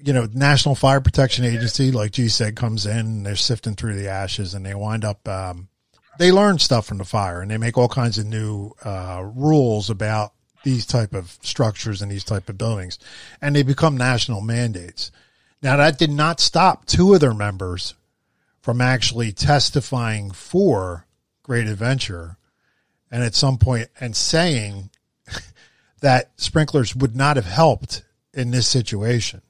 you 0.03 0.13
know, 0.13 0.29
National 0.33 0.75
Fire 0.75 1.01
Protection 1.01 1.45
Agency, 1.45 1.91
like 1.91 2.13
G 2.13 2.29
said, 2.29 2.57
comes 2.57 2.87
in 2.87 2.99
and 2.99 3.27
they're 3.27 3.37
sifting 3.37 3.75
through 3.75 3.95
the 3.95 4.09
ashes 4.09 4.55
and 4.55 4.65
they 4.65 4.75
wind 4.75 5.05
up, 5.05 5.27
um, 5.29 5.69
they 6.19 6.33
learn 6.33 6.59
stuff 6.59 6.87
from 6.87 6.99
the 6.99 7.05
fire 7.05 7.41
and 7.41 7.51
they 7.51 7.59
make 7.59 7.79
all 7.79 7.89
kinds 7.89 8.19
of 8.19 8.27
new, 8.27 8.73
uh, 8.85 9.29
rules 9.35 9.91
about 9.91 10.33
these 10.65 10.87
type 10.87 11.15
of 11.15 11.39
structures 11.41 12.03
and 12.03 12.11
these 12.11 12.25
type 12.25 12.49
of 12.49 12.59
buildings, 12.59 12.99
and 13.41 13.55
they 13.55 13.63
become 13.63 13.97
national 13.97 14.41
mandates. 14.41 15.11
Now 15.63 15.77
that 15.77 15.99
did 15.99 16.11
not 16.11 16.41
stop 16.41 16.85
two 16.85 17.15
of 17.15 17.21
their 17.21 17.35
members 17.35 17.95
from 18.61 18.81
actually 18.81 19.33
testifying 19.33 20.31
for 20.33 21.07
Great 21.45 21.69
Adventure, 21.69 22.38
and 23.11 23.23
at 23.23 23.35
some 23.35 23.59
point 23.59 23.89
and 24.01 24.17
saying 24.17 24.91
that 26.01 26.31
sprinklers 26.37 26.95
would 26.95 27.17
not 27.17 27.37
have 27.37 27.47
helped 27.47 28.03
in 28.35 28.51
this 28.51 28.69
situation. 28.69 29.43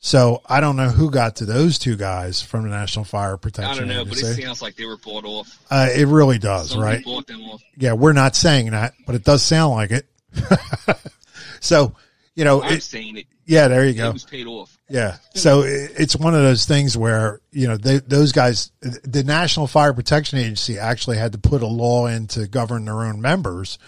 So 0.00 0.42
I 0.46 0.60
don't 0.60 0.76
know 0.76 0.90
who 0.90 1.10
got 1.10 1.36
to 1.36 1.44
those 1.44 1.78
two 1.78 1.96
guys 1.96 2.40
from 2.40 2.62
the 2.62 2.68
National 2.68 3.04
Fire 3.04 3.36
Protection 3.36 3.72
I 3.72 3.78
don't 3.78 3.88
know, 3.88 4.02
Agency. 4.02 4.22
but 4.22 4.38
it 4.38 4.42
sounds 4.42 4.62
like 4.62 4.76
they 4.76 4.86
were 4.86 4.96
bought 4.96 5.24
off. 5.24 5.58
uh, 5.70 5.88
it 5.92 6.06
really 6.06 6.38
does, 6.38 6.70
Somebody 6.70 6.96
right? 6.98 7.04
bought 7.04 7.26
them 7.26 7.42
off. 7.42 7.62
Yeah, 7.76 7.94
we're 7.94 8.12
not 8.12 8.36
saying 8.36 8.70
that, 8.70 8.94
but 9.06 9.16
it 9.16 9.24
does 9.24 9.42
sound 9.42 9.74
like 9.74 9.90
it. 9.90 10.06
so, 11.60 11.96
you 12.36 12.44
know, 12.44 12.62
I'm 12.62 12.74
it, 12.74 12.82
saying 12.84 13.16
it. 13.16 13.26
Yeah, 13.48 13.66
there 13.68 13.82
you 13.84 13.90
It 13.92 13.94
go. 13.96 14.12
was 14.12 14.24
paid 14.24 14.46
off. 14.46 14.78
Yeah. 14.90 15.16
So 15.34 15.62
it's 15.64 16.14
one 16.14 16.34
of 16.34 16.42
those 16.42 16.66
things 16.66 16.98
where, 16.98 17.40
you 17.50 17.66
know, 17.66 17.78
they, 17.78 17.98
those 17.98 18.32
guys, 18.32 18.70
the 18.80 19.24
National 19.24 19.66
Fire 19.66 19.94
Protection 19.94 20.38
Agency 20.38 20.78
actually 20.78 21.16
had 21.16 21.32
to 21.32 21.38
put 21.38 21.62
a 21.62 21.66
law 21.66 22.06
in 22.06 22.26
to 22.28 22.46
govern 22.46 22.84
their 22.84 23.00
own 23.04 23.22
members 23.22 23.78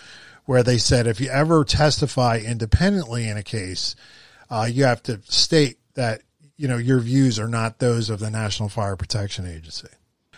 where 0.47 0.63
they 0.63 0.79
said 0.79 1.07
if 1.07 1.21
you 1.21 1.29
ever 1.29 1.63
testify 1.65 2.39
independently 2.39 3.29
in 3.29 3.37
a 3.37 3.43
case, 3.43 3.97
uh, 4.49 4.67
you 4.71 4.85
have 4.85 5.03
to 5.05 5.21
state 5.25 5.79
that, 5.95 6.23
you 6.57 6.67
know, 6.67 6.79
your 6.79 7.01
views 7.01 7.39
are 7.39 7.49
not 7.49 7.79
those 7.79 8.09
of 8.09 8.19
the 8.19 8.31
National 8.31 8.71
Fire 8.71 8.97
Protection 8.97 9.47
Agency. 9.47 9.89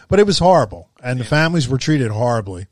But 0.09 0.19
it 0.19 0.27
was 0.27 0.41
horrible 0.41 0.91
and 1.01 1.21
the 1.21 1.25
families 1.25 1.69
were 1.69 1.79
treated 1.79 2.11
horribly. 2.11 2.67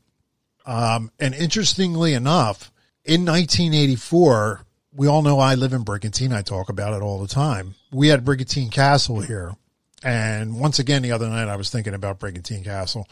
Um, 0.65 1.11
and 1.17 1.33
interestingly 1.33 2.13
enough, 2.13 2.71
in 3.05 3.25
1984, 3.25 4.65
we 4.93 5.07
all 5.07 5.21
know 5.21 5.39
I 5.39 5.55
live 5.55 5.73
in 5.73 5.83
Brigantine. 5.83 6.33
I 6.33 6.41
talk 6.41 6.69
about 6.69 6.93
it 6.93 7.01
all 7.01 7.19
the 7.19 7.27
time. 7.27 7.75
We 7.91 8.09
had 8.09 8.25
Brigantine 8.25 8.69
Castle 8.69 9.21
here. 9.21 9.55
And 10.03 10.59
once 10.59 10.79
again, 10.79 11.03
the 11.03 11.11
other 11.11 11.29
night 11.29 11.47
I 11.47 11.55
was 11.55 11.69
thinking 11.69 11.93
about 11.93 12.19
Brigantine 12.19 12.63
Castle 12.63 13.07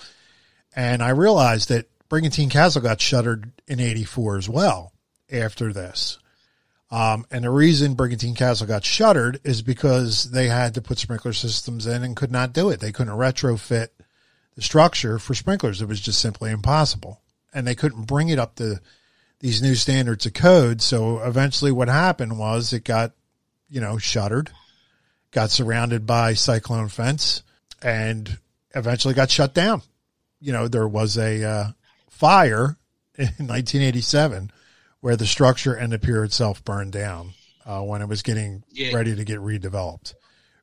and 0.75 1.01
I 1.01 1.09
realized 1.09 1.69
that 1.69 1.89
Brigantine 2.09 2.49
Castle 2.49 2.81
got 2.81 3.01
shuttered 3.01 3.51
in 3.67 3.79
84 3.79 4.37
as 4.37 4.49
well 4.49 4.93
after 5.31 5.73
this. 5.73 6.17
Um, 6.91 7.25
and 7.29 7.43
the 7.43 7.51
reason 7.51 7.93
Brigantine 7.93 8.33
Castle 8.33 8.65
got 8.65 8.83
shuttered 8.83 9.39
is 9.43 9.61
because 9.61 10.31
they 10.31 10.47
had 10.47 10.73
to 10.73 10.81
put 10.81 10.97
sprinkler 10.97 11.33
systems 11.33 11.85
in 11.85 12.03
and 12.03 12.15
could 12.15 12.31
not 12.31 12.53
do 12.53 12.69
it. 12.69 12.79
They 12.79 12.91
couldn't 12.91 13.13
retrofit 13.13 13.89
the 14.55 14.61
structure 14.61 15.19
for 15.19 15.35
sprinklers. 15.35 15.81
It 15.81 15.87
was 15.87 16.01
just 16.01 16.19
simply 16.19 16.49
impossible. 16.49 17.21
And 17.53 17.67
they 17.67 17.75
couldn't 17.75 18.07
bring 18.07 18.29
it 18.29 18.39
up 18.39 18.55
to 18.55 18.79
these 19.39 19.61
new 19.61 19.75
standards 19.75 20.25
of 20.25 20.33
code. 20.33 20.81
So 20.81 21.19
eventually 21.19 21.71
what 21.71 21.87
happened 21.87 22.37
was 22.37 22.73
it 22.73 22.83
got, 22.83 23.13
you 23.69 23.79
know, 23.81 23.97
shuttered, 23.97 24.51
got 25.31 25.49
surrounded 25.51 26.05
by 26.05 26.33
cyclone 26.33 26.89
fence 26.89 27.43
and 27.81 28.37
eventually 28.75 29.13
got 29.13 29.29
shut 29.31 29.53
down. 29.53 29.81
You 30.41 30.51
know, 30.53 30.67
there 30.67 30.87
was 30.87 31.17
a 31.17 31.43
uh, 31.43 31.67
fire 32.09 32.77
in 33.17 33.25
1987 33.47 34.51
where 35.01 35.15
the 35.15 35.25
structure 35.25 35.73
and 35.73 35.93
the 35.93 35.99
pier 35.99 36.23
itself 36.25 36.63
burned 36.65 36.91
down 36.91 37.31
uh, 37.65 37.81
when 37.81 38.01
it 38.01 38.07
was 38.09 38.21
getting 38.21 38.63
Yeah. 38.71 38.93
ready 38.93 39.15
to 39.15 39.23
get 39.23 39.39
redeveloped, 39.39 40.13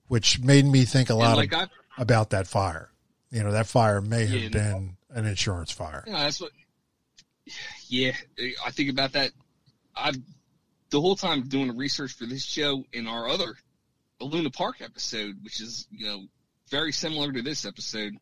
which 0.08 0.40
made 0.40 0.66
me 0.66 0.84
think 0.84 1.08
a 1.08 1.12
And 1.14 1.20
lot 1.20 1.36
like 1.38 1.52
of, 1.54 1.60
I, 1.96 2.02
about 2.02 2.30
that 2.30 2.46
fire. 2.46 2.90
You 3.30 3.42
know, 3.42 3.52
that 3.52 3.66
fire 3.66 4.00
may 4.02 4.26
have 4.26 4.42
Yeah. 4.42 4.48
been 4.50 4.96
an 5.10 5.24
insurance 5.24 5.70
fire. 5.72 6.04
Yeah, 6.06 6.20
that's 6.24 6.40
what. 6.40 6.52
Yeah, 7.88 8.12
I 8.64 8.70
think 8.70 8.90
about 8.90 9.12
that. 9.12 9.32
I 9.94 10.12
the 10.90 11.00
whole 11.00 11.16
time 11.16 11.48
doing 11.48 11.68
the 11.68 11.74
research 11.74 12.12
for 12.12 12.26
this 12.26 12.44
show 12.44 12.84
in 12.92 13.06
our 13.06 13.28
other 13.28 13.56
Luna 14.20 14.50
Park 14.50 14.76
episode, 14.80 15.36
which 15.42 15.60
is 15.60 15.86
you 15.90 16.06
know 16.06 16.24
very 16.70 16.92
similar 16.92 17.32
to 17.32 17.42
this 17.42 17.64
episode. 17.64 18.14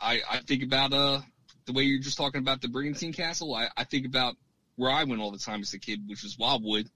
I 0.00 0.20
I 0.30 0.38
think 0.38 0.62
about 0.62 0.92
uh 0.92 1.20
the 1.66 1.72
way 1.72 1.84
you're 1.84 2.00
just 2.00 2.16
talking 2.16 2.40
about 2.40 2.60
the 2.60 2.68
Brigantine 2.68 3.12
Castle. 3.12 3.54
I 3.54 3.68
I 3.76 3.84
think 3.84 4.06
about 4.06 4.36
where 4.76 4.90
I 4.90 5.04
went 5.04 5.20
all 5.20 5.30
the 5.30 5.38
time 5.38 5.60
as 5.60 5.74
a 5.74 5.78
kid, 5.78 6.00
which 6.06 6.22
was 6.22 6.38
Wildwood, 6.38 6.88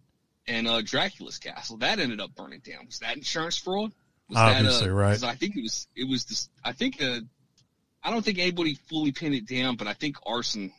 and 0.46 0.66
uh 0.66 0.82
Dracula's 0.82 1.38
Castle. 1.38 1.78
That 1.78 1.98
ended 1.98 2.20
up 2.20 2.34
burning 2.34 2.60
down. 2.60 2.86
Was 2.86 3.00
that 3.00 3.16
insurance 3.16 3.56
fraud? 3.56 3.92
Was 4.28 4.38
Obviously, 4.38 4.86
that, 4.86 4.92
uh, 4.92 4.96
right. 4.96 5.22
I 5.22 5.34
think 5.36 5.56
it 5.56 5.62
was. 5.62 5.86
It 5.94 6.08
was 6.08 6.24
this. 6.24 6.48
I 6.64 6.72
think 6.72 7.02
uh 7.02 7.20
I 8.02 8.10
don't 8.10 8.24
think 8.24 8.38
anybody 8.38 8.74
fully 8.88 9.12
pinned 9.12 9.34
it 9.34 9.46
down, 9.46 9.76
but 9.76 9.86
I 9.86 9.92
think 9.92 10.16
arson 10.24 10.72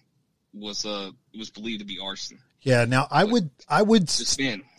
was 0.60 0.86
uh 0.86 1.12
was 1.38 1.50
believed 1.50 1.80
to 1.80 1.86
be 1.86 2.00
arson. 2.00 2.40
Yeah. 2.62 2.86
Now 2.86 3.08
I 3.10 3.24
would, 3.24 3.50
I 3.70 3.82
would, 3.82 4.10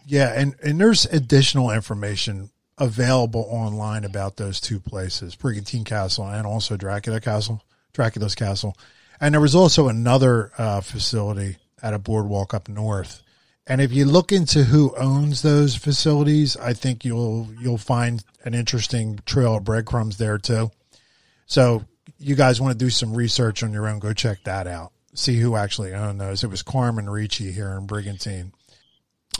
yeah. 0.07 0.33
And, 0.35 0.57
and 0.62 0.81
there's 0.81 1.05
additional 1.07 1.70
information 1.70 2.51
available 2.79 3.47
online 3.51 4.05
about 4.05 4.37
those 4.37 4.61
two 4.61 4.81
places, 4.81 5.35
Brigantine 5.35 5.85
Castle 5.85 6.26
and 6.29 6.47
also 6.47 6.76
Dracula 6.76 7.20
Castle, 7.20 7.62
Dracula's 7.93 8.35
Castle. 8.35 8.76
And 9.20 9.35
there 9.35 9.41
was 9.41 9.55
also 9.55 9.89
another 9.89 10.53
uh, 10.59 10.81
facility 10.81 11.57
at 11.83 11.95
a 11.95 11.99
boardwalk 11.99 12.55
up 12.55 12.68
north. 12.68 13.22
And 13.66 13.81
if 13.81 13.93
you 13.93 14.07
look 14.07 14.33
into 14.33 14.64
who 14.64 14.97
owns 14.97 15.43
those 15.43 15.76
facilities, 15.76 16.57
I 16.57 16.72
think 16.72 17.05
you'll 17.05 17.49
you'll 17.61 17.79
find 17.79 18.24
an 18.45 18.55
interesting 18.55 19.20
trail 19.26 19.57
of 19.57 19.64
breadcrumbs 19.64 20.16
there 20.16 20.39
too. 20.39 20.70
So 21.47 21.85
you 22.18 22.35
guys 22.35 22.61
want 22.61 22.79
to 22.79 22.85
do 22.85 22.91
some 22.91 23.12
research 23.14 23.62
on 23.62 23.72
your 23.72 23.87
own, 23.87 23.99
go 23.99 24.12
check 24.14 24.43
that 24.45 24.66
out. 24.66 24.93
See 25.19 25.41
who 25.41 25.57
actually 25.57 25.93
owned 25.93 26.21
those. 26.21 26.45
It 26.45 26.51
was 26.51 26.62
Carmen 26.62 27.11
Ricci 27.11 27.51
here 27.51 27.73
in 27.73 27.87
Brigantine. 27.87 28.53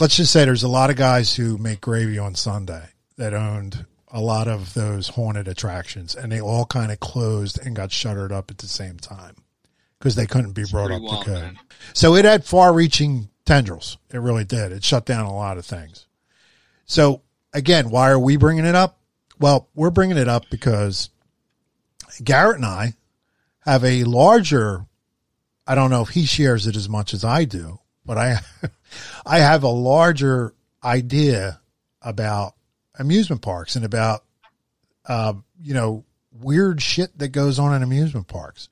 Let's 0.01 0.17
just 0.17 0.33
say 0.33 0.45
there's 0.45 0.65
a 0.65 0.69
lot 0.69 0.91
of 0.91 0.97
guys 0.97 1.37
who 1.37 1.57
make 1.57 1.81
gravy 1.81 2.19
on 2.19 2.35
Sunday 2.35 2.89
that 3.17 3.33
owned 3.33 3.87
a 4.09 4.21
lot 4.21 4.49
of 4.49 4.75
those 4.75 5.09
haunted 5.09 5.47
attractions 5.47 6.15
and 6.15 6.33
they 6.33 6.41
all 6.41 6.67
kind 6.67 6.91
of 6.91 6.99
closed 6.99 7.65
and 7.65 7.77
got 7.77 7.93
shuttered 7.93 8.33
up 8.33 8.51
at 8.51 8.59
the 8.59 8.67
same 8.67 8.97
time 8.97 9.37
because 9.99 10.15
they 10.15 10.27
couldn't 10.27 10.53
be 10.53 10.65
brought 10.71 10.91
up 10.91 11.01
pretty 11.01 11.19
to 11.19 11.25
code. 11.25 11.43
man. 11.43 11.59
So 11.93 12.15
it 12.17 12.25
had 12.25 12.45
far 12.45 12.73
reaching 12.73 13.29
tendrils. 13.45 13.99
It 14.13 14.19
really 14.19 14.45
did. 14.45 14.73
It 14.73 14.83
shut 14.83 15.07
down 15.07 15.27
a 15.27 15.35
lot 15.35 15.59
of 15.59 15.67
things. 15.67 16.07
So 16.87 17.23
again, 17.53 17.91
why 17.91 18.11
are 18.11 18.19
we 18.19 18.37
bringing 18.37 18.65
it 18.65 18.75
up? 18.75 18.99
Well, 19.39 19.69
we're 19.77 19.91
bringing 19.91 20.17
it 20.17 20.29
up 20.29 20.45
because 20.51 21.11
Garrett 22.25 22.57
and 22.57 22.67
I 22.67 22.95
have 23.61 23.85
a 23.85 24.03
larger, 24.05 24.87
I 25.69 25.75
don't 25.75 25.91
know 25.91 26.03
if 26.03 26.09
he 26.09 26.25
shares 26.25 26.67
it 26.67 26.75
as 26.77 26.89
much 26.89 27.13
as 27.15 27.25
I 27.25 27.45
do, 27.45 27.79
but 28.05 28.17
I, 28.19 28.39
I 29.27 29.39
have 29.41 29.63
a 29.63 29.69
larger 29.69 30.55
idea 30.83 31.61
about 32.03 32.55
amusement 32.99 33.43
parks 33.43 33.77
and 33.77 33.85
about, 33.85 34.25
uh, 35.07 35.35
you 35.61 35.75
know, 35.75 36.05
weird 36.33 36.81
shit 36.81 37.17
that 37.19 37.29
goes 37.29 37.59
on 37.59 37.75
in 37.75 37.83
amusement 37.83 38.29
parks. 38.29 38.69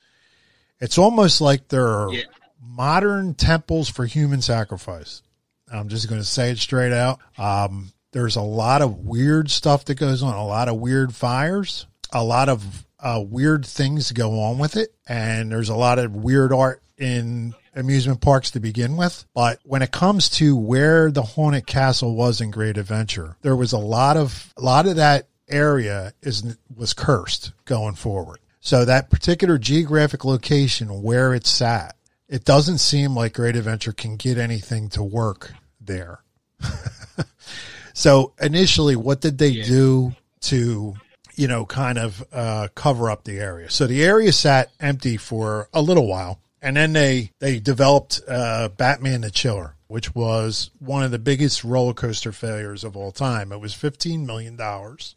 It's 0.81 0.97
almost 0.99 1.41
like 1.41 1.69
there 1.69 1.87
are 1.87 2.13
Yeah. 2.13 2.23
modern 2.63 3.35
temples 3.35 3.89
for 3.89 4.07
human 4.07 4.41
sacrifice. 4.41 5.23
I'm 5.71 5.89
just 5.89 6.09
going 6.09 6.21
to 6.21 6.27
say 6.27 6.51
it 6.53 6.59
straight 6.59 6.93
out. 6.93 7.19
Um, 7.37 7.93
there's 8.13 8.37
a 8.37 8.43
lot 8.43 8.81
of 8.83 8.99
weird 9.05 9.51
stuff 9.51 9.85
that 9.87 9.97
goes 9.97 10.23
on, 10.23 10.35
a 10.35 10.47
lot 10.47 10.69
of 10.69 10.77
weird 10.77 11.15
fires, 11.15 11.87
a 12.13 12.23
lot 12.25 12.49
of 12.49 12.86
uh, 13.01 13.23
weird 13.27 13.67
things 13.67 14.13
go 14.13 14.41
on 14.41 14.59
with 14.59 14.77
it. 14.77 14.95
And 15.09 15.51
there's 15.51 15.69
a 15.69 15.77
lot 15.77 15.99
of 15.99 16.15
weird 16.15 16.53
art 16.53 16.83
in 16.99 17.55
amusement 17.75 18.21
parks 18.21 18.51
to 18.53 18.61
begin 18.61 18.97
with. 18.97 19.25
But 19.35 19.61
when 19.65 19.83
it 19.83 19.93
comes 19.93 20.29
to 20.31 20.57
where 20.57 21.11
the 21.11 21.23
haunted 21.23 21.67
castle 21.67 22.15
was 22.15 22.41
in 22.41 22.51
Great 22.51 22.79
Adventure, 22.79 23.37
there 23.43 23.57
was 23.57 23.73
a 23.73 23.79
lot 23.79 24.17
of, 24.17 24.53
a 24.57 24.63
lot 24.63 24.87
of 24.87 24.97
that 24.97 25.29
area 25.49 26.13
is, 26.23 26.57
was 26.75 26.95
cursed 26.95 27.53
going 27.65 27.95
forward. 27.95 28.41
So 28.61 28.85
that 28.85 29.11
particular 29.11 29.59
geographic 29.59 30.25
location 30.25 31.03
where 31.03 31.35
it 31.35 31.47
sat, 31.47 31.95
it 32.29 32.45
doesn't 32.45 32.79
seem 32.79 33.15
like 33.15 33.35
Great 33.35 33.55
Adventure 33.55 33.93
can 33.93 34.17
get 34.17 34.39
anything 34.39 34.89
to 34.91 35.03
work 35.05 35.53
there. 35.81 36.21
so 37.95 38.33
initially, 38.41 38.97
what 38.97 39.21
did 39.21 39.39
they 39.39 39.63
do 39.63 40.17
to, 40.41 40.95
you 41.37 41.49
know, 41.49 41.65
kind 41.65 41.99
of 41.99 42.25
uh, 42.33 42.69
cover 42.75 43.11
up 43.11 43.25
the 43.25 43.39
area? 43.39 43.71
So 43.71 43.87
the 43.87 44.05
area 44.05 44.33
sat 44.33 44.71
empty 44.81 45.17
for 45.17 45.69
a 45.73 45.81
little 45.81 46.07
while, 46.07 46.41
and 46.61 46.77
then 46.77 46.93
they 46.93 47.31
they 47.39 47.61
developed 47.61 48.21
uh, 48.27 48.69
Batman 48.71 49.21
the 49.21 49.31
Chiller, 49.31 49.77
which 49.87 50.15
was 50.15 50.71
one 50.79 51.05
of 51.05 51.13
the 51.13 51.19
biggest 51.19 51.63
roller 51.63 51.95
coaster 51.95 52.33
failures 52.33 52.83
of 52.83 52.97
all 52.97 53.13
time. 53.13 53.53
It 53.53 53.61
was 53.61 53.75
fifteen 53.75 54.27
million 54.27 54.57
dollars, 54.57 55.15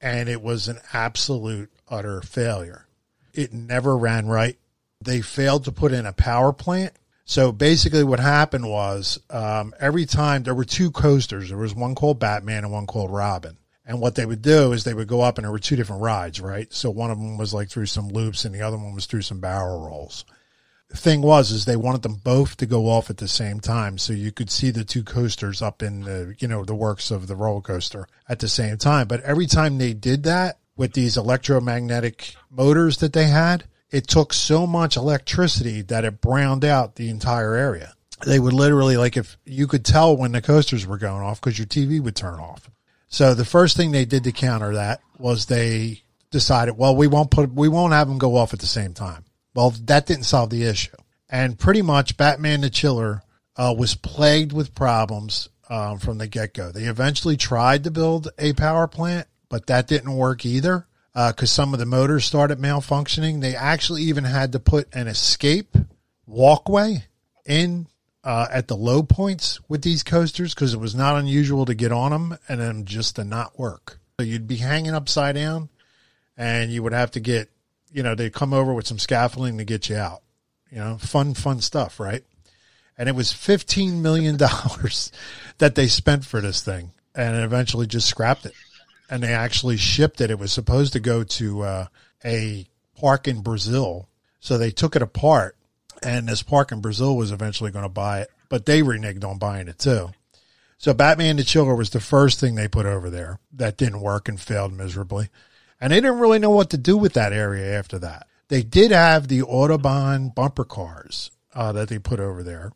and 0.00 0.28
it 0.28 0.42
was 0.42 0.68
an 0.68 0.80
absolute 0.92 1.70
utter 1.88 2.20
failure. 2.20 2.86
It 3.32 3.52
never 3.52 3.96
ran 3.96 4.26
right 4.26 4.58
they 5.02 5.20
failed 5.20 5.64
to 5.64 5.72
put 5.72 5.92
in 5.92 6.06
a 6.06 6.12
power 6.12 6.52
plant. 6.52 6.92
So 7.24 7.52
basically, 7.52 8.04
what 8.04 8.20
happened 8.20 8.68
was 8.68 9.20
um, 9.30 9.72
every 9.78 10.04
time 10.04 10.42
there 10.42 10.54
were 10.54 10.64
two 10.64 10.90
coasters, 10.90 11.48
there 11.48 11.58
was 11.58 11.74
one 11.74 11.94
called 11.94 12.18
Batman 12.18 12.64
and 12.64 12.72
one 12.72 12.86
called 12.86 13.10
Robin. 13.10 13.56
And 13.86 14.00
what 14.00 14.14
they 14.14 14.26
would 14.26 14.42
do 14.42 14.72
is 14.72 14.84
they 14.84 14.94
would 14.94 15.08
go 15.08 15.22
up, 15.22 15.38
and 15.38 15.44
there 15.44 15.52
were 15.52 15.58
two 15.58 15.76
different 15.76 16.02
rides, 16.02 16.40
right? 16.40 16.72
So 16.72 16.90
one 16.90 17.10
of 17.10 17.18
them 17.18 17.38
was 17.38 17.54
like 17.54 17.68
through 17.68 17.86
some 17.86 18.08
loops, 18.08 18.44
and 18.44 18.54
the 18.54 18.62
other 18.62 18.76
one 18.76 18.94
was 18.94 19.06
through 19.06 19.22
some 19.22 19.40
barrel 19.40 19.80
rolls. 19.80 20.24
The 20.90 20.96
thing 20.96 21.22
was 21.22 21.52
is 21.52 21.64
they 21.64 21.76
wanted 21.76 22.02
them 22.02 22.16
both 22.16 22.56
to 22.56 22.66
go 22.66 22.88
off 22.88 23.10
at 23.10 23.18
the 23.18 23.28
same 23.28 23.60
time 23.60 23.96
so 23.96 24.12
you 24.12 24.32
could 24.32 24.50
see 24.50 24.72
the 24.72 24.82
two 24.82 25.04
coasters 25.04 25.62
up 25.62 25.84
in 25.84 26.00
the 26.00 26.34
you 26.40 26.48
know 26.48 26.64
the 26.64 26.74
works 26.74 27.12
of 27.12 27.28
the 27.28 27.36
roller 27.36 27.60
coaster 27.60 28.08
at 28.28 28.40
the 28.40 28.48
same 28.48 28.76
time 28.76 29.06
but 29.06 29.20
every 29.20 29.46
time 29.46 29.78
they 29.78 29.94
did 29.94 30.24
that 30.24 30.58
with 30.76 30.92
these 30.94 31.16
electromagnetic 31.16 32.34
motors 32.50 32.96
that 32.98 33.12
they 33.12 33.26
had 33.26 33.64
it 33.92 34.08
took 34.08 34.32
so 34.32 34.66
much 34.66 34.96
electricity 34.96 35.80
that 35.80 36.04
it 36.04 36.20
browned 36.20 36.64
out 36.64 36.96
the 36.96 37.08
entire 37.08 37.54
area 37.54 37.94
they 38.26 38.40
would 38.40 38.52
literally 38.52 38.96
like 38.96 39.16
if 39.16 39.38
you 39.44 39.68
could 39.68 39.84
tell 39.84 40.16
when 40.16 40.32
the 40.32 40.42
coasters 40.42 40.88
were 40.88 40.98
going 40.98 41.22
off 41.22 41.40
because 41.40 41.56
your 41.56 41.68
TV 41.68 42.00
would 42.00 42.16
turn 42.16 42.40
off 42.40 42.68
so 43.10 43.34
the 43.34 43.44
first 43.44 43.76
thing 43.76 43.90
they 43.90 44.06
did 44.06 44.24
to 44.24 44.32
counter 44.32 44.74
that 44.74 45.02
was 45.18 45.46
they 45.46 46.02
decided 46.30 46.78
well 46.78 46.96
we 46.96 47.06
won't 47.06 47.30
put 47.30 47.52
we 47.52 47.68
won't 47.68 47.92
have 47.92 48.08
them 48.08 48.16
go 48.18 48.36
off 48.36 48.54
at 48.54 48.60
the 48.60 48.66
same 48.66 48.94
time 48.94 49.24
well, 49.54 49.70
that 49.84 50.06
didn't 50.06 50.24
solve 50.24 50.50
the 50.50 50.64
issue. 50.64 50.96
And 51.28 51.58
pretty 51.58 51.82
much 51.82 52.16
Batman 52.16 52.60
the 52.60 52.70
Chiller 52.70 53.22
uh, 53.56 53.74
was 53.76 53.94
plagued 53.94 54.52
with 54.52 54.74
problems 54.74 55.48
um, 55.68 55.98
from 55.98 56.18
the 56.18 56.26
get 56.26 56.54
go. 56.54 56.70
They 56.72 56.84
eventually 56.84 57.36
tried 57.36 57.84
to 57.84 57.90
build 57.90 58.28
a 58.38 58.52
power 58.52 58.86
plant, 58.86 59.28
but 59.48 59.66
that 59.66 59.86
didn't 59.86 60.16
work 60.16 60.44
either 60.44 60.86
because 61.12 61.42
uh, 61.42 61.62
some 61.62 61.72
of 61.72 61.80
the 61.80 61.86
motors 61.86 62.24
started 62.24 62.58
malfunctioning. 62.58 63.40
They 63.40 63.54
actually 63.54 64.02
even 64.02 64.24
had 64.24 64.52
to 64.52 64.60
put 64.60 64.88
an 64.94 65.08
escape 65.08 65.76
walkway 66.26 67.04
in 67.44 67.86
uh, 68.22 68.46
at 68.50 68.68
the 68.68 68.76
low 68.76 69.02
points 69.02 69.60
with 69.68 69.82
these 69.82 70.02
coasters 70.02 70.54
because 70.54 70.74
it 70.74 70.80
was 70.80 70.94
not 70.94 71.16
unusual 71.16 71.64
to 71.66 71.74
get 71.74 71.92
on 71.92 72.10
them 72.10 72.38
and 72.48 72.60
then 72.60 72.84
just 72.84 73.16
to 73.16 73.24
not 73.24 73.58
work. 73.58 73.98
So 74.18 74.24
you'd 74.24 74.46
be 74.46 74.56
hanging 74.56 74.94
upside 74.94 75.36
down 75.36 75.70
and 76.36 76.70
you 76.70 76.82
would 76.82 76.92
have 76.92 77.10
to 77.12 77.20
get 77.20 77.50
you 77.92 78.02
know, 78.02 78.14
they'd 78.14 78.32
come 78.32 78.52
over 78.52 78.72
with 78.72 78.86
some 78.86 78.98
scaffolding 78.98 79.58
to 79.58 79.64
get 79.64 79.88
you 79.88 79.96
out. 79.96 80.22
You 80.70 80.78
know, 80.78 80.98
fun, 80.98 81.34
fun 81.34 81.60
stuff, 81.60 81.98
right? 81.98 82.22
And 82.96 83.08
it 83.08 83.14
was 83.14 83.32
fifteen 83.32 84.02
million 84.02 84.36
dollars 84.38 85.10
that 85.58 85.74
they 85.74 85.88
spent 85.88 86.24
for 86.24 86.40
this 86.40 86.62
thing, 86.62 86.92
and 87.14 87.36
eventually 87.42 87.86
just 87.86 88.08
scrapped 88.08 88.46
it. 88.46 88.54
And 89.10 89.22
they 89.22 89.32
actually 89.32 89.76
shipped 89.76 90.20
it. 90.20 90.30
It 90.30 90.38
was 90.38 90.52
supposed 90.52 90.92
to 90.92 91.00
go 91.00 91.24
to 91.24 91.62
uh, 91.62 91.86
a 92.24 92.66
park 92.94 93.26
in 93.26 93.40
Brazil, 93.40 94.08
so 94.38 94.56
they 94.56 94.70
took 94.70 94.94
it 94.94 95.02
apart, 95.02 95.56
and 96.02 96.28
this 96.28 96.42
park 96.42 96.72
in 96.72 96.80
Brazil 96.80 97.16
was 97.16 97.32
eventually 97.32 97.70
going 97.70 97.84
to 97.84 97.88
buy 97.88 98.20
it, 98.20 98.30
but 98.48 98.66
they 98.66 98.82
reneged 98.82 99.24
on 99.24 99.38
buying 99.38 99.68
it 99.68 99.78
too. 99.78 100.10
So 100.78 100.94
Batman 100.94 101.36
the 101.36 101.44
Chiller 101.44 101.74
was 101.74 101.90
the 101.90 102.00
first 102.00 102.40
thing 102.40 102.54
they 102.54 102.68
put 102.68 102.86
over 102.86 103.10
there 103.10 103.38
that 103.52 103.76
didn't 103.76 104.00
work 104.00 104.28
and 104.28 104.40
failed 104.40 104.72
miserably. 104.72 105.28
And 105.80 105.92
they 105.92 106.00
didn't 106.00 106.20
really 106.20 106.38
know 106.38 106.50
what 106.50 106.70
to 106.70 106.78
do 106.78 106.96
with 106.96 107.12
that 107.14 107.32
area 107.32 107.78
after 107.78 107.98
that. 107.98 108.26
They 108.48 108.62
did 108.62 108.90
have 108.90 109.28
the 109.28 109.40
Autobahn 109.40 110.34
bumper 110.34 110.64
cars 110.64 111.30
uh, 111.54 111.72
that 111.72 111.88
they 111.88 111.98
put 111.98 112.18
over 112.18 112.42
there. 112.42 112.72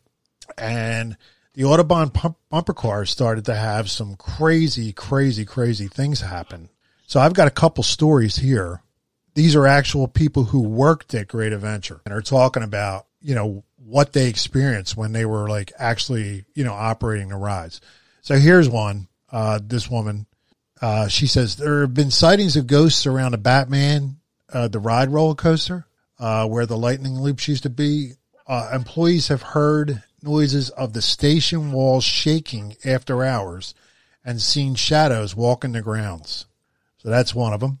And 0.57 1.17
the 1.53 1.63
Autobahn 1.63 2.13
pump- 2.13 2.37
bumper 2.49 2.73
cars 2.73 3.09
started 3.09 3.45
to 3.45 3.55
have 3.55 3.89
some 3.89 4.15
crazy, 4.15 4.93
crazy, 4.93 5.45
crazy 5.45 5.87
things 5.87 6.21
happen. 6.21 6.69
So 7.07 7.19
I've 7.19 7.33
got 7.33 7.47
a 7.47 7.51
couple 7.51 7.83
stories 7.83 8.37
here. 8.37 8.81
These 9.33 9.55
are 9.55 9.67
actual 9.67 10.07
people 10.07 10.45
who 10.45 10.61
worked 10.61 11.13
at 11.13 11.27
Great 11.27 11.53
Adventure 11.53 12.01
and 12.05 12.13
are 12.13 12.21
talking 12.21 12.63
about, 12.63 13.07
you 13.25 13.33
know, 13.33 13.63
what 13.77 14.13
they 14.13 14.29
experienced 14.29 14.95
when 14.95 15.11
they 15.11 15.25
were 15.25 15.49
like 15.49 15.73
actually, 15.79 16.45
you 16.53 16.63
know, 16.63 16.73
operating 16.73 17.29
the 17.29 17.35
rides. 17.35 17.81
So 18.21 18.35
here's 18.35 18.69
one. 18.69 19.07
Uh, 19.31 19.59
this 19.61 19.89
woman, 19.89 20.27
uh, 20.79 21.07
she 21.07 21.25
says 21.25 21.55
there 21.55 21.81
have 21.81 21.93
been 21.95 22.11
sightings 22.11 22.55
of 22.55 22.67
ghosts 22.67 23.07
around 23.07 23.31
the 23.31 23.39
Batman, 23.39 24.17
uh, 24.53 24.67
the 24.67 24.79
ride 24.79 25.09
roller 25.09 25.33
coaster, 25.33 25.87
uh, 26.19 26.47
where 26.47 26.67
the 26.67 26.77
lightning 26.77 27.19
loops 27.19 27.47
used 27.47 27.63
to 27.63 27.69
be. 27.69 28.13
Uh, 28.47 28.69
employees 28.71 29.29
have 29.29 29.41
heard 29.41 30.03
noises 30.21 30.69
of 30.69 30.93
the 30.93 31.01
station 31.01 31.71
walls 31.71 32.03
shaking 32.03 32.75
after 32.85 33.23
hours 33.23 33.73
and 34.23 34.39
seen 34.39 34.75
shadows 34.75 35.35
walking 35.35 35.71
the 35.71 35.81
grounds. 35.81 36.45
So 36.99 37.09
that's 37.09 37.33
one 37.33 37.53
of 37.53 37.59
them. 37.59 37.79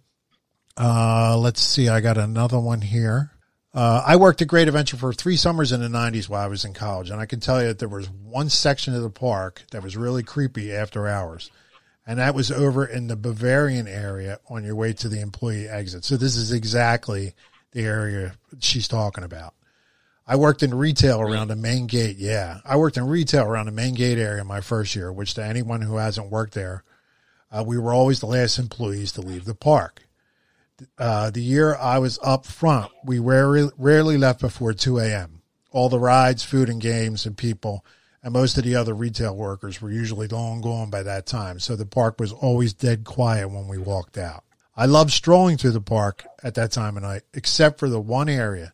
Uh, 0.75 1.37
let's 1.37 1.61
see. 1.61 1.87
I 1.87 2.01
got 2.01 2.17
another 2.17 2.59
one 2.59 2.81
here. 2.81 3.31
Uh, 3.75 4.01
I 4.05 4.15
worked 4.15 4.41
at 4.41 4.47
Great 4.47 4.69
Adventure 4.69 4.95
for 4.95 5.13
three 5.13 5.35
summers 5.35 5.73
in 5.73 5.81
the 5.81 5.89
90s 5.89 6.29
while 6.29 6.41
I 6.41 6.47
was 6.47 6.63
in 6.63 6.73
college, 6.73 7.09
and 7.09 7.19
I 7.19 7.25
can 7.25 7.41
tell 7.41 7.61
you 7.61 7.67
that 7.67 7.79
there 7.79 7.89
was 7.89 8.09
one 8.09 8.49
section 8.49 8.95
of 8.95 9.03
the 9.03 9.09
park 9.09 9.63
that 9.71 9.83
was 9.83 9.97
really 9.97 10.23
creepy 10.23 10.73
after 10.73 11.07
hours 11.07 11.51
and 12.07 12.19
that 12.19 12.35
was 12.35 12.51
over 12.51 12.85
in 12.85 13.07
the 13.07 13.15
Bavarian 13.15 13.87
area 13.87 14.39
on 14.49 14.63
your 14.63 14.75
way 14.75 14.93
to 14.93 15.09
the 15.09 15.21
employee 15.21 15.67
exit. 15.67 16.05
So 16.05 16.17
this 16.17 16.35
is 16.35 16.51
exactly 16.51 17.33
the 17.71 17.81
area 17.81 18.35
she's 18.59 18.87
talking 18.87 19.23
about. 19.23 19.53
I 20.27 20.35
worked 20.37 20.63
in 20.63 20.73
retail 20.73 21.21
around 21.21 21.49
the 21.49 21.55
main 21.55 21.87
gate. 21.87 22.17
Yeah, 22.17 22.59
I 22.65 22.77
worked 22.77 22.97
in 22.97 23.07
retail 23.07 23.45
around 23.45 23.67
the 23.67 23.71
main 23.71 23.93
gate 23.93 24.17
area 24.17 24.43
my 24.43 24.61
first 24.61 24.95
year, 24.95 25.11
which 25.11 25.35
to 25.35 25.43
anyone 25.43 25.81
who 25.81 25.97
hasn't 25.97 26.31
worked 26.31 26.53
there, 26.53 26.83
uh, 27.51 27.63
we 27.65 27.77
were 27.77 27.93
always 27.93 28.19
the 28.19 28.25
last 28.25 28.57
employees 28.57 29.11
to 29.13 29.21
leave 29.21 29.45
the 29.45 29.55
park. 29.55 30.04
Uh, 30.97 31.29
the 31.29 31.41
year 31.41 31.75
I 31.75 31.99
was 31.99 32.19
up 32.21 32.45
front, 32.45 32.91
we 33.03 33.19
rarely, 33.19 33.69
rarely 33.77 34.17
left 34.17 34.41
before 34.41 34.73
2 34.73 34.99
a.m. 34.99 35.41
All 35.71 35.89
the 35.89 35.99
rides, 35.99 36.43
food, 36.43 36.69
and 36.69 36.81
games 36.81 37.25
and 37.25 37.37
people 37.37 37.85
and 38.25 38.33
most 38.33 38.57
of 38.57 38.63
the 38.63 38.75
other 38.75 38.95
retail 38.95 39.35
workers 39.35 39.79
were 39.79 39.91
usually 39.91 40.27
long 40.27 40.59
gone 40.59 40.89
by 40.89 41.03
that 41.03 41.27
time, 41.27 41.59
so 41.59 41.75
the 41.75 41.85
park 41.85 42.19
was 42.19 42.31
always 42.31 42.73
dead 42.73 43.03
quiet 43.03 43.49
when 43.49 43.67
we 43.67 43.77
walked 43.77 44.17
out. 44.17 44.43
I 44.75 44.87
loved 44.87 45.11
strolling 45.11 45.57
through 45.57 45.71
the 45.71 45.79
park 45.79 46.25
at 46.41 46.55
that 46.55 46.71
time 46.71 46.97
of 46.97 47.03
night, 47.03 47.21
except 47.35 47.77
for 47.77 47.87
the 47.87 47.99
one 47.99 48.27
area. 48.27 48.73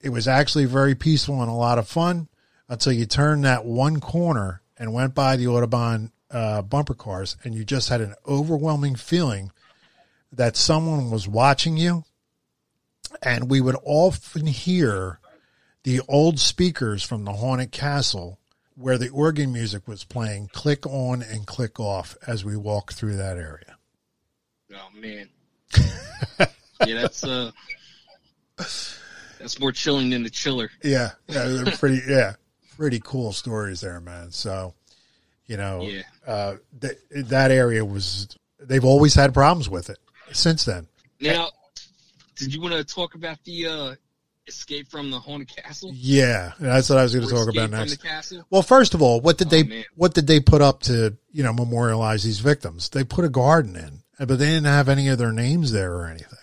It 0.00 0.10
was 0.10 0.28
actually 0.28 0.66
very 0.66 0.94
peaceful 0.94 1.42
and 1.42 1.50
a 1.50 1.54
lot 1.54 1.78
of 1.78 1.88
fun 1.88 2.28
until 2.68 2.92
you 2.92 3.04
turned 3.04 3.44
that 3.44 3.64
one 3.64 3.98
corner 3.98 4.62
and 4.78 4.94
went 4.94 5.16
by 5.16 5.34
the 5.34 5.46
Autobahn 5.46 6.12
uh, 6.30 6.62
bumper 6.62 6.94
cars, 6.94 7.36
and 7.42 7.56
you 7.56 7.64
just 7.64 7.88
had 7.88 8.00
an 8.00 8.14
overwhelming 8.24 8.94
feeling 8.94 9.50
that 10.32 10.56
someone 10.56 11.10
was 11.10 11.28
watching 11.28 11.76
you. 11.76 12.04
And 13.22 13.50
we 13.50 13.60
would 13.60 13.76
often 13.84 14.46
hear 14.46 15.20
the 15.84 16.00
old 16.08 16.38
speakers 16.38 17.02
from 17.02 17.24
the 17.24 17.32
Haunted 17.32 17.72
Castle 17.72 18.38
where 18.74 18.96
the 18.96 19.10
organ 19.10 19.52
music 19.52 19.86
was 19.86 20.04
playing 20.04 20.48
click 20.52 20.86
on 20.86 21.22
and 21.22 21.46
click 21.46 21.78
off 21.78 22.16
as 22.26 22.44
we 22.44 22.56
walk 22.56 22.92
through 22.92 23.16
that 23.16 23.36
area. 23.36 23.76
Oh 24.74 24.88
man. 24.98 25.28
yeah, 26.86 27.02
that's 27.02 27.22
uh 27.24 27.50
that's 28.56 29.60
more 29.60 29.72
chilling 29.72 30.10
than 30.10 30.22
the 30.22 30.30
chiller. 30.30 30.70
Yeah. 30.82 31.10
Yeah, 31.28 31.44
they're 31.44 31.76
pretty 31.76 32.00
yeah. 32.08 32.34
Pretty 32.76 33.00
cool 33.04 33.32
stories 33.32 33.82
there, 33.82 34.00
man. 34.00 34.30
So, 34.30 34.72
you 35.46 35.58
know, 35.58 35.82
yeah. 35.82 36.02
uh 36.26 36.56
th- 36.80 36.98
that 37.10 37.50
area 37.50 37.84
was 37.84 38.28
they've 38.58 38.84
always 38.84 39.14
had 39.14 39.34
problems 39.34 39.68
with 39.68 39.90
it 39.90 39.98
since 40.32 40.64
then. 40.64 40.86
Now, 41.20 41.50
did 42.36 42.54
you 42.54 42.60
want 42.60 42.74
to 42.74 42.84
talk 42.84 43.14
about 43.14 43.38
the 43.44 43.66
uh 43.66 43.94
escape 44.46 44.90
from 44.90 45.10
the 45.10 45.18
haunted 45.18 45.54
castle? 45.54 45.90
Yeah, 45.94 46.52
that's 46.58 46.88
what 46.88 46.98
I 46.98 47.02
was 47.02 47.14
going 47.14 47.28
to 47.28 47.34
talk 47.34 47.48
about 47.48 47.70
next. 47.70 48.34
Well, 48.50 48.62
first 48.62 48.94
of 48.94 49.02
all, 49.02 49.20
what 49.20 49.38
did 49.38 49.48
oh, 49.48 49.50
they 49.50 49.62
man. 49.62 49.84
what 49.94 50.14
did 50.14 50.26
they 50.26 50.40
put 50.40 50.62
up 50.62 50.80
to 50.84 51.16
you 51.32 51.42
know 51.42 51.52
memorialize 51.52 52.22
these 52.22 52.40
victims? 52.40 52.88
They 52.88 53.04
put 53.04 53.24
a 53.24 53.28
garden 53.28 53.76
in, 53.76 54.02
but 54.18 54.38
they 54.38 54.46
didn't 54.46 54.64
have 54.64 54.88
any 54.88 55.08
of 55.08 55.18
their 55.18 55.32
names 55.32 55.72
there 55.72 55.94
or 55.94 56.06
anything. 56.06 56.38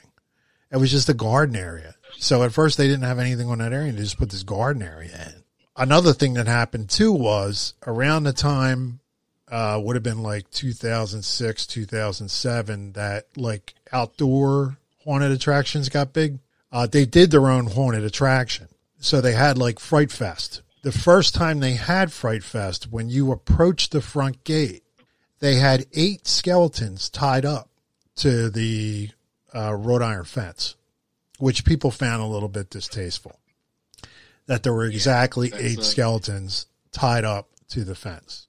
It 0.72 0.78
was 0.78 0.92
just 0.92 1.10
a 1.10 1.14
garden 1.14 1.56
area. 1.56 1.96
So 2.18 2.44
at 2.44 2.52
first 2.52 2.78
they 2.78 2.88
didn't 2.88 3.04
have 3.04 3.20
anything 3.20 3.50
on 3.50 3.60
that 3.60 3.74
area. 3.74 3.92
They 3.92 4.04
just 4.04 4.18
put 4.20 4.30
this 4.30 4.44
garden 4.44 4.82
area 4.82 5.12
in. 5.14 5.44
Another 5.76 6.14
thing 6.14 6.34
that 6.34 6.48
happened 6.48 6.90
too 6.90 7.14
was 7.14 7.74
around 7.88 8.24
the 8.24 8.34
time 8.34 9.00
uh, 9.52 9.80
would 9.84 9.96
have 9.96 10.04
been 10.04 10.24
like 10.24 10.50
2006, 10.52 11.68
2007 11.68 12.92
that 12.94 13.26
like 13.36 13.74
outdoor 13.92 14.78
haunted 15.04 15.32
attractions 15.32 15.90
got 15.90 16.14
big 16.14 16.40
uh, 16.72 16.88
they 16.88 17.06
did 17.06 17.32
their 17.32 17.48
own 17.48 17.68
haunted 17.68 18.04
attraction. 18.04 18.68
So 19.00 19.22
they 19.22 19.34
had 19.34 19.58
like 19.58 19.80
Fright 19.80 20.12
Fest. 20.12 20.62
The 20.82 20.92
first 20.92 21.36
time 21.36 21.60
they 21.60 21.74
had 21.74 22.12
Fright 22.12 22.44
Fest, 22.44 22.92
when 22.92 23.10
you 23.10 23.32
approached 23.32 23.92
the 23.92 24.02
front 24.02 24.44
gate, 24.44 24.84
they 25.40 25.56
had 25.56 25.86
eight 25.94 26.28
skeletons 26.28 27.10
tied 27.10 27.46
up 27.46 27.70
to 28.18 28.50
the 28.50 29.10
uh, 29.54 29.74
wrought 29.74 30.02
iron 30.02 30.26
fence, 30.26 30.76
which 31.38 31.66
people 31.66 31.92
found 31.92 32.22
a 32.22 32.28
little 32.28 32.50
bit 32.50 32.70
distasteful. 32.70 33.40
That 34.46 34.64
there 34.64 34.74
were 34.74 34.86
exactly 34.86 35.50
yeah, 35.50 35.58
eight 35.60 35.84
skeletons 35.84 36.66
tied 36.92 37.24
up 37.24 37.50
to 37.70 37.84
the 37.84 37.96
fence. 37.96 38.48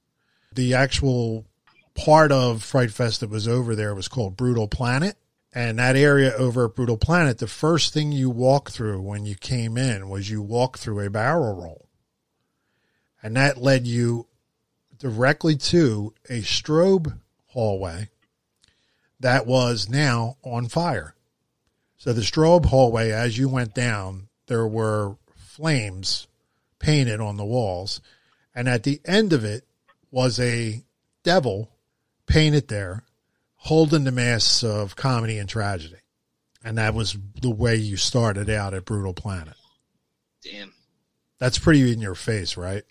The 0.55 0.75
actual 0.75 1.47
part 1.95 2.33
of 2.33 2.63
Fright 2.63 2.91
Fest 2.91 3.21
that 3.21 3.31
was 3.31 3.47
over 3.47 3.75
there 3.75 3.95
was 3.95 4.09
called 4.09 4.37
Brutal 4.37 4.69
Planet 4.69 5.17
and 5.53 5.79
that 5.79 5.97
area 5.97 6.33
over 6.37 6.67
at 6.67 6.77
Brutal 6.77 6.97
Planet, 6.97 7.39
the 7.39 7.47
first 7.47 7.93
thing 7.93 8.13
you 8.13 8.31
walk 8.31 8.71
through 8.71 9.01
when 9.01 9.27
you 9.27 9.35
came 9.35 9.77
in 9.77 10.09
was 10.09 10.31
you 10.31 10.41
walk 10.41 10.79
through 10.79 11.01
a 11.01 11.11
barrel 11.11 11.55
roll. 11.55 11.89
And 13.23 13.37
that 13.37 13.59
led 13.59 13.87
you 13.87 14.27
directly 14.99 15.57
to 15.57 16.15
a 16.29 16.43
strobe 16.43 17.19
hallway 17.49 18.11
that 19.19 19.47
was 19.47 19.89
now 19.89 20.37
on 20.45 20.69
fire. 20.69 21.15
So 21.99 22.13
the 22.13 22.23
strobe 22.23 22.67
hallway, 22.67 23.11
as 23.11 23.37
you 23.37 23.49
went 23.49 23.75
down, 23.75 24.29
there 24.47 24.67
were 24.67 25.17
flames 25.35 26.29
painted 26.79 27.21
on 27.21 27.37
the 27.37 27.45
walls. 27.45 28.01
And 28.55 28.69
at 28.69 28.85
the 28.85 29.01
end 29.05 29.33
of 29.33 29.45
it 29.45 29.65
was 30.11 30.39
a 30.41 30.83
devil 31.23 31.71
painted 32.27 32.69
there 32.69 33.05
holding 33.57 34.05
the 34.05 34.13
masks 34.13 34.63
of 34.65 34.97
comedy 34.97 35.39
and 35.39 35.49
tragedy. 35.49 35.97
And 36.65 36.79
that 36.79 36.95
was 36.95 37.17
the 37.41 37.51
way 37.51 37.77
you 37.77 37.97
started 37.97 38.51
out 38.51 38.75
at 38.75 38.85
Brutal 38.85 39.15
Planet. 39.15 39.55
Damn. 40.43 40.73
That's 41.39 41.59
pretty 41.59 41.93
in 41.93 42.01
your 42.01 42.15
face, 42.15 42.57
right? 42.57 42.83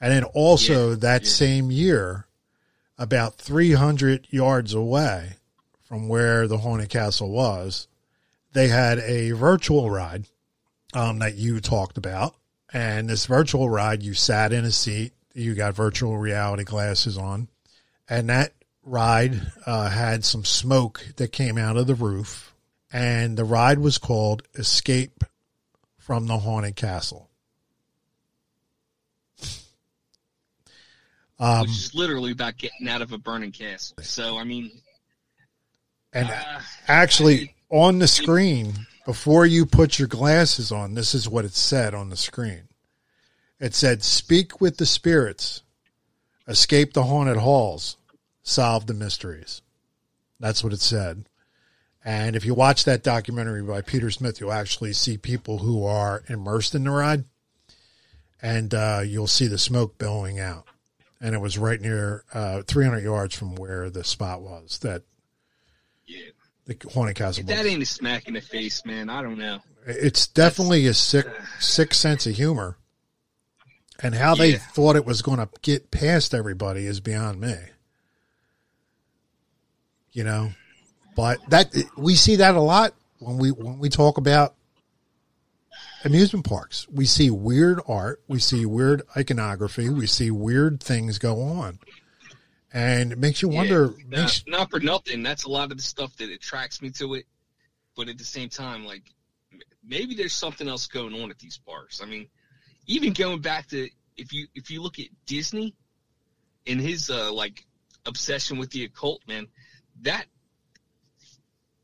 And 0.00 0.12
then 0.12 0.24
also 0.24 0.90
Yeah, 0.90 0.96
that 0.96 1.22
yeah. 1.24 1.28
same 1.30 1.70
year, 1.70 2.26
about 2.98 3.36
300 3.36 4.26
yards 4.30 4.74
away 4.74 5.36
from 5.82 6.08
where 6.08 6.46
the 6.46 6.58
Haunted 6.58 6.90
Castle 6.90 7.30
was, 7.30 7.88
they 8.52 8.68
had 8.68 8.98
a 8.98 9.30
virtual 9.32 9.90
ride 9.90 10.26
um, 10.92 11.18
that 11.20 11.36
you 11.36 11.60
talked 11.60 11.96
about. 11.96 12.34
And 12.72 13.08
this 13.08 13.24
virtual 13.26 13.70
ride, 13.70 14.02
you 14.02 14.12
sat 14.12 14.52
in 14.52 14.64
a 14.66 14.70
seat, 14.70 15.12
you 15.38 15.54
got 15.54 15.74
virtual 15.74 16.18
reality 16.18 16.64
glasses 16.64 17.16
on, 17.16 17.48
and 18.08 18.28
that 18.28 18.52
ride 18.82 19.40
uh, 19.66 19.88
had 19.88 20.24
some 20.24 20.44
smoke 20.44 21.06
that 21.16 21.32
came 21.32 21.58
out 21.58 21.76
of 21.76 21.86
the 21.86 21.94
roof. 21.94 22.54
And 22.90 23.36
the 23.36 23.44
ride 23.44 23.78
was 23.78 23.98
called 23.98 24.42
Escape 24.54 25.22
from 25.98 26.26
the 26.26 26.38
Haunted 26.38 26.74
Castle. 26.74 27.28
Um, 31.38 31.60
Which 31.60 31.70
is 31.70 31.94
literally 31.94 32.32
about 32.32 32.56
getting 32.56 32.88
out 32.88 33.02
of 33.02 33.12
a 33.12 33.18
burning 33.18 33.52
castle. 33.52 33.98
So 34.00 34.38
I 34.38 34.44
mean, 34.44 34.70
and 36.12 36.28
uh, 36.28 36.60
actually, 36.88 37.54
on 37.68 37.98
the 37.98 38.08
screen, 38.08 38.72
before 39.04 39.46
you 39.46 39.66
put 39.66 39.98
your 39.98 40.08
glasses 40.08 40.72
on, 40.72 40.94
this 40.94 41.14
is 41.14 41.28
what 41.28 41.44
it 41.44 41.54
said 41.54 41.94
on 41.94 42.08
the 42.08 42.16
screen. 42.16 42.67
It 43.60 43.74
said, 43.74 44.02
Speak 44.02 44.60
with 44.60 44.76
the 44.76 44.86
spirits, 44.86 45.62
escape 46.46 46.92
the 46.92 47.04
haunted 47.04 47.38
halls, 47.38 47.96
solve 48.42 48.86
the 48.86 48.94
mysteries. 48.94 49.62
That's 50.40 50.62
what 50.62 50.72
it 50.72 50.80
said. 50.80 51.24
And 52.04 52.36
if 52.36 52.44
you 52.44 52.54
watch 52.54 52.84
that 52.84 53.02
documentary 53.02 53.62
by 53.62 53.82
Peter 53.82 54.10
Smith, 54.10 54.40
you'll 54.40 54.52
actually 54.52 54.92
see 54.92 55.18
people 55.18 55.58
who 55.58 55.84
are 55.84 56.22
immersed 56.28 56.74
in 56.74 56.84
the 56.84 56.90
ride, 56.90 57.24
and 58.40 58.72
uh, 58.72 59.02
you'll 59.04 59.26
see 59.26 59.46
the 59.46 59.58
smoke 59.58 59.98
billowing 59.98 60.38
out. 60.38 60.64
And 61.20 61.34
it 61.34 61.38
was 61.38 61.58
right 61.58 61.80
near 61.80 62.24
uh, 62.32 62.62
300 62.62 63.02
yards 63.02 63.34
from 63.34 63.56
where 63.56 63.90
the 63.90 64.04
spot 64.04 64.40
was 64.40 64.78
that 64.78 65.02
yeah, 66.06 66.30
the 66.66 66.76
haunted 66.94 67.16
castle 67.16 67.40
if 67.40 67.48
that 67.48 67.66
ain't 67.66 67.82
a 67.82 67.86
smack 67.86 68.28
in 68.28 68.34
the 68.34 68.40
face, 68.40 68.84
man. 68.84 69.10
I 69.10 69.20
don't 69.20 69.36
know. 69.36 69.58
It's 69.84 70.28
definitely 70.28 70.86
a 70.86 70.94
sick, 70.94 71.26
sick 71.58 71.92
sense 71.92 72.26
of 72.26 72.36
humor, 72.36 72.78
and 74.02 74.14
how 74.14 74.34
they 74.34 74.52
Yeah. 74.52 74.58
thought 74.58 74.96
it 74.96 75.04
was 75.04 75.22
going 75.22 75.38
to 75.38 75.48
get 75.62 75.90
past 75.90 76.34
everybody 76.34 76.86
is 76.86 77.00
beyond 77.00 77.40
me. 77.40 77.56
You 80.12 80.24
know, 80.24 80.52
but 81.14 81.38
that 81.50 81.72
we 81.96 82.14
see 82.16 82.36
that 82.36 82.54
a 82.54 82.60
lot 82.60 82.94
when 83.18 83.38
we 83.38 83.50
when 83.50 83.78
we 83.78 83.88
talk 83.88 84.18
about 84.18 84.54
amusement 86.04 86.44
parks. 86.46 86.88
We 86.88 87.04
see 87.04 87.30
weird 87.30 87.80
art, 87.86 88.20
we 88.26 88.38
see 88.38 88.64
weird 88.66 89.02
iconography, 89.16 89.88
we 89.90 90.06
see 90.06 90.30
weird 90.30 90.82
things 90.82 91.18
go 91.18 91.40
on, 91.42 91.78
and 92.72 93.12
it 93.12 93.18
makes 93.18 93.42
you 93.42 93.48
wonder. 93.48 93.94
Yeah, 93.98 94.22
makes, 94.22 94.44
not, 94.46 94.58
not 94.60 94.70
for 94.70 94.80
nothing. 94.80 95.22
That's 95.22 95.44
a 95.44 95.50
lot 95.50 95.70
of 95.70 95.76
the 95.76 95.82
stuff 95.82 96.16
that 96.16 96.30
attracts 96.30 96.82
me 96.82 96.90
to 96.92 97.14
it. 97.14 97.26
But 97.96 98.08
at 98.08 98.18
the 98.18 98.24
same 98.24 98.48
time, 98.48 98.84
like 98.84 99.02
maybe 99.84 100.14
there's 100.14 100.32
something 100.34 100.68
else 100.68 100.86
going 100.86 101.14
on 101.20 101.30
at 101.30 101.38
these 101.38 101.58
parks. 101.58 102.00
I 102.02 102.06
mean, 102.06 102.28
even 102.88 103.12
going 103.12 103.40
back 103.40 103.68
to 103.68 103.88
if 104.16 104.32
you 104.32 104.48
if 104.54 104.70
you 104.70 104.82
look 104.82 104.98
at 104.98 105.06
Disney 105.26 105.74
and 106.66 106.80
his 106.80 107.08
uh, 107.10 107.32
like 107.32 107.64
obsession 108.04 108.58
with 108.58 108.70
the 108.70 108.84
occult, 108.84 109.20
man, 109.28 109.46
that 110.02 110.26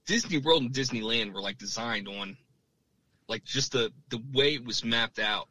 Disney 0.06 0.38
World 0.38 0.62
and 0.62 0.72
Disneyland 0.72 1.32
were 1.32 1.40
like 1.40 1.58
designed 1.58 2.08
on 2.08 2.36
like 3.28 3.44
just 3.44 3.72
the 3.72 3.92
the 4.10 4.20
way 4.32 4.54
it 4.54 4.64
was 4.64 4.84
mapped 4.84 5.18
out. 5.18 5.48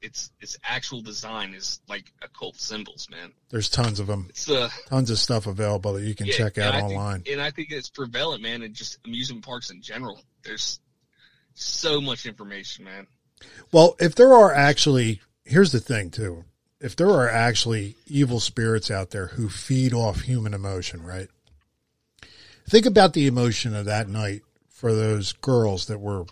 Its 0.00 0.30
its 0.40 0.56
actual 0.64 1.02
design 1.02 1.52
is 1.52 1.80
like 1.86 2.10
occult 2.22 2.56
symbols, 2.56 3.06
man. 3.10 3.32
there's 3.50 3.68
tons 3.68 4.00
of 4.00 4.06
them, 4.06 4.26
It's 4.30 4.48
uh 4.48 4.70
tons 4.88 5.10
of 5.10 5.18
stuff 5.18 5.46
available 5.46 5.92
that 5.92 6.04
you 6.04 6.14
can 6.14 6.24
yeah, 6.26 6.32
check 6.32 6.56
out 6.56 6.74
I 6.74 6.80
think- 6.80 6.92
online. 6.92 7.22
and 7.30 7.38
I 7.38 7.50
think 7.50 7.70
it's 7.70 7.90
prevalent, 7.90 8.40
man, 8.42 8.62
and 8.62 8.74
just 8.74 8.98
amusement 9.04 9.44
parks 9.44 9.68
in 9.70 9.82
general. 9.82 10.18
There's 10.42 10.80
so 11.52 12.00
much 12.00 12.24
information, 12.24 12.86
man. 12.86 13.06
Well, 13.72 13.96
if 13.98 14.14
there 14.14 14.32
are 14.32 14.52
actually, 14.52 15.20
here's 15.44 15.72
the 15.72 15.80
thing 15.80 16.10
too. 16.10 16.44
If 16.80 16.96
there 16.96 17.10
are 17.10 17.28
actually 17.28 17.96
evil 18.06 18.40
spirits 18.40 18.90
out 18.90 19.10
there 19.10 19.28
who 19.28 19.48
feed 19.48 19.92
off 19.92 20.22
human 20.22 20.54
emotion, 20.54 21.02
right? 21.02 21.28
Think 22.68 22.86
about 22.86 23.12
the 23.12 23.26
emotion 23.26 23.74
of 23.74 23.84
that 23.86 24.08
night 24.08 24.42
for 24.68 24.94
those 24.94 25.32
girls 25.32 25.86
that 25.86 25.98
were 25.98 26.24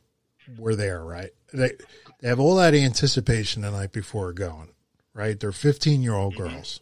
were 0.57 0.75
there, 0.75 1.05
right? 1.05 1.31
They 1.53 1.73
they 2.21 2.29
have 2.29 2.41
all 2.41 2.57
that 2.57 2.75
anticipation 2.75 3.63
the 3.63 3.71
night 3.71 3.93
before 3.93 4.33
going, 4.33 4.71
right? 5.15 5.39
They're 5.39 5.53
15 5.53 6.03
year 6.03 6.15
old 6.15 6.35
mm-hmm. 6.35 6.55
girls. 6.55 6.81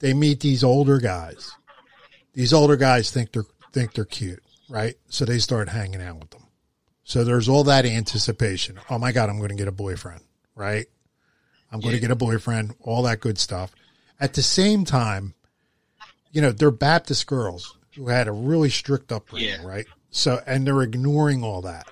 They 0.00 0.14
meet 0.14 0.40
these 0.40 0.64
older 0.64 0.98
guys. 0.98 1.52
These 2.34 2.52
older 2.52 2.76
guys 2.76 3.10
think 3.10 3.32
they're 3.32 3.46
think 3.72 3.94
they're 3.94 4.04
cute, 4.04 4.42
right? 4.68 4.96
So 5.08 5.24
they 5.24 5.38
start 5.38 5.68
hanging 5.68 6.02
out 6.02 6.18
with 6.18 6.30
them. 6.30 6.41
So 7.04 7.24
there's 7.24 7.48
all 7.48 7.64
that 7.64 7.84
anticipation. 7.84 8.78
Oh 8.88 8.98
my 8.98 9.12
God, 9.12 9.28
I'm 9.28 9.38
going 9.38 9.50
to 9.50 9.54
get 9.56 9.68
a 9.68 9.72
boyfriend, 9.72 10.20
right? 10.54 10.86
I'm 11.70 11.80
going 11.80 11.94
to 11.94 12.00
get 12.00 12.10
a 12.10 12.16
boyfriend, 12.16 12.74
all 12.80 13.02
that 13.02 13.20
good 13.20 13.38
stuff. 13.38 13.72
At 14.20 14.34
the 14.34 14.42
same 14.42 14.84
time, 14.84 15.34
you 16.30 16.40
know, 16.40 16.52
they're 16.52 16.70
Baptist 16.70 17.26
girls 17.26 17.76
who 17.96 18.08
had 18.08 18.28
a 18.28 18.32
really 18.32 18.70
strict 18.70 19.10
upbringing, 19.10 19.48
Yeah. 19.48 19.66
right? 19.66 19.86
So, 20.10 20.40
and 20.46 20.66
they're 20.66 20.82
ignoring 20.82 21.42
all 21.42 21.62
that, 21.62 21.88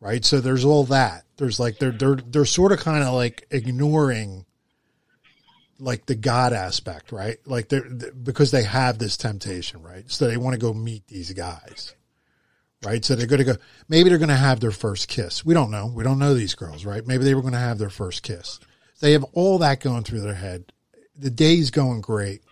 right? 0.00 0.24
So 0.24 0.40
there's 0.40 0.64
all 0.64 0.84
that. 0.84 1.24
There's 1.36 1.60
like, 1.60 1.78
they're, 1.78 1.92
they're, 1.92 2.16
they're 2.16 2.44
sort 2.46 2.72
of 2.72 2.78
kind 2.80 3.04
of 3.04 3.12
like 3.14 3.46
ignoring 3.50 4.46
like 5.78 6.06
the 6.06 6.14
God 6.14 6.54
aspect, 6.54 7.12
right? 7.12 7.36
Like 7.46 7.68
they're, 7.68 7.88
because 7.88 8.50
they 8.50 8.64
have 8.64 8.98
this 8.98 9.18
temptation, 9.18 9.82
right? 9.82 10.10
So 10.10 10.26
they 10.26 10.38
want 10.38 10.54
to 10.54 10.60
go 10.60 10.72
meet 10.72 11.06
these 11.06 11.32
guys 11.34 11.94
right? 12.84 13.04
So 13.04 13.14
they're 13.14 13.26
going 13.26 13.38
to 13.38 13.44
go, 13.44 13.56
maybe 13.88 14.08
they're 14.08 14.18
going 14.18 14.28
to 14.28 14.36
have 14.36 14.60
their 14.60 14.70
first 14.70 15.08
kiss. 15.08 15.44
We 15.44 15.54
don't 15.54 15.70
know. 15.70 15.86
We 15.86 16.04
don't 16.04 16.18
know 16.18 16.34
these 16.34 16.54
girls, 16.54 16.84
right? 16.84 17.06
Maybe 17.06 17.24
they 17.24 17.34
were 17.34 17.40
going 17.42 17.52
to 17.52 17.58
have 17.58 17.78
their 17.78 17.90
first 17.90 18.22
kiss. 18.22 18.60
They 19.00 19.12
have 19.12 19.24
all 19.32 19.58
that 19.58 19.80
going 19.80 20.04
through 20.04 20.20
their 20.20 20.34
head. 20.34 20.72
The 21.16 21.30
day's 21.30 21.70
going 21.70 22.00
great, 22.00 22.42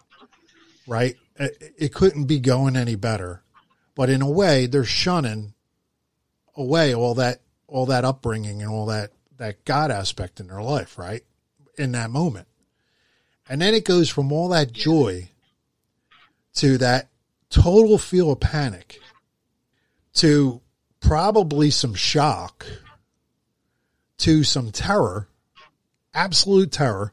right? 0.86 1.16
It, 1.36 1.92
couldn't 1.92 2.24
be 2.24 2.38
going 2.38 2.76
any 2.76 2.94
better. 2.94 3.42
But 3.94 4.10
in 4.10 4.22
a 4.22 4.30
way, 4.30 4.66
they're 4.66 4.84
shunning 4.84 5.54
away 6.56 6.94
all 6.94 7.14
that, 7.14 7.40
all 7.66 7.86
that 7.86 8.04
upbringing 8.04 8.62
and 8.62 8.70
all 8.70 8.86
that, 8.86 9.10
that 9.36 9.64
God 9.64 9.90
aspect 9.90 10.40
in 10.40 10.46
their 10.46 10.62
life, 10.62 10.98
right? 10.98 11.22
In 11.76 11.92
that 11.92 12.10
moment. 12.10 12.46
And 13.48 13.60
then 13.60 13.74
it 13.74 13.84
goes 13.84 14.08
from 14.08 14.32
all 14.32 14.48
that 14.48 14.72
joy 14.72 15.28
to 16.54 16.78
that 16.78 17.08
total 17.50 17.98
feel 17.98 18.32
of 18.32 18.40
panic 18.40 19.00
to 20.14 20.60
probably 21.00 21.70
some 21.70 21.94
shock 21.94 22.66
to 24.18 24.42
some 24.44 24.70
terror, 24.70 25.28
absolute 26.14 26.72
terror, 26.72 27.12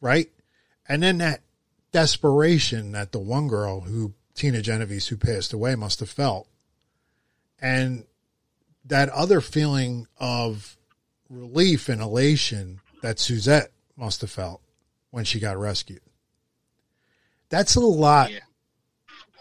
right? 0.00 0.28
And 0.88 1.02
then 1.02 1.18
that 1.18 1.40
desperation 1.92 2.92
that 2.92 3.12
the 3.12 3.18
one 3.18 3.48
girl 3.48 3.80
who, 3.80 4.14
Tina 4.34 4.60
Genovese, 4.60 5.08
who 5.08 5.16
passed 5.16 5.52
away, 5.52 5.74
must 5.76 6.00
have 6.00 6.10
felt. 6.10 6.48
And 7.60 8.04
that 8.84 9.08
other 9.10 9.40
feeling 9.40 10.06
of 10.18 10.76
relief 11.28 11.88
and 11.88 12.00
elation 12.00 12.80
that 13.02 13.18
Suzette 13.18 13.70
must 13.96 14.20
have 14.22 14.30
felt 14.30 14.60
when 15.10 15.24
she 15.24 15.38
got 15.38 15.58
rescued. 15.58 16.00
That's 17.50 17.74
a 17.74 17.80
lot 17.80 18.30
Yeah. 18.32 18.40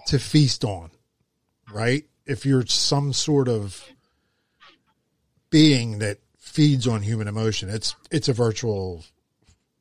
to 0.07 0.19
feast 0.19 0.63
on, 0.65 0.91
right? 1.71 2.08
If 2.29 2.45
you're 2.45 2.65
some 2.65 3.11
sort 3.13 3.47
of 3.47 3.83
being 5.49 5.99
that 5.99 6.19
feeds 6.37 6.87
on 6.87 7.01
human 7.01 7.27
emotion, 7.27 7.69
it's 7.69 7.95
it's 8.11 8.27
a 8.29 8.33
virtual 8.33 9.03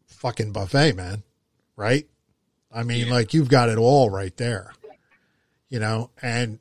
fucking 0.07 0.53
buffet, 0.53 0.92
man. 0.94 1.22
Right? 1.76 2.07
I 2.72 2.82
mean, 2.82 3.07
Yeah. 3.07 3.12
like 3.12 3.34
you've 3.34 3.49
got 3.49 3.68
it 3.68 3.78
all 3.78 4.11
right 4.11 4.36
there. 4.36 4.72
You 5.68 5.80
know, 5.80 6.11
and 6.22 6.59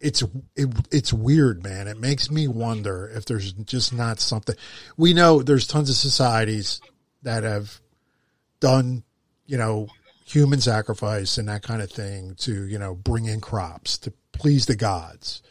it's 0.00 0.22
it, 0.54 0.68
it's 0.90 1.12
weird, 1.12 1.62
man. 1.62 1.88
It 1.88 1.98
makes 1.98 2.30
me 2.30 2.46
wonder 2.48 3.10
if 3.14 3.24
there's 3.24 3.52
just 3.52 3.92
not 3.92 4.20
something. 4.20 4.54
We 4.96 5.12
know 5.14 5.42
there's 5.42 5.66
tons 5.66 5.90
of 5.90 5.96
societies 5.96 6.80
that 7.22 7.42
have 7.44 7.80
done, 8.60 9.02
you 9.46 9.56
know, 9.58 9.88
human 10.24 10.60
sacrifice 10.60 11.38
and 11.38 11.48
that 11.48 11.62
kind 11.62 11.82
of 11.82 11.90
thing 11.90 12.34
to, 12.36 12.64
you 12.66 12.78
know, 12.78 12.94
bring 12.94 13.26
in 13.26 13.40
crops, 13.40 13.98
to 13.98 14.12
please 14.32 14.66
the 14.66 14.76
gods, 14.76 15.42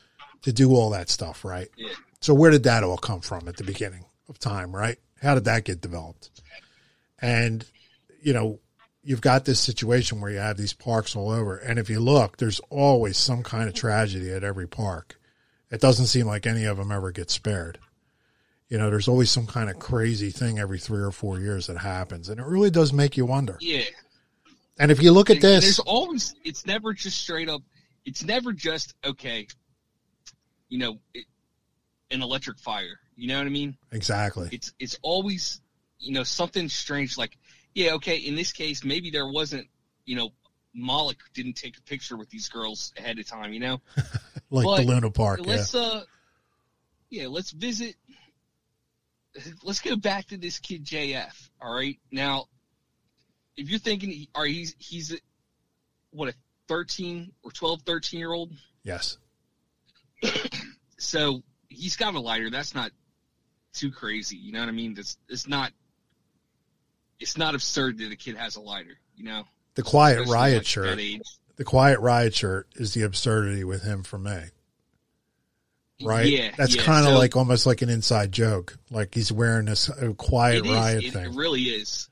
to 0.43 0.51
do 0.51 0.75
all 0.75 0.89
that 0.91 1.09
stuff, 1.09 1.45
right? 1.45 1.69
Yeah. 1.77 1.93
So 2.19 2.33
where 2.33 2.51
did 2.51 2.63
that 2.63 2.83
all 2.83 2.97
come 2.97 3.21
from 3.21 3.47
at 3.47 3.57
the 3.57 3.63
beginning 3.63 4.05
of 4.29 4.39
time, 4.39 4.75
right? 4.75 4.97
How 5.21 5.35
did 5.35 5.45
that 5.45 5.65
get 5.65 5.81
developed? 5.81 6.29
And, 7.19 7.65
you 8.21 8.33
know, 8.33 8.59
you've 9.03 9.21
got 9.21 9.45
this 9.45 9.59
situation 9.59 10.21
where 10.21 10.31
you 10.31 10.37
have 10.37 10.57
these 10.57 10.73
parks 10.73 11.15
all 11.15 11.29
over. 11.29 11.57
And 11.57 11.79
if 11.79 11.89
you 11.89 11.99
look, 11.99 12.37
there's 12.37 12.59
always 12.69 13.17
some 13.17 13.43
kind 13.43 13.67
of 13.67 13.75
tragedy 13.75 14.31
at 14.31 14.43
every 14.43 14.67
park. 14.67 15.19
It 15.71 15.81
doesn't 15.81 16.07
seem 16.07 16.27
like 16.27 16.45
any 16.45 16.65
of 16.65 16.77
them 16.77 16.91
ever 16.91 17.11
get 17.11 17.31
spared. 17.31 17.79
You 18.69 18.77
know, 18.77 18.89
there's 18.89 19.07
always 19.07 19.29
some 19.29 19.47
kind 19.47 19.69
of 19.69 19.79
crazy 19.79 20.31
thing 20.31 20.59
every 20.59 20.79
three 20.79 21.01
or 21.01 21.11
four 21.11 21.39
years 21.39 21.67
that 21.67 21.77
happens. 21.77 22.29
And 22.29 22.39
it 22.39 22.45
really 22.45 22.71
does 22.71 22.93
make 22.93 23.17
you 23.17 23.25
wonder. 23.25 23.57
Yeah. 23.59 23.83
And 24.79 24.91
if 24.91 25.01
you 25.03 25.11
look 25.11 25.29
at 25.29 25.41
this, 25.41 25.63
there's 25.63 25.79
always 25.79 26.33
it's 26.43 26.65
never 26.65 26.93
just 26.93 27.21
straight 27.21 27.49
up. 27.49 27.61
It's 28.05 28.23
never 28.23 28.53
just 28.53 28.93
okay. 29.05 29.47
You 30.69 30.79
know, 30.79 30.99
it, 31.13 31.25
an 32.09 32.21
electric 32.21 32.59
fire. 32.59 32.99
You 33.15 33.27
know 33.27 33.37
what 33.37 33.45
I 33.47 33.49
mean? 33.49 33.77
exactly. 33.91 34.49
It's 34.51 34.73
it's 34.79 34.97
always 35.01 35.61
you 35.99 36.13
know 36.13 36.23
something 36.23 36.69
strange. 36.69 37.17
Like 37.17 37.37
yeah, 37.73 37.93
okay. 37.93 38.17
In 38.17 38.35
this 38.35 38.51
case, 38.51 38.83
maybe 38.83 39.11
there 39.11 39.27
wasn't. 39.27 39.67
You 40.05 40.15
know, 40.15 40.29
Moloch 40.73 41.19
didn't 41.33 41.53
take 41.53 41.77
a 41.77 41.81
picture 41.83 42.17
with 42.17 42.29
these 42.29 42.49
girls 42.49 42.93
ahead 42.97 43.19
of 43.19 43.27
time. 43.27 43.53
You 43.53 43.59
know, 43.59 43.81
Like 44.51 44.81
the 44.81 44.87
Luna 44.87 45.11
Park. 45.11 45.39
Yeah. 45.41 45.47
let's 45.47 45.73
uh, 45.73 46.03
yeah, 47.09 47.27
let's 47.27 47.51
visit. 47.51 47.95
Let's 49.63 49.79
go 49.79 49.95
back 49.95 50.27
to 50.27 50.37
this 50.37 50.59
kid 50.59 50.85
JF. 50.85 51.49
All 51.61 51.73
right, 51.73 51.97
now, 52.11 52.47
if 53.55 53.69
you're 53.69 53.79
thinking, 53.79 54.27
all 54.35 54.43
right, 54.43 54.51
he's 54.51 54.75
he's 54.77 55.13
a, 55.13 55.17
what 56.11 56.29
a 56.29 56.33
13 56.71 57.33
or 57.43 57.51
12, 57.51 57.81
13 57.81 58.17
year 58.17 58.31
old. 58.31 58.53
Yes. 58.83 59.17
So 60.97 61.41
he's 61.67 61.97
got 61.97 62.13
a 62.15 62.19
lighter. 62.19 62.49
That's 62.49 62.73
not 62.73 62.91
too 63.73 63.91
crazy. 63.91 64.37
You 64.37 64.53
know 64.53 64.61
what 64.61 64.69
I 64.69 64.71
mean? 64.71 64.93
That's 64.93 65.17
it's 65.27 65.47
not. 65.47 65.71
It's 67.19 67.37
not 67.37 67.55
absurd 67.55 67.97
that 67.97 68.11
a 68.11 68.15
kid 68.15 68.37
has 68.37 68.55
a 68.55 68.61
lighter. 68.61 68.97
You 69.15 69.25
know, 69.25 69.43
The 69.75 69.83
Quiet 69.83 70.21
Especially, 70.21 70.33
Riot 70.33 70.57
like, 70.59 70.65
shirt. 70.65 70.99
The 71.57 71.63
Quiet 71.65 71.99
Riot 71.99 72.33
shirt 72.33 72.67
is 72.75 72.93
the 72.93 73.01
absurdity 73.03 73.63
with 73.65 73.83
him 73.83 74.03
for 74.03 74.17
me. 74.17 74.39
Right? 76.01 76.25
Yeah, 76.27 76.51
That's 76.57 76.75
yeah. 76.75 76.83
kind 76.83 77.05
of 77.05 77.11
So- 77.13 77.17
like 77.19 77.35
almost 77.35 77.65
like 77.65 77.81
an 77.81 77.89
inside 77.89 78.31
joke. 78.31 78.77
Like 78.89 79.13
he's 79.13 79.31
wearing 79.31 79.65
this 79.65 79.89
Quiet 80.17 80.65
It 80.65 80.65
is. 80.67 80.71
Riot 80.71 81.03
It, 81.03 81.13
thing. 81.13 81.25
it 81.33 81.35
really 81.35 81.63
is. 81.63 82.09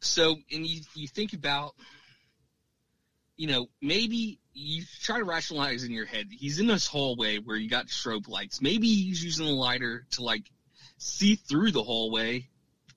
So, 0.00 0.36
and 0.52 0.66
you, 0.66 0.80
you 0.94 1.06
think 1.06 1.32
about, 1.34 1.74
you 3.38 3.46
know, 3.46 3.68
maybe 3.80 4.40
you 4.52 4.82
try 5.02 5.18
to 5.18 5.24
rationalize 5.24 5.84
in 5.84 5.92
your 5.92 6.04
head. 6.04 6.26
He's 6.30 6.58
in 6.58 6.66
this 6.66 6.86
hallway 6.86 7.38
where 7.38 7.56
you 7.56 7.70
got 7.70 7.86
strobe 7.86 8.28
lights. 8.28 8.60
Maybe 8.60 8.88
he's 8.88 9.24
using 9.24 9.46
a 9.46 9.52
lighter 9.52 10.04
to 10.12 10.22
like 10.22 10.50
see 10.98 11.36
through 11.36 11.70
the 11.70 11.82
hallway, 11.82 12.48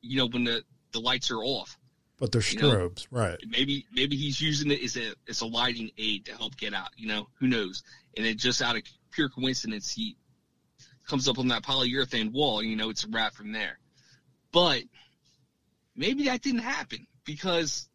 you 0.01 0.17
know, 0.17 0.27
when 0.27 0.43
the, 0.43 0.63
the 0.91 0.99
lights 0.99 1.29
are 1.29 1.37
off. 1.37 1.77
but 2.17 2.31
they're 2.31 2.41
you 2.41 2.59
know, 2.59 2.71
strobes. 2.71 3.07
right. 3.11 3.37
Maybe 3.47 3.85
maybe 3.93 4.17
he's 4.17 4.41
using 4.41 4.71
it 4.71 4.81
as 4.83 4.97
a 4.97 5.13
as 5.29 5.41
a 5.41 5.45
lighting 5.45 5.91
aid 5.97 6.25
to 6.25 6.35
help 6.35 6.57
get 6.57 6.73
out. 6.73 6.89
You 6.97 7.07
know, 7.07 7.27
who 7.39 7.47
knows? 7.47 7.83
And 8.17 8.25
then 8.25 8.37
just 8.37 8.63
out 8.63 8.75
of 8.75 8.81
pure 9.11 9.29
coincidence, 9.29 9.91
he 9.91 10.17
comes 11.07 11.27
up 11.27 11.37
on 11.37 11.49
that 11.49 11.63
polyurethane 11.63 12.31
wall. 12.31 12.63
You 12.63 12.75
know, 12.75 12.89
it's 12.89 13.03
a 13.03 13.09
wrap 13.09 13.35
from 13.35 13.51
there. 13.51 13.77
But 14.51 14.81
maybe 15.95 16.25
that 16.25 16.41
didn't 16.41 16.61
happen 16.61 17.05
because 17.25 17.87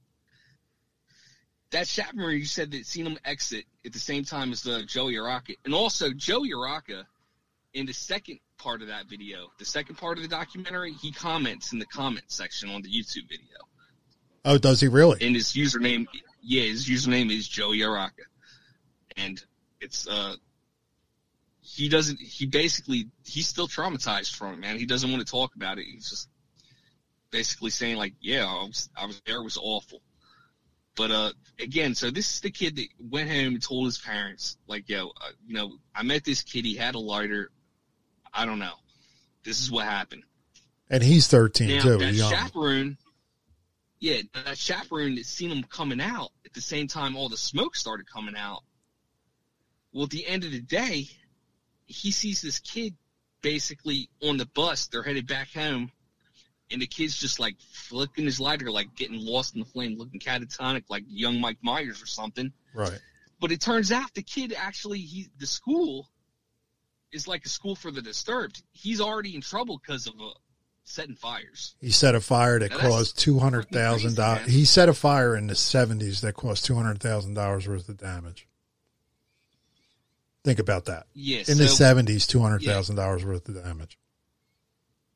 that 1.71 1.89
chaperone 1.89 2.39
you 2.39 2.45
said 2.45 2.71
that 2.73 2.87
seen 2.87 3.07
him 3.07 3.19
exit 3.25 3.65
at 3.85 3.93
the 3.93 3.99
same 3.99 4.25
time 4.25 4.53
as 4.53 4.63
the 4.63 4.85
Joey 4.85 5.15
Araka, 5.15 5.57
and 5.65 5.75
also 5.75 6.13
Joey 6.13 6.51
Araka 6.51 7.05
in 7.75 7.87
the 7.87 7.93
second 7.93 8.39
part 8.59 8.83
of 8.83 8.89
that 8.89 9.07
video, 9.07 9.49
the 9.59 9.65
second 9.65 9.97
part 9.97 10.17
of 10.17 10.23
the 10.23 10.29
documentary, 10.29 10.93
he 10.93 11.13
comments 11.13 11.73
in 11.73 11.79
the 11.79 11.87
comment 11.87 12.25
section 12.29 12.71
on 12.71 12.83
the 12.83 12.89
YouTube 12.89 13.29
video. 13.29 13.59
Oh, 14.45 14.59
does 14.59 14.81
he 14.81 14.89
really? 14.89 15.19
and 15.21 15.35
his 15.35 15.53
username 15.53 16.07
yeah 16.41 16.63
his 16.63 16.89
username 16.89 17.37
is 17.37 17.49
joey 17.49 17.81
araka. 17.81 18.27
And 19.17 19.43
it's 19.81 20.07
uh 20.07 20.37
he 21.61 21.89
doesn't 21.89 22.21
he 22.21 22.47
basically 22.47 23.09
he's 23.25 23.49
still 23.49 23.67
traumatized 23.67 24.37
from 24.37 24.55
it 24.55 24.61
man. 24.61 24.79
He 24.79 24.87
doesn't 24.87 25.11
want 25.11 25.27
to 25.27 25.31
talk 25.31 25.57
about 25.57 25.79
it. 25.79 25.87
He's 25.87 26.09
just 26.09 26.29
basically 27.33 27.71
saying 27.71 27.97
like 27.97 28.15
yeah 28.21 28.47
i 28.47 28.63
was 28.63 28.89
i 28.97 29.05
was 29.05 29.21
there. 29.27 29.39
It 29.39 29.45
was 29.45 29.59
awful 29.61 30.01
but 30.97 31.11
uh 31.11 31.33
again 31.61 31.95
so 31.95 32.11
this 32.11 32.35
is 32.35 32.41
the 32.41 32.51
kid 32.51 32.77
that 32.77 32.87
went 32.99 33.31
home 33.31 33.55
and 33.55 33.63
told 33.63 33.87
his 33.87 33.99
parents 33.99 34.57
like 34.67 34.89
yo 34.89 35.09
uh, 35.21 35.31
you 35.47 35.55
know 35.55 35.73
i 35.95 36.03
met 36.03 36.25
this 36.25 36.43
kid 36.43 36.65
he 36.65 36.75
had 36.75 36.95
a 36.95 36.99
lighter 36.99 37.51
i 38.35 38.45
don't 38.45 38.59
know 38.59 38.75
this 39.45 39.61
is 39.61 39.71
what 39.71 39.85
happened 39.85 40.23
and 40.89 41.03
he's 41.03 41.27
13 41.27 41.69
now 41.69 41.83
too. 41.83 41.99
that 41.99 42.15
young. 42.15 42.31
chaperone, 42.31 42.97
yeah, 43.99 44.23
that 44.45 44.59
chaperone 44.59 45.17
that 45.17 45.27
seen 45.27 45.51
him 45.51 45.65
coming 45.65 46.01
out 46.01 46.31
at 46.45 46.53
the 46.53 46.61
same 46.61 46.87
time 46.87 47.17
all 47.17 47.29
the 47.29 47.37
smoke 47.37 47.75
started 47.75 48.11
coming 48.11 48.37
out. 48.37 48.63
Well, 49.93 50.05
at 50.05 50.11
the 50.11 50.27
end 50.27 50.45
of 50.45 50.53
the 50.53 50.61
day, 50.61 51.09
he 51.87 52.11
sees 52.11 52.43
this 52.43 52.59
kid 52.61 52.95
basically 53.43 54.09
on 54.23 54.37
the 54.37 54.47
bus. 54.47 54.87
They're 54.89 55.03
headed 55.03 55.27
back 55.27 55.53
home, 55.53 55.91
and 56.71 56.83
the 56.83 56.87
kid's 56.87 57.17
just 57.17 57.39
like 57.39 57.57
flicking 57.73 58.25
his 58.25 58.41
lighter, 58.41 58.71
like 58.71 58.95
getting 58.97 59.25
lost 59.25 59.55
in 59.55 59.61
the 59.61 59.67
flame, 59.67 59.97
looking 59.99 60.21
catatonic, 60.21 60.85
like 60.89 61.05
young 61.09 61.41
Mike 61.41 61.59
Myers 61.63 62.03
or 62.03 62.07
something. 62.07 62.53
right. 62.75 62.99
But 63.39 63.53
it 63.53 63.61
turns 63.61 63.93
out 63.93 64.15
the 64.15 64.23
kid 64.23 64.55
actually, 64.57 64.99
he 65.01 65.29
the 65.39 65.47
school 65.47 66.09
is 67.13 67.29
like 67.29 67.45
a 67.45 67.49
school 67.49 67.77
for 67.77 67.91
the 67.91 68.01
disturbed. 68.03 68.63
He's 68.73 69.01
already 69.01 69.35
in 69.35 69.43
trouble 69.43 69.79
because 69.79 70.07
of 70.07 70.15
uh, 70.15 70.31
setting 70.85 71.17
fires. 71.17 71.75
He 71.81 71.91
set 71.91 72.15
a 72.15 72.21
fire 72.21 72.59
that 72.59 72.71
Now, 72.71 72.79
caused 72.79 73.19
two 73.19 73.39
hundred 73.39 73.69
thousand 73.69 74.17
dollars. 74.17 74.47
He 74.47 74.65
set 74.65 74.89
a 74.89 74.95
fire 74.95 75.37
in 75.37 75.49
the 75.49 75.55
seventies 75.55 76.23
that 76.23 76.35
caused 76.35 76.65
two 76.65 76.75
hundred 76.75 77.01
thousand 77.01 77.35
dollars 77.35 77.69
worth 77.69 77.89
of 77.89 77.99
damage. 77.99 78.49
Think 80.45 80.59
about 80.59 80.87
that. 80.87 81.07
Yeah, 81.13 81.43
In 81.49 81.59
the 81.59 81.69
seventies, 81.69 82.27
two 82.27 82.41
hundred 82.41 82.63
thousand 82.63 82.97
dollars 82.97 83.25
worth 83.25 83.49
of 83.49 83.63
damage. 83.63 83.99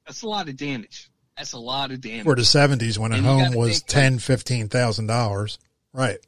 That's 0.07 0.23
a 0.23 0.29
lot 0.29 0.49
of 0.49 0.57
damage. 0.57 1.10
That's 1.41 1.55
a 1.55 1.59
lot 1.59 1.91
of 1.91 2.03
damage. 2.03 2.25
For 2.25 2.35
the 2.37 2.45
seventies, 2.45 2.99
when 2.99 3.13
a 3.13 3.17
And 3.17 3.25
you 3.25 3.31
home 3.31 3.55
was 3.55 3.83
ten, 3.83 4.19
fifteen 4.19 4.69
thousand 4.69 5.07
dollars, 5.07 5.59
right? 5.95 6.19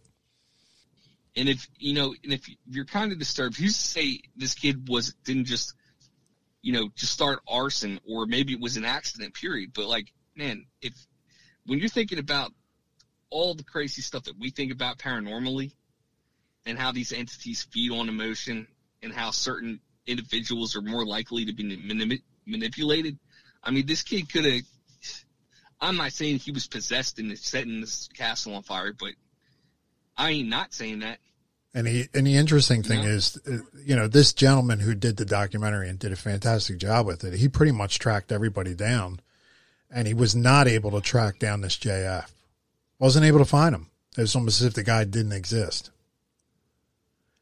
and 1.36 1.48
if 1.48 1.68
you 1.78 1.94
know, 1.94 2.14
and 2.24 2.32
if 2.32 2.48
you're 2.66 2.84
kind 2.84 3.12
of 3.12 3.18
disturbed, 3.18 3.56
who's 3.56 3.74
to 3.74 3.80
say 3.80 4.20
this 4.36 4.54
kid 4.54 4.88
was 4.88 5.14
didn't 5.24 5.44
just, 5.46 5.74
you 6.62 6.72
know, 6.72 6.88
just 6.94 7.12
start 7.12 7.40
arson, 7.46 8.00
or 8.08 8.26
maybe 8.26 8.54
it 8.54 8.60
was 8.60 8.78
an 8.78 8.86
accident. 8.86 9.34
Period. 9.34 9.72
But 9.74 9.86
like, 9.86 10.12
man, 10.34 10.64
if 10.80 10.94
when 11.66 11.78
you're 11.78 11.90
thinking 11.90 12.18
about 12.18 12.52
all 13.28 13.54
the 13.54 13.64
crazy 13.64 14.00
stuff 14.00 14.24
that 14.24 14.38
we 14.38 14.48
think 14.48 14.72
about 14.72 14.98
paranormally, 14.98 15.72
and 16.64 16.78
how 16.78 16.92
these 16.92 17.12
entities 17.12 17.66
feed 17.70 17.92
on 17.92 18.08
emotion, 18.08 18.66
and 19.02 19.12
how 19.12 19.30
certain 19.30 19.80
individuals 20.06 20.74
are 20.74 20.82
more 20.82 21.04
likely 21.04 21.44
to 21.44 21.52
be 21.52 21.64
manip- 21.64 22.22
manipulated. 22.46 23.18
I 23.62 23.72
mean, 23.72 23.86
this 23.86 24.02
kid 24.02 24.32
could 24.32 24.44
have. 24.44 24.62
I'm 25.83 25.97
not 25.97 26.12
saying 26.12 26.39
he 26.39 26.53
was 26.53 26.68
possessed 26.68 27.18
and 27.18 27.37
setting 27.37 27.80
this 27.80 28.09
castle 28.14 28.55
on 28.55 28.62
fire, 28.62 28.93
but 28.99 29.11
I 30.16 30.30
ain't 30.30 30.49
not 30.49 30.72
saying 30.72 31.01
that. 31.01 31.18
And 31.74 31.89
he 31.89 32.07
and 32.14 32.26
the 32.26 32.37
interesting 32.37 32.83
thing 32.83 33.01
is, 33.01 33.39
uh, 33.51 33.59
you 33.85 33.97
know, 33.97 34.07
this 34.07 34.33
gentleman 34.33 34.78
who 34.78 34.95
did 34.95 35.16
the 35.16 35.24
documentary 35.24 35.89
and 35.89 35.99
did 35.99 36.12
a 36.12 36.16
fantastic 36.16 36.78
job 36.78 37.07
with 37.07 37.24
it. 37.24 37.35
He 37.35 37.49
pretty 37.49 37.72
much 37.72 37.99
tracked 37.99 38.30
everybody 38.30 38.74
down, 38.74 39.20
and 39.91 40.07
he 40.07 40.14
was 40.14 40.37
not 40.37 40.68
able 40.68 40.91
to 40.93 41.01
track 41.01 41.39
down 41.39 41.62
this 41.62 41.76
JF. 41.76 42.30
Wasn't 42.99 43.24
able 43.24 43.39
to 43.39 43.45
find 43.45 43.74
him. 43.74 43.89
It 44.16 44.20
was 44.20 44.37
almost 44.37 44.61
as 44.61 44.66
if 44.68 44.74
the 44.74 44.83
guy 44.83 45.05
didn't 45.05 45.33
exist. 45.33 45.91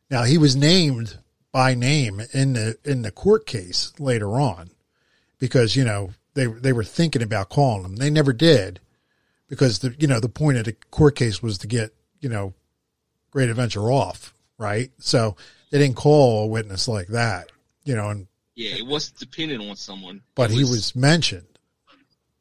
Now 0.08 0.22
he 0.22 0.38
was 0.38 0.56
named 0.56 1.18
by 1.52 1.74
name 1.74 2.22
in 2.32 2.54
the 2.54 2.78
in 2.84 3.02
the 3.02 3.10
court 3.10 3.46
case 3.46 3.92
later 3.98 4.40
on, 4.40 4.70
because 5.40 5.74
you 5.74 5.84
know 5.84 6.12
they 6.34 6.46
they 6.46 6.72
were 6.72 6.84
thinking 6.84 7.22
about 7.22 7.48
calling 7.48 7.82
them. 7.82 7.96
They 7.96 8.10
never 8.10 8.32
did, 8.32 8.80
because 9.48 9.80
the 9.80 9.94
you 9.98 10.06
know 10.06 10.20
the 10.20 10.28
point 10.28 10.58
of 10.58 10.64
the 10.64 10.72
court 10.90 11.16
case 11.16 11.42
was 11.42 11.58
to 11.58 11.66
get 11.66 11.92
you 12.20 12.28
know 12.28 12.54
Great 13.30 13.48
Adventure 13.50 13.90
off, 13.90 14.34
right? 14.58 14.90
So 14.98 15.36
they 15.70 15.78
didn't 15.78 15.96
call 15.96 16.44
a 16.44 16.46
witness 16.46 16.88
like 16.88 17.08
that, 17.08 17.50
you 17.84 17.94
know, 17.94 18.10
and 18.10 18.26
Yeah, 18.54 18.76
it 18.76 18.86
wasn't 18.86 19.18
dependent 19.18 19.68
on 19.68 19.76
someone. 19.76 20.22
but 20.34 20.50
It 20.50 20.54
he 20.54 20.60
was 20.60 20.94
mentioned 20.96 21.58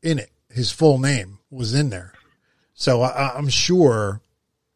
in 0.02 0.18
it. 0.20 0.32
His 0.50 0.72
full 0.72 0.98
name 0.98 1.38
was 1.52 1.76
in 1.76 1.92
there. 1.92 2.14
So 2.74 3.02
I, 3.04 3.36
I'm 3.38 3.50
sure, 3.50 4.22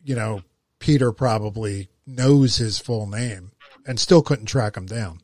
you 0.03 0.13
know, 0.15 0.43
Peter 0.77 1.11
probably 1.11 1.89
knows 2.05 2.57
his 2.57 2.77
full 2.77 3.07
name 3.07 3.53
and 3.87 3.99
still 3.99 4.21
couldn't 4.21 4.45
track 4.45 4.77
him 4.77 4.85
down. 4.85 5.21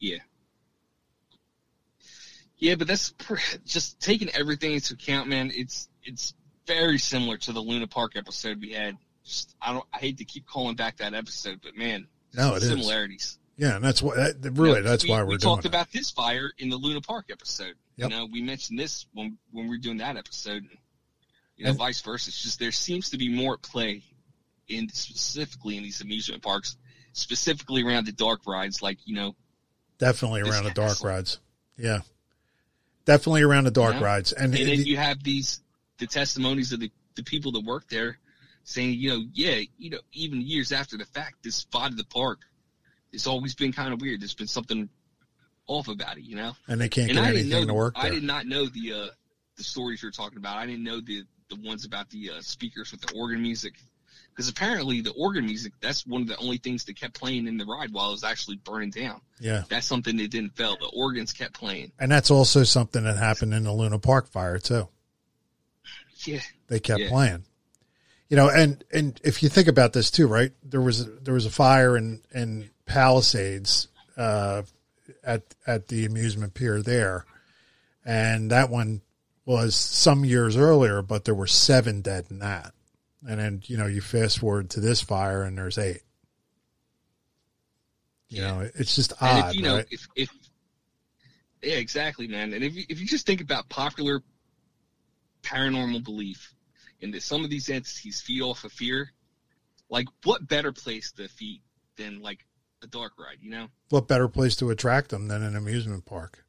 Yeah. 0.00 0.18
Yeah, 2.62 2.76
but 2.76 2.86
that's 2.86 3.10
pr- 3.10 3.34
just 3.66 3.98
taking 4.00 4.28
everything 4.30 4.72
into 4.74 4.94
account, 4.94 5.28
man. 5.28 5.50
It's 5.52 5.88
it's 6.04 6.32
very 6.64 6.98
similar 6.98 7.36
to 7.38 7.52
the 7.52 7.58
Luna 7.60 7.88
Park 7.88 8.12
episode 8.14 8.60
we 8.60 8.72
had. 8.72 8.96
Just, 9.24 9.56
I 9.60 9.72
don't. 9.72 9.84
I 9.92 9.98
hate 9.98 10.18
to 10.18 10.24
keep 10.24 10.46
calling 10.46 10.76
back 10.76 10.98
that 10.98 11.12
episode, 11.12 11.58
but 11.60 11.76
man, 11.76 12.06
No, 12.32 12.54
it 12.54 12.62
is. 12.62 12.68
similarities. 12.68 13.36
Yeah, 13.56 13.74
and 13.74 13.84
that's 13.84 14.00
what 14.00 14.14
that, 14.16 14.52
really 14.52 14.78
You 14.78 14.84
know, 14.84 14.90
that's 14.90 15.02
we, 15.02 15.10
why 15.10 15.22
we're 15.24 15.30
we 15.30 15.38
talked 15.38 15.64
it. 15.64 15.68
about 15.70 15.90
this 15.90 16.12
fire 16.12 16.52
in 16.56 16.68
the 16.68 16.76
Luna 16.76 17.00
Park 17.00 17.26
episode. 17.32 17.74
Yep. 17.96 18.10
You 18.10 18.16
know, 18.16 18.28
we 18.30 18.42
mentioned 18.42 18.78
this 18.78 19.06
when 19.12 19.38
when 19.50 19.64
we 19.64 19.70
were 19.70 19.78
doing 19.78 19.96
that 19.96 20.16
episode. 20.16 20.62
You 21.56 21.64
know, 21.64 21.70
And- 21.70 21.78
vice 21.78 22.00
versa. 22.00 22.28
It's 22.28 22.40
just 22.42 22.60
there 22.60 22.70
seems 22.70 23.10
to 23.10 23.18
be 23.18 23.28
more 23.28 23.54
at 23.54 23.62
play 23.62 24.04
in 24.68 24.88
specifically 24.88 25.76
in 25.78 25.82
these 25.82 26.00
amusement 26.00 26.44
parks, 26.44 26.76
specifically 27.12 27.82
around 27.82 28.06
the 28.06 28.12
dark 28.12 28.46
rides, 28.46 28.82
like 28.82 28.98
you 29.04 29.16
know, 29.16 29.34
Definitely 29.98 30.42
around 30.42 30.62
the 30.62 30.70
dark 30.70 31.02
rides. 31.02 31.40
Yeah, 31.76 32.00
definitely 33.04 33.42
around 33.42 33.64
the 33.64 33.70
dark 33.70 33.94
Yeah. 33.94 34.04
rides, 34.04 34.32
and, 34.32 34.54
and 34.54 34.68
then 34.68 34.80
you 34.84 34.96
have 34.96 35.22
these 35.22 35.60
the 35.98 36.06
testimonies 36.06 36.72
of 36.72 36.80
the 36.80 36.90
the 37.14 37.22
people 37.22 37.52
that 37.52 37.64
work 37.64 37.88
there 37.88 38.18
saying, 38.64 38.98
you 38.98 39.10
know, 39.10 39.24
yeah, 39.32 39.60
you 39.76 39.90
know, 39.90 39.98
even 40.12 40.40
years 40.40 40.72
after 40.72 40.96
the 40.96 41.04
fact, 41.04 41.42
this 41.42 41.56
spot 41.56 41.90
of 41.90 41.96
the 41.96 42.04
park, 42.04 42.40
it's 43.12 43.26
always 43.26 43.54
been 43.54 43.72
kind 43.72 43.92
of 43.92 44.00
weird. 44.00 44.20
There's 44.20 44.34
been 44.34 44.46
something 44.46 44.88
off 45.66 45.88
about 45.88 46.16
it, 46.16 46.24
you 46.24 46.36
know. 46.36 46.52
and 46.68 46.80
they 46.80 46.88
can't 46.88 47.10
and 47.10 47.18
get 47.18 47.24
I 47.26 47.30
anything 47.30 47.50
know 47.50 47.66
to 47.66 47.74
work 47.74 47.94
I 47.96 48.08
did 48.10 48.22
not 48.22 48.46
know 48.46 48.66
the 48.66 48.92
uh 48.92 49.08
the 49.56 49.64
stories 49.64 50.02
you're 50.02 50.10
talking 50.12 50.38
about. 50.38 50.56
I 50.56 50.66
didn't 50.66 50.84
know 50.84 51.00
the 51.00 51.24
the 51.50 51.56
ones 51.56 51.84
about 51.84 52.08
the 52.10 52.30
uh, 52.30 52.40
speakers 52.40 52.92
with 52.92 53.02
the 53.02 53.14
organ 53.14 53.42
music. 53.42 53.74
Because 54.34 54.48
apparently 54.48 55.02
the 55.02 55.10
organ 55.12 55.44
music, 55.44 55.74
that's 55.80 56.06
one 56.06 56.22
of 56.22 56.28
the 56.28 56.36
only 56.38 56.56
things 56.56 56.84
that 56.86 56.98
kept 56.98 57.12
playing 57.20 57.46
in 57.46 57.58
the 57.58 57.66
ride 57.66 57.92
while 57.92 58.08
it 58.08 58.12
was 58.12 58.24
actually 58.24 58.56
burning 58.56 58.88
down. 58.90 59.20
Yeah, 59.38 59.64
That's 59.68 59.86
something 59.86 60.16
that 60.16 60.30
didn't 60.30 60.56
fail. 60.56 60.76
The 60.80 60.86
organs 60.94 61.32
kept 61.34 61.52
playing. 61.54 61.92
and 61.98 62.10
that's 62.10 62.30
also 62.30 62.64
something 62.64 63.04
that 63.04 63.18
happened 63.18 63.52
in 63.52 63.64
the 63.64 63.72
Luna 63.72 63.98
Park 63.98 64.28
fire 64.28 64.58
too. 64.58 64.88
Yeah. 66.24 66.40
They 66.68 66.80
kept 66.80 67.00
Yeah. 67.00 67.08
playing. 67.10 67.44
You 68.28 68.36
know, 68.36 68.48
and 68.48 68.82
and 68.92 69.20
if 69.22 69.42
you 69.42 69.50
think 69.50 69.68
about 69.68 69.92
this 69.92 70.10
too, 70.10 70.26
right? 70.26 70.52
There 70.62 70.80
was 70.80 71.04
there 71.20 71.34
was 71.34 71.44
a 71.44 71.50
fire 71.50 71.96
in 71.98 72.22
in 72.32 72.70
Palisades 72.86 73.88
uh, 74.16 74.62
at 75.22 75.42
at 75.66 75.88
the 75.88 76.06
amusement 76.06 76.54
pier 76.54 76.80
there, 76.80 77.26
and 78.06 78.50
that 78.50 78.70
one 78.70 79.02
was 79.44 79.74
some 79.74 80.24
years 80.24 80.56
earlier, 80.56 81.02
but 81.02 81.26
there 81.26 81.34
were 81.34 81.46
seven 81.46 82.00
dead 82.00 82.26
in 82.30 82.38
that. 82.38 82.72
And 83.28 83.38
then 83.38 83.62
you 83.66 83.76
know 83.76 83.86
you 83.86 84.00
fast 84.00 84.38
forward 84.40 84.70
to 84.70 84.80
this 84.80 85.00
fire, 85.00 85.42
and 85.42 85.56
there's 85.56 85.78
eight. 85.78 86.02
You 88.28 88.42
Yeah. 88.42 88.50
know, 88.50 88.70
it's 88.74 88.96
just 88.96 89.12
odd, 89.20 89.50
if 89.50 89.54
you 89.54 89.62
know, 89.62 89.76
right? 89.76 89.86
if, 89.90 90.08
if 90.16 90.30
yeah, 91.62 91.74
exactly, 91.74 92.26
man. 92.26 92.52
And 92.54 92.64
if 92.64 92.74
you, 92.74 92.84
if 92.88 92.98
you 92.98 93.06
just 93.06 93.26
think 93.26 93.40
about 93.40 93.68
popular 93.68 94.22
paranormal 95.42 96.02
belief, 96.02 96.54
and 97.00 97.12
that 97.14 97.22
some 97.22 97.44
of 97.44 97.50
these 97.50 97.68
entities 97.68 98.20
feed 98.20 98.42
off 98.42 98.64
of 98.64 98.72
fear, 98.72 99.12
like 99.90 100.06
what 100.24 100.48
better 100.48 100.72
place 100.72 101.12
to 101.12 101.28
feed 101.28 101.60
than 101.96 102.20
like 102.20 102.44
a 102.82 102.86
dark 102.86 103.12
ride, 103.18 103.38
you 103.40 103.50
know? 103.50 103.68
what 103.90 104.08
better 104.08 104.26
place 104.28 104.56
to 104.56 104.70
attract 104.70 105.10
them 105.10 105.28
than 105.28 105.42
an 105.42 105.54
amusement 105.54 106.04
park? 106.06 106.44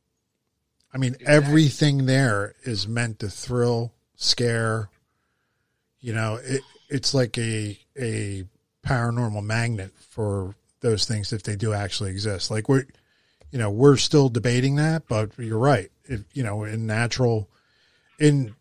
I 0.93 0.97
mean, 0.97 1.15
Exactly. 1.15 1.35
everything 1.35 2.05
there 2.05 2.55
is 2.63 2.87
meant 2.87 3.19
to 3.19 3.29
thrill, 3.29 3.93
scare. 4.15 4.89
You 6.03 6.13
know, 6.13 6.37
it, 6.43 6.61
it's 6.89 7.13
like 7.13 7.37
a 7.37 7.79
a 7.97 8.43
paranormal 8.85 9.41
magnet 9.41 9.93
for 10.09 10.53
those 10.81 11.05
things 11.05 11.31
if 11.31 11.43
they 11.43 11.55
do 11.55 11.73
actually 11.73 12.11
exist. 12.11 12.51
Like 12.51 12.67
we're, 12.67 12.85
you 13.51 13.57
know, 13.57 13.71
we're 13.71 13.95
still 13.95 14.27
debating 14.27 14.75
that, 14.75 15.07
but 15.07 15.31
you're 15.39 15.57
right. 15.57 15.89
If 16.03 16.25
you 16.33 16.43
know, 16.43 16.65
in 16.65 16.85
natural, 16.85 17.49
in 18.19 18.53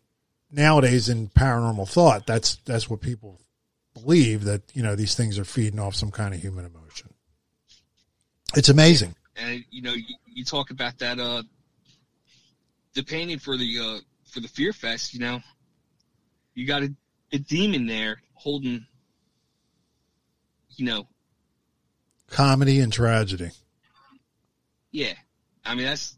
nowadays 0.49 1.09
in 1.09 1.27
paranormal 1.27 1.89
thought, 1.89 2.25
that's 2.25 2.55
that's 2.65 2.89
what 2.89 3.01
people 3.01 3.41
believe 3.93 4.45
that 4.45 4.61
you 4.73 4.81
know 4.81 4.95
these 4.95 5.13
things 5.13 5.37
are 5.37 5.43
feeding 5.43 5.81
off 5.81 5.95
some 5.95 6.11
kind 6.11 6.33
of 6.33 6.41
human 6.41 6.65
emotion. 6.65 7.13
It's 8.55 8.69
amazing. 8.69 9.15
And 9.35 9.65
you 9.69 9.81
know, 9.81 9.93
you, 9.93 10.15
you 10.25 10.45
talk 10.45 10.71
about 10.71 10.97
that 10.99 11.19
uh 11.19 11.43
the 12.93 13.03
painting 13.03 13.39
for 13.39 13.57
the 13.57 13.79
uh 13.79 13.99
for 14.31 14.39
the 14.39 14.47
Fear 14.47 14.71
Fest, 14.71 15.13
you 15.13 15.19
know, 15.19 15.41
you 16.55 16.65
got 16.65 16.83
a, 16.83 16.93
a 17.33 17.39
demon 17.39 17.85
there 17.87 18.21
holding, 18.35 18.85
you 20.77 20.85
know, 20.85 21.07
comedy 22.29 22.79
and 22.79 22.93
tragedy. 22.93 23.49
yeah. 24.91 25.13
I 25.65 25.75
mean, 25.75 25.85
that's 25.85 26.17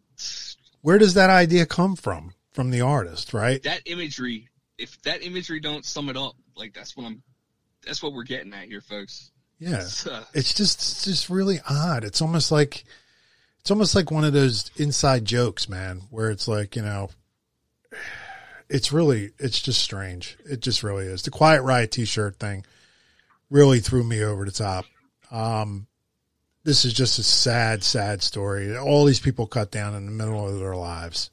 Where 0.82 0.97
does 0.97 1.13
that 1.16 1.30
idea 1.30 1.66
come 1.66 1.95
from? 1.95 2.34
From 2.51 2.72
the 2.72 2.82
artist, 2.82 3.34
right? 3.34 3.61
that 3.63 3.82
imagery. 3.86 4.49
If 4.78 5.01
that 5.03 5.24
imagery 5.24 5.59
don't 5.59 5.86
sum 5.86 6.09
it 6.09 6.18
up, 6.18 6.36
like 6.55 6.74
that's 6.74 6.95
what 6.97 7.05
I'm, 7.05 7.22
that's 7.86 8.01
what 8.01 8.13
we're 8.13 8.24
getting 8.24 8.53
at 8.53 8.66
here, 8.66 8.82
folks. 8.82 9.32
Yeah. 9.59 9.82
It's, 9.82 10.07
uh, 10.07 10.24
It's 10.34 10.53
just 10.53 10.80
it's 10.80 11.03
just 11.05 11.30
really 11.30 11.59
odd. 11.70 12.03
It's 12.03 12.22
almost 12.22 12.51
like 12.51 12.86
it's 13.59 13.72
almost 13.72 13.93
like 13.95 14.09
one 14.09 14.24
of 14.24 14.34
those 14.34 14.72
inside 14.78 15.26
jokes, 15.26 15.68
man, 15.70 16.01
where 16.11 16.30
it's 16.32 16.47
like, 16.47 16.76
you 16.76 16.82
know, 16.82 17.09
it's 18.70 18.91
really 18.91 19.32
it's 19.39 19.61
just 19.61 19.82
strange. 19.82 20.38
It 20.45 20.61
just 20.61 20.84
really 20.84 21.05
is. 21.05 21.24
The 21.24 21.32
Quiet 21.32 21.61
Riot 21.61 21.91
t-shirt 21.91 22.38
thing 22.38 22.66
really 23.49 23.80
threw 23.80 24.03
me 24.03 24.24
over 24.24 24.45
the 24.45 24.51
top. 24.51 24.86
Um 25.32 25.88
this 26.63 26.84
is 26.84 26.93
just 26.93 27.20
a 27.20 27.24
sad, 27.24 27.84
sad 27.84 28.24
story. 28.24 28.76
All 28.76 29.05
these 29.05 29.20
people 29.20 29.45
cut 29.45 29.70
down 29.70 29.93
in 29.93 30.07
the 30.07 30.11
middle 30.11 30.47
of 30.47 30.59
their 30.59 30.76
lives. 30.76 31.30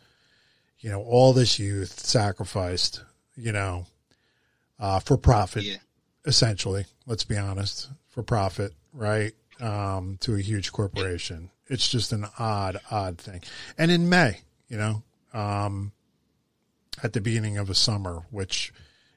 You 0.78 0.90
know, 0.90 1.02
all 1.02 1.32
this 1.32 1.58
youth 1.58 1.98
sacrificed, 2.00 3.02
you 3.34 3.50
know, 3.50 3.86
uh, 4.78 4.98
for 4.98 5.16
profit 5.16 5.62
yeah, 5.62 5.76
essentially, 6.26 6.84
let's 7.06 7.24
be 7.24 7.38
honest, 7.38 7.88
for 8.08 8.22
profit, 8.22 8.72
right? 8.92 9.32
Um, 9.60 10.18
to 10.20 10.34
a 10.34 10.40
huge 10.40 10.72
corporation. 10.72 11.50
It's 11.68 11.88
just 11.88 12.12
an 12.12 12.26
odd, 12.38 12.78
odd 12.90 13.16
thing. 13.18 13.42
And 13.78 13.90
in 13.90 14.08
May, 14.08 14.40
you 14.68 14.76
know, 14.76 15.02
um, 15.32 15.92
at 17.02 17.12
the 17.12 17.20
beginning 17.20 17.58
of 17.58 17.70
a 17.70 17.74
summer, 17.74 18.22
which 18.30 18.72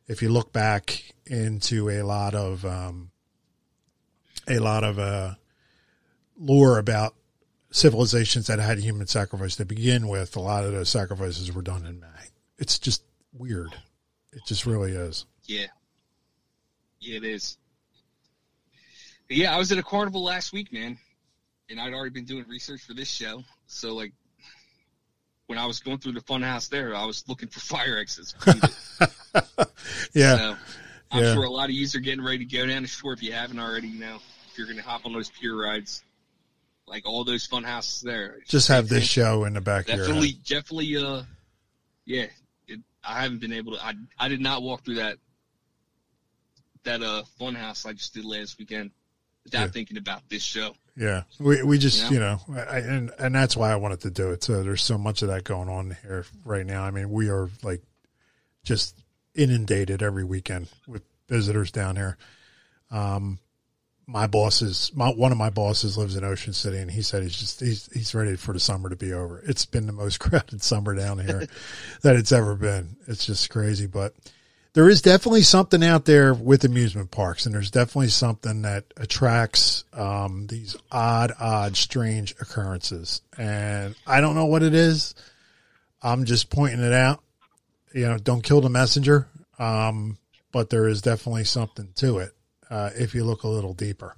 if 0.07 0.21
you 0.21 0.29
look 0.29 0.53
back 0.53 1.13
into 1.25 1.89
a 1.89 2.03
lot 2.03 2.35
of, 2.35 2.63
um, 2.65 3.11
a 4.47 4.59
lot 4.59 4.83
of, 4.83 4.99
uh, 4.99 5.35
lore 6.37 6.77
about 6.77 7.15
civilizations 7.71 8.47
that 8.47 8.59
had 8.59 8.79
human 8.79 9.07
sacrifice 9.07 9.55
to 9.55 9.65
begin 9.65 10.07
with, 10.07 10.35
a 10.35 10.39
lot 10.39 10.63
of 10.63 10.71
those 10.71 10.89
sacrifices 10.89 11.51
were 11.51 11.61
done 11.61 11.85
in 11.85 11.99
May. 11.99 12.07
It's 12.57 12.79
just 12.79 13.03
weird. 13.33 13.73
It 14.31 14.41
just 14.45 14.65
really 14.65 14.91
is. 14.91 15.25
yeah, 15.45 15.67
yeah, 16.99 17.17
it 17.17 17.23
is. 17.23 17.57
But 19.27 19.37
yeah, 19.37 19.55
I 19.55 19.57
was 19.57 19.71
at 19.71 19.77
a 19.77 19.83
carnival 19.83 20.23
last 20.23 20.53
week, 20.53 20.71
man, 20.71 20.97
and 21.69 21.79
I'd 21.79 21.93
already 21.93 22.11
been 22.11 22.25
doing 22.25 22.45
research 22.47 22.81
for 22.81 22.93
this 22.93 23.09
show. 23.09 23.43
So 23.67 23.93
like, 23.95 24.13
when 25.47 25.57
I 25.59 25.65
was 25.65 25.79
going 25.79 25.99
through 25.99 26.13
the 26.13 26.21
fun 26.21 26.41
house 26.41 26.67
there, 26.67 26.95
I 26.95 27.05
was 27.05 27.23
looking 27.27 27.49
for 27.49 27.59
fire 27.75 27.97
exits. 27.97 28.35
Yeah. 30.13 30.37
So 30.37 30.57
I'm 31.11 31.23
Yeah. 31.23 31.33
sure 31.33 31.43
a 31.43 31.49
lot 31.49 31.65
of 31.69 31.71
you 31.75 31.85
are 31.93 31.99
getting 31.99 32.23
ready 32.23 32.39
to 32.39 32.45
go 32.45 32.65
down 32.65 32.81
the 32.81 32.87
shore 32.87 33.13
if 33.13 33.21
you 33.21 33.33
haven't 33.33 33.59
already. 33.59 33.87
You 33.89 33.99
know, 33.99 34.15
if 34.49 34.57
you're 34.57 34.65
going 34.67 34.77
to 34.77 34.83
hop 34.83 35.05
on 35.05 35.13
those 35.13 35.29
pier 35.29 35.55
rides, 35.55 36.03
like 36.87 37.05
all 37.05 37.23
those 37.23 37.45
fun 37.45 37.63
houses 37.63 38.01
there. 38.01 38.39
just 38.47 38.67
have 38.69 38.87
this 38.87 39.03
show 39.05 39.43
in 39.45 39.53
the 39.53 39.61
back 39.61 39.85
Definitely, 39.87 40.33
definitely. 40.45 40.95
Uh, 40.97 41.23
yeah, 42.05 42.27
it, 42.67 42.79
I 43.03 43.21
haven't 43.21 43.41
been 43.41 43.53
able 43.53 43.73
to. 43.73 43.85
I 43.85 43.93
I 44.17 44.27
did 44.29 44.39
not 44.41 44.61
walk 44.63 44.85
through 44.85 44.95
that 44.95 45.17
that 46.83 47.01
uh 47.01 47.23
fun 47.39 47.55
house 47.55 47.85
I 47.85 47.93
just 47.93 48.13
did 48.13 48.25
last 48.25 48.57
weekend 48.59 48.91
without 49.45 49.61
Yeah. 49.61 49.67
thinking 49.67 49.97
about 49.97 50.27
this 50.29 50.43
show. 50.43 50.75
Yeah, 50.97 51.23
we 51.39 51.61
we 51.63 51.77
just 51.77 52.09
You 52.09 52.15
you 52.15 52.19
know, 52.19 52.39
I, 52.49 52.79
and 52.79 53.11
and 53.19 53.33
that's 53.35 53.55
why 53.57 53.71
I 53.71 53.75
wanted 53.77 54.01
to 54.01 54.09
do 54.09 54.31
it. 54.31 54.43
So 54.43 54.63
there's 54.63 54.83
so 54.83 54.97
much 54.97 55.21
of 55.21 55.27
that 55.29 55.43
going 55.43 55.69
on 55.69 55.95
here 56.01 56.25
right 56.43 56.65
now. 56.65 56.83
I 56.83 56.91
mean, 56.91 57.09
we 57.09 57.29
are 57.29 57.49
like 57.63 57.81
just 58.63 58.97
inundated 59.33 60.01
every 60.01 60.23
weekend 60.23 60.67
with 60.87 61.03
visitors 61.27 61.69
down 61.71 61.95
here. 61.97 62.17
Um, 62.91 63.39
my 64.07 64.27
bosses, 64.27 64.91
my 64.95 65.09
one 65.09 65.31
of 65.33 65.37
my 65.37 65.49
bosses 65.49 65.97
lives 65.97 66.15
in 66.15 66.23
Ocean 66.23 66.53
City, 66.53 66.77
and 66.77 66.89
he 66.91 67.01
said 67.01 67.23
he's 67.23 67.37
just 67.37 67.59
he's 67.59 67.89
he's 67.91 68.15
ready 68.15 68.35
for 68.37 68.53
the 68.53 68.59
summer 68.59 68.87
to 68.87 68.95
be 68.95 69.11
over. 69.11 69.39
It's 69.45 69.65
been 69.65 69.87
the 69.87 69.91
most 69.93 70.19
crowded 70.21 70.61
summer 70.63 70.95
down 70.95 71.19
here 71.19 71.45
that 72.03 72.15
it's 72.15 72.31
ever 72.31 72.55
been. 72.55 72.95
It's 73.07 73.25
just 73.25 73.49
crazy, 73.49 73.87
but 73.87 74.13
there 74.75 74.89
is 74.89 75.01
definitely 75.01 75.41
something 75.41 75.83
out 75.83 76.05
there 76.05 76.33
with 76.33 76.65
amusement 76.65 77.09
parks, 77.09 77.45
and 77.45 77.55
there's 77.55 77.71
definitely 77.71 78.09
something 78.09 78.61
that 78.63 78.83
attracts 78.97 79.85
um, 79.93 80.47
these 80.47 80.75
odd, 80.91 81.31
odd, 81.39 81.77
strange 81.77 82.33
occurrences. 82.41 83.21
And 83.37 83.95
I 84.05 84.21
don't 84.21 84.35
know 84.35 84.45
what 84.45 84.63
it 84.63 84.73
is. 84.73 85.15
I'm 86.03 86.25
just 86.25 86.49
pointing 86.49 86.81
it 86.81 86.93
out. 86.93 87.23
You 87.93 88.09
know, 88.09 88.17
don't 88.17 88.43
kill 88.43 88.59
the 88.59 88.69
messenger. 88.69 89.27
Um, 89.57 90.17
but 90.51 90.69
there 90.69 90.87
is 90.87 91.01
definitely 91.01 91.45
something 91.45 91.89
to 91.95 92.19
it 92.19 92.31
uh, 92.69 92.89
if 92.95 93.15
you 93.15 93.23
look 93.23 93.43
a 93.43 93.47
little 93.47 93.73
deeper. 93.73 94.15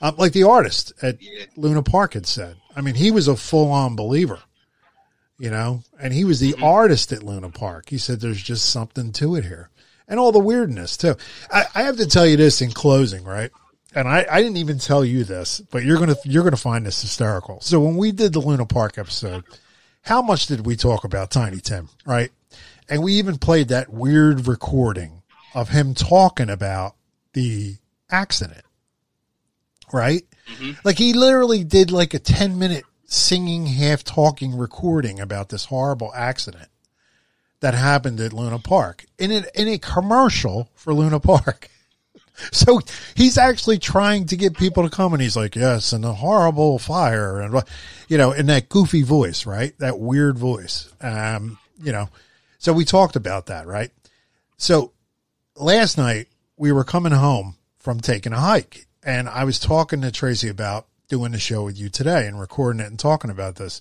Um, 0.00 0.16
like 0.16 0.32
the 0.32 0.44
artist 0.44 0.92
at 1.02 1.18
Luna 1.56 1.82
Park 1.82 2.14
had 2.14 2.26
said. 2.26 2.56
I 2.74 2.80
mean, 2.80 2.94
he 2.94 3.10
was 3.10 3.28
a 3.28 3.36
full 3.36 3.70
on 3.70 3.96
believer, 3.96 4.40
you 5.38 5.50
know, 5.50 5.82
and 6.00 6.12
he 6.12 6.24
was 6.24 6.40
the 6.40 6.54
artist 6.62 7.12
at 7.12 7.22
Luna 7.22 7.50
Park. 7.50 7.90
He 7.90 7.98
said 7.98 8.20
there's 8.20 8.42
just 8.42 8.70
something 8.70 9.12
to 9.12 9.36
it 9.36 9.44
here. 9.44 9.70
And 10.06 10.20
all 10.20 10.32
the 10.32 10.38
weirdness 10.38 10.96
too. 10.96 11.16
I, 11.50 11.64
I 11.74 11.82
have 11.82 11.96
to 11.96 12.06
tell 12.06 12.26
you 12.26 12.36
this 12.36 12.60
in 12.60 12.72
closing, 12.72 13.24
right? 13.24 13.50
and 13.94 14.08
I, 14.08 14.26
I 14.28 14.42
didn't 14.42 14.56
even 14.56 14.78
tell 14.78 15.04
you 15.04 15.24
this, 15.24 15.60
but 15.70 15.84
you're 15.84 15.98
gonna 15.98 16.16
you're 16.24 16.44
gonna 16.44 16.56
find 16.56 16.84
this 16.84 17.02
hysterical. 17.02 17.60
So 17.60 17.80
when 17.80 17.96
we 17.96 18.12
did 18.12 18.32
the 18.32 18.40
Luna 18.40 18.66
Park 18.66 18.98
episode, 18.98 19.44
how 20.02 20.20
much 20.20 20.46
did 20.46 20.66
we 20.66 20.76
talk 20.76 21.04
about 21.04 21.30
Tiny 21.30 21.60
Tim, 21.60 21.88
right? 22.04 22.30
And 22.88 23.02
we 23.02 23.14
even 23.14 23.38
played 23.38 23.68
that 23.68 23.92
weird 23.92 24.46
recording 24.46 25.22
of 25.54 25.70
him 25.70 25.94
talking 25.94 26.50
about 26.50 26.96
the 27.32 27.76
accident, 28.10 28.64
right? 29.92 30.24
Mm-hmm. 30.52 30.72
Like 30.84 30.98
he 30.98 31.12
literally 31.12 31.64
did 31.64 31.90
like 31.90 32.12
a 32.12 32.18
10 32.18 32.58
minute 32.58 32.84
singing, 33.06 33.66
half 33.66 34.04
talking 34.04 34.56
recording 34.56 35.20
about 35.20 35.48
this 35.48 35.66
horrible 35.66 36.12
accident 36.14 36.68
that 37.64 37.72
happened 37.72 38.20
at 38.20 38.34
Luna 38.34 38.58
Park 38.58 39.06
in 39.18 39.32
a, 39.32 39.42
in 39.54 39.68
a 39.68 39.78
commercial 39.78 40.68
for 40.74 40.92
Luna 40.94 41.18
Park. 41.18 41.68
So 42.50 42.80
he's 43.14 43.38
actually 43.38 43.78
trying 43.78 44.26
to 44.26 44.36
get 44.36 44.58
people 44.58 44.82
to 44.82 44.90
come 44.90 45.12
and 45.12 45.22
he's 45.22 45.36
like, 45.36 45.54
yes, 45.54 45.92
and 45.92 46.04
a 46.04 46.12
horrible 46.12 46.80
fire 46.80 47.40
and, 47.40 47.62
you 48.08 48.18
know, 48.18 48.32
in 48.32 48.46
that 48.46 48.68
goofy 48.68 49.02
voice, 49.02 49.46
right? 49.46 49.72
That 49.78 50.00
weird 50.00 50.36
voice. 50.36 50.92
Um, 51.00 51.58
you 51.80 51.92
know, 51.92 52.08
so 52.58 52.72
we 52.72 52.84
talked 52.84 53.14
about 53.14 53.46
that, 53.46 53.68
right? 53.68 53.92
So 54.56 54.90
last 55.54 55.96
night 55.96 56.26
we 56.56 56.72
were 56.72 56.82
coming 56.82 57.12
home 57.12 57.54
from 57.78 58.00
taking 58.00 58.32
a 58.32 58.40
hike 58.40 58.88
and 59.04 59.28
I 59.28 59.44
was 59.44 59.60
talking 59.60 60.00
to 60.00 60.10
Tracy 60.10 60.48
about 60.48 60.88
doing 61.06 61.30
the 61.30 61.38
show 61.38 61.62
with 61.62 61.78
you 61.78 61.88
today 61.88 62.26
and 62.26 62.40
recording 62.40 62.80
it 62.80 62.88
and 62.88 62.98
talking 62.98 63.30
about 63.30 63.54
this. 63.54 63.80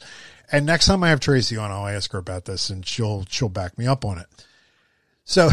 And 0.53 0.67
next 0.67 0.85
time 0.85 1.03
I 1.03 1.09
have 1.09 1.19
Tracy 1.19 1.57
on, 1.57 1.71
I'll 1.71 1.87
ask 1.87 2.11
her 2.11 2.19
about 2.19 2.45
this 2.45 2.69
and 2.69 2.85
she'll, 2.85 3.25
she'll 3.27 3.49
back 3.49 3.75
me 3.75 3.87
up 3.87 4.05
on 4.05 4.19
it. 4.19 4.27
So, 5.25 5.49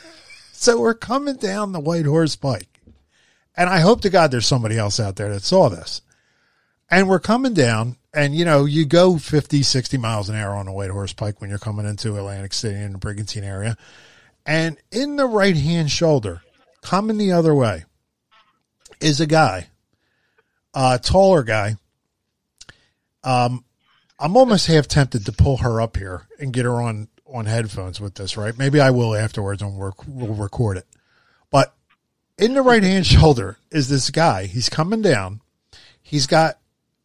so 0.52 0.80
we're 0.80 0.94
coming 0.94 1.36
down 1.36 1.72
the 1.72 1.80
White 1.80 2.06
Horse 2.06 2.36
Pike 2.36 2.68
and 3.56 3.68
I 3.68 3.80
hope 3.80 4.00
to 4.02 4.10
God 4.10 4.30
there's 4.30 4.46
somebody 4.46 4.78
else 4.78 5.00
out 5.00 5.16
there 5.16 5.32
that 5.32 5.42
saw 5.42 5.68
this. 5.68 6.02
And 6.88 7.08
we're 7.08 7.18
coming 7.18 7.52
down 7.52 7.96
and 8.14 8.36
you 8.36 8.44
know, 8.44 8.64
you 8.64 8.86
go 8.86 9.18
50, 9.18 9.64
60 9.64 9.98
miles 9.98 10.28
an 10.28 10.36
hour 10.36 10.54
on 10.54 10.66
the 10.66 10.72
White 10.72 10.90
Horse 10.90 11.12
Pike 11.12 11.40
when 11.40 11.50
you're 11.50 11.58
coming 11.58 11.84
into 11.84 12.16
Atlantic 12.16 12.52
City 12.52 12.78
in 12.78 12.92
the 12.92 12.98
Brigantine 12.98 13.42
area. 13.42 13.76
And 14.46 14.78
in 14.92 15.16
the 15.16 15.26
right 15.26 15.56
hand 15.56 15.90
shoulder, 15.90 16.42
coming 16.80 17.18
the 17.18 17.32
other 17.32 17.54
way, 17.54 17.86
is 19.00 19.20
a 19.20 19.26
guy, 19.26 19.66
a 20.74 21.00
taller 21.02 21.42
guy. 21.42 21.76
Um, 23.24 23.64
I'm 24.18 24.36
almost 24.36 24.66
half 24.66 24.86
tempted 24.86 25.26
to 25.26 25.32
pull 25.32 25.58
her 25.58 25.80
up 25.80 25.96
here 25.96 26.28
and 26.38 26.52
get 26.52 26.64
her 26.64 26.80
on 26.80 27.08
on 27.26 27.46
headphones 27.46 28.00
with 28.00 28.14
this, 28.14 28.36
right? 28.36 28.56
Maybe 28.56 28.80
I 28.80 28.90
will 28.90 29.14
afterwards 29.14 29.62
and 29.62 29.76
we'll, 29.76 29.94
we'll 30.06 30.34
record 30.34 30.76
it. 30.76 30.86
But 31.50 31.74
in 32.38 32.54
the 32.54 32.62
right 32.62 32.82
hand 32.82 33.06
shoulder 33.06 33.58
is 33.70 33.88
this 33.88 34.10
guy. 34.10 34.46
He's 34.46 34.68
coming 34.68 35.02
down. 35.02 35.40
He's 36.00 36.26
got 36.26 36.58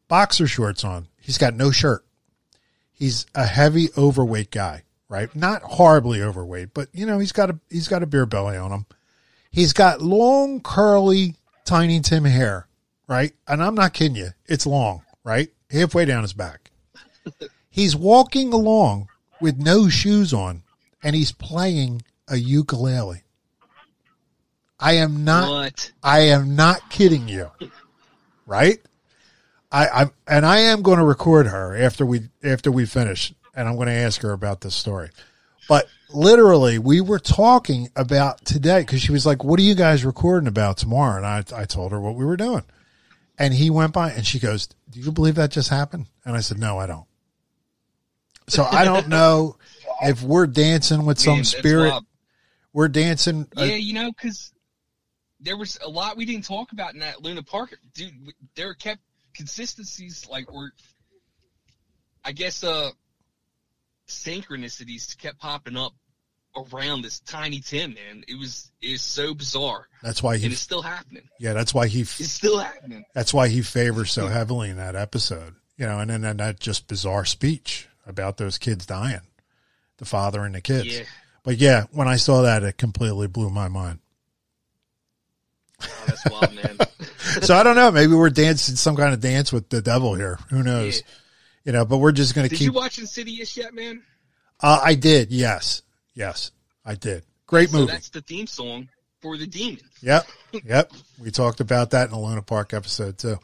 boxer 0.07 0.45
shorts 0.45 0.83
on. 0.83 1.07
He's 1.19 1.37
got 1.37 1.53
no 1.53 1.71
shirt. 1.71 2.05
He's 2.91 3.25
a 3.33 3.45
heavy 3.45 3.89
overweight 3.97 4.51
guy, 4.51 4.83
right? 5.07 5.33
Not 5.33 5.61
horribly 5.61 6.21
overweight, 6.21 6.73
but 6.73 6.89
you 6.91 7.05
know, 7.05 7.17
he's 7.17 7.31
got 7.31 7.49
a 7.49 7.59
he's 7.69 7.87
got 7.87 8.03
a 8.03 8.07
beer 8.07 8.25
belly 8.25 8.57
on 8.57 8.71
him. 8.71 8.85
He's 9.51 9.73
got 9.73 10.01
long 10.01 10.59
curly 10.59 11.35
tiny 11.63 12.01
Tim 12.01 12.25
hair, 12.25 12.67
right? 13.07 13.31
And 13.47 13.63
I'm 13.63 13.75
not 13.75 13.93
kidding 13.93 14.17
you. 14.17 14.29
It's 14.47 14.65
long, 14.65 15.03
right? 15.23 15.49
Halfway 15.71 16.05
down 16.05 16.23
his 16.23 16.33
back. 16.33 16.68
He's 17.69 17.95
walking 17.95 18.53
along 18.53 19.07
with 19.41 19.57
no 19.57 19.89
shoes 19.89 20.33
on 20.33 20.63
and 21.03 21.15
he's 21.15 21.31
playing 21.31 22.03
a 22.27 22.37
ukulele. 22.37 23.23
I 24.79 24.93
am 24.93 25.23
not 25.23 25.49
What? 25.49 25.91
I 26.01 26.19
am 26.21 26.55
not 26.55 26.89
kidding 26.89 27.27
you. 27.27 27.51
Right? 28.45 28.79
I, 29.71 29.87
I'm 29.87 30.11
and 30.27 30.45
I 30.45 30.59
am 30.59 30.81
going 30.81 30.97
to 30.97 31.05
record 31.05 31.47
her 31.47 31.75
after 31.75 32.05
we 32.05 32.29
after 32.43 32.71
we 32.71 32.85
finish 32.85 33.33
and 33.53 33.67
I'm 33.67 33.75
going 33.75 33.87
to 33.87 33.93
ask 33.93 34.21
her 34.21 34.31
about 34.31 34.61
this 34.61 34.75
story. 34.75 35.09
But 35.67 35.87
literally 36.11 36.79
we 36.79 37.01
were 37.01 37.19
talking 37.19 37.89
about 37.95 38.43
today 38.45 38.83
cuz 38.83 39.01
she 39.01 39.11
was 39.11 39.25
like 39.25 39.43
what 39.43 39.59
are 39.59 39.63
you 39.63 39.75
guys 39.75 40.03
recording 40.03 40.47
about 40.47 40.77
tomorrow 40.77 41.17
and 41.17 41.25
I 41.25 41.43
I 41.55 41.65
told 41.65 41.91
her 41.91 41.99
what 41.99 42.15
we 42.15 42.25
were 42.25 42.37
doing. 42.37 42.63
And 43.37 43.53
he 43.53 43.69
went 43.69 43.93
by 43.93 44.11
and 44.11 44.25
she 44.25 44.39
goes, 44.39 44.67
"Do 44.89 44.99
you 44.99 45.11
believe 45.11 45.35
that 45.35 45.51
just 45.51 45.69
happened?" 45.69 46.07
And 46.25 46.35
I 46.35 46.41
said, 46.41 46.59
"No, 46.59 46.77
I 46.77 46.87
don't." 46.87 47.05
So 48.49 48.63
I 48.63 48.83
don't 48.83 49.07
know 49.07 49.57
if 50.01 50.21
we're 50.21 50.47
dancing 50.47 51.05
with 51.05 51.19
some 51.19 51.37
Man, 51.37 51.43
spirit. 51.43 51.89
wild. 51.91 52.05
We're 52.73 52.87
dancing 52.87 53.47
uh, 53.57 53.63
Yeah, 53.63 53.75
you 53.75 53.93
know, 53.93 54.11
because 54.11 54.51
there 55.39 55.57
was 55.57 55.79
a 55.83 55.89
lot 55.89 56.17
we 56.17 56.25
didn't 56.25 56.45
talk 56.45 56.71
about 56.71 56.93
in 56.93 56.99
that 56.99 57.21
Luna 57.21 57.43
Park. 57.43 57.77
Dude, 57.93 58.13
there 58.55 58.73
kept 58.73 59.01
consistencies 59.33 60.27
like 60.29 60.51
were, 60.51 60.71
I 62.23 62.31
guess, 62.31 62.63
uh, 62.63 62.91
synchronicities 64.07 65.17
kept 65.17 65.39
popping 65.39 65.77
up 65.77 65.93
around 66.73 67.03
this 67.03 67.19
tiny 67.21 67.59
Tim, 67.59 67.93
man. 67.93 68.23
It 68.27 68.37
was 68.37 68.71
is 68.81 69.01
so 69.01 69.33
bizarre, 69.33 69.87
that's 70.01 70.21
why 70.23 70.35
and 70.35 70.45
it's 70.45 70.59
still 70.59 70.81
happening. 70.81 71.23
yeah, 71.39 71.53
that's 71.53 71.73
why 71.73 71.87
he 71.87 72.01
It's 72.01 72.31
still 72.31 72.59
happening. 72.59 73.05
That's 73.13 73.33
why 73.33 73.47
he 73.47 73.61
favors 73.61 74.11
so 74.11 74.27
heavily 74.27 74.69
in 74.69 74.77
that 74.77 74.95
episode, 74.95 75.55
you 75.77 75.85
know, 75.85 75.99
and 75.99 76.09
then 76.09 76.37
that 76.37 76.59
just 76.59 76.87
bizarre 76.87 77.25
speech 77.25 77.87
about 78.05 78.37
those 78.37 78.57
kids 78.57 78.85
dying, 78.85 79.21
the 79.97 80.05
father 80.05 80.43
and 80.45 80.55
the 80.55 80.61
kids. 80.61 80.97
Yeah, 80.99 81.03
But 81.43 81.57
yeah, 81.57 81.85
when 81.91 82.07
I 82.07 82.15
saw 82.17 82.41
that, 82.43 82.63
it 82.63 82.77
completely 82.77 83.27
blew 83.27 83.49
my 83.49 83.67
mind. 83.67 83.99
oh, 85.81 86.03
that's 86.07 86.29
wild, 86.29 86.55
man. 86.55 86.77
So 87.43 87.55
I 87.55 87.61
don't 87.61 87.75
know. 87.75 87.91
Maybe 87.91 88.13
we're 88.13 88.31
dancing 88.31 88.75
some 88.75 88.95
kind 88.95 89.13
of 89.13 89.19
dance 89.19 89.53
with 89.53 89.69
the 89.69 89.83
devil 89.83 90.15
here. 90.15 90.39
Who 90.49 90.63
knows? 90.63 90.97
Yeah. 90.97 91.05
You 91.65 91.71
know, 91.73 91.85
but 91.85 91.99
we're 91.99 92.11
just 92.11 92.33
going 92.33 92.49
to 92.49 92.55
keep 92.55 92.65
you 92.65 92.71
watch 92.73 92.97
Insidious 92.97 93.55
yet, 93.55 93.71
man? 93.73 94.01
uh, 94.61 94.81
I 94.83 94.95
did. 94.95 95.31
Yes. 95.31 95.83
Yes, 96.15 96.51
I 96.83 96.95
did. 96.95 97.23
Great 97.45 97.69
So 97.69 97.77
movie. 97.79 97.91
that's 97.91 98.09
the 98.09 98.21
theme 98.21 98.47
song 98.47 98.89
for 99.21 99.37
the 99.37 99.45
demon. 99.45 99.79
Yep. 100.01 100.27
Yep. 100.65 100.91
We 101.21 101.29
talked 101.29 101.59
about 101.59 101.91
that 101.91 102.05
in 102.05 102.11
the 102.11 102.17
Luna 102.19 102.41
Park 102.41 102.73
episode 102.73 103.19
too. 103.19 103.37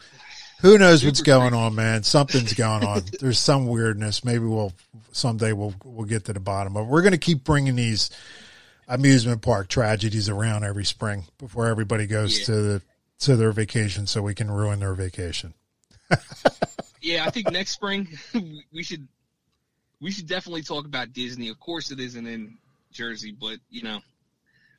Who 0.62 0.78
knows 0.78 1.06
what's 1.06 1.22
going 1.22 1.54
on, 1.54 1.76
man? 1.76 2.04
Something's 2.04 2.54
going 2.54 2.84
on. 2.84 3.04
There's 3.20 3.40
some 3.40 3.68
weirdness. 3.68 4.24
Maybe 4.24 4.46
we'll 4.46 4.74
someday 5.12 5.54
we'll 5.54 5.74
we'll 5.84 6.06
get 6.08 6.26
to 6.26 6.34
the 6.34 6.40
bottom 6.40 6.76
of. 6.78 6.88
it. 6.88 6.90
We're 6.90 7.02
going 7.02 7.12
to 7.12 7.18
keep 7.18 7.44
bringing 7.44 7.76
these 7.76 8.10
amusement 8.88 9.42
park 9.42 9.68
tragedies 9.68 10.30
around 10.30 10.64
every 10.64 10.86
spring 10.86 11.26
before 11.38 11.68
everybody 11.68 12.08
goes 12.08 12.40
Yeah. 12.40 12.46
to 12.46 12.52
the 12.62 12.82
to 13.20 13.36
their 13.36 13.52
vacation, 13.52 14.08
so 14.08 14.22
we 14.22 14.36
can 14.36 14.50
ruin 14.52 14.80
their 14.80 14.94
vacation. 14.94 15.54
Yeah, 17.02 17.26
I 17.28 17.30
think 17.30 17.52
next 17.52 17.70
spring 17.74 18.08
we 18.74 18.82
should 18.82 19.08
we 20.02 20.10
should 20.10 20.26
definitely 20.26 20.64
talk 20.64 20.88
about 20.88 21.14
Disney. 21.14 21.50
Of 21.50 21.60
course, 21.60 21.92
it 21.92 22.00
isn't 22.00 22.26
in 22.26 22.58
Jersey, 22.92 23.32
but 23.32 23.60
you 23.70 23.84
know, 23.84 24.00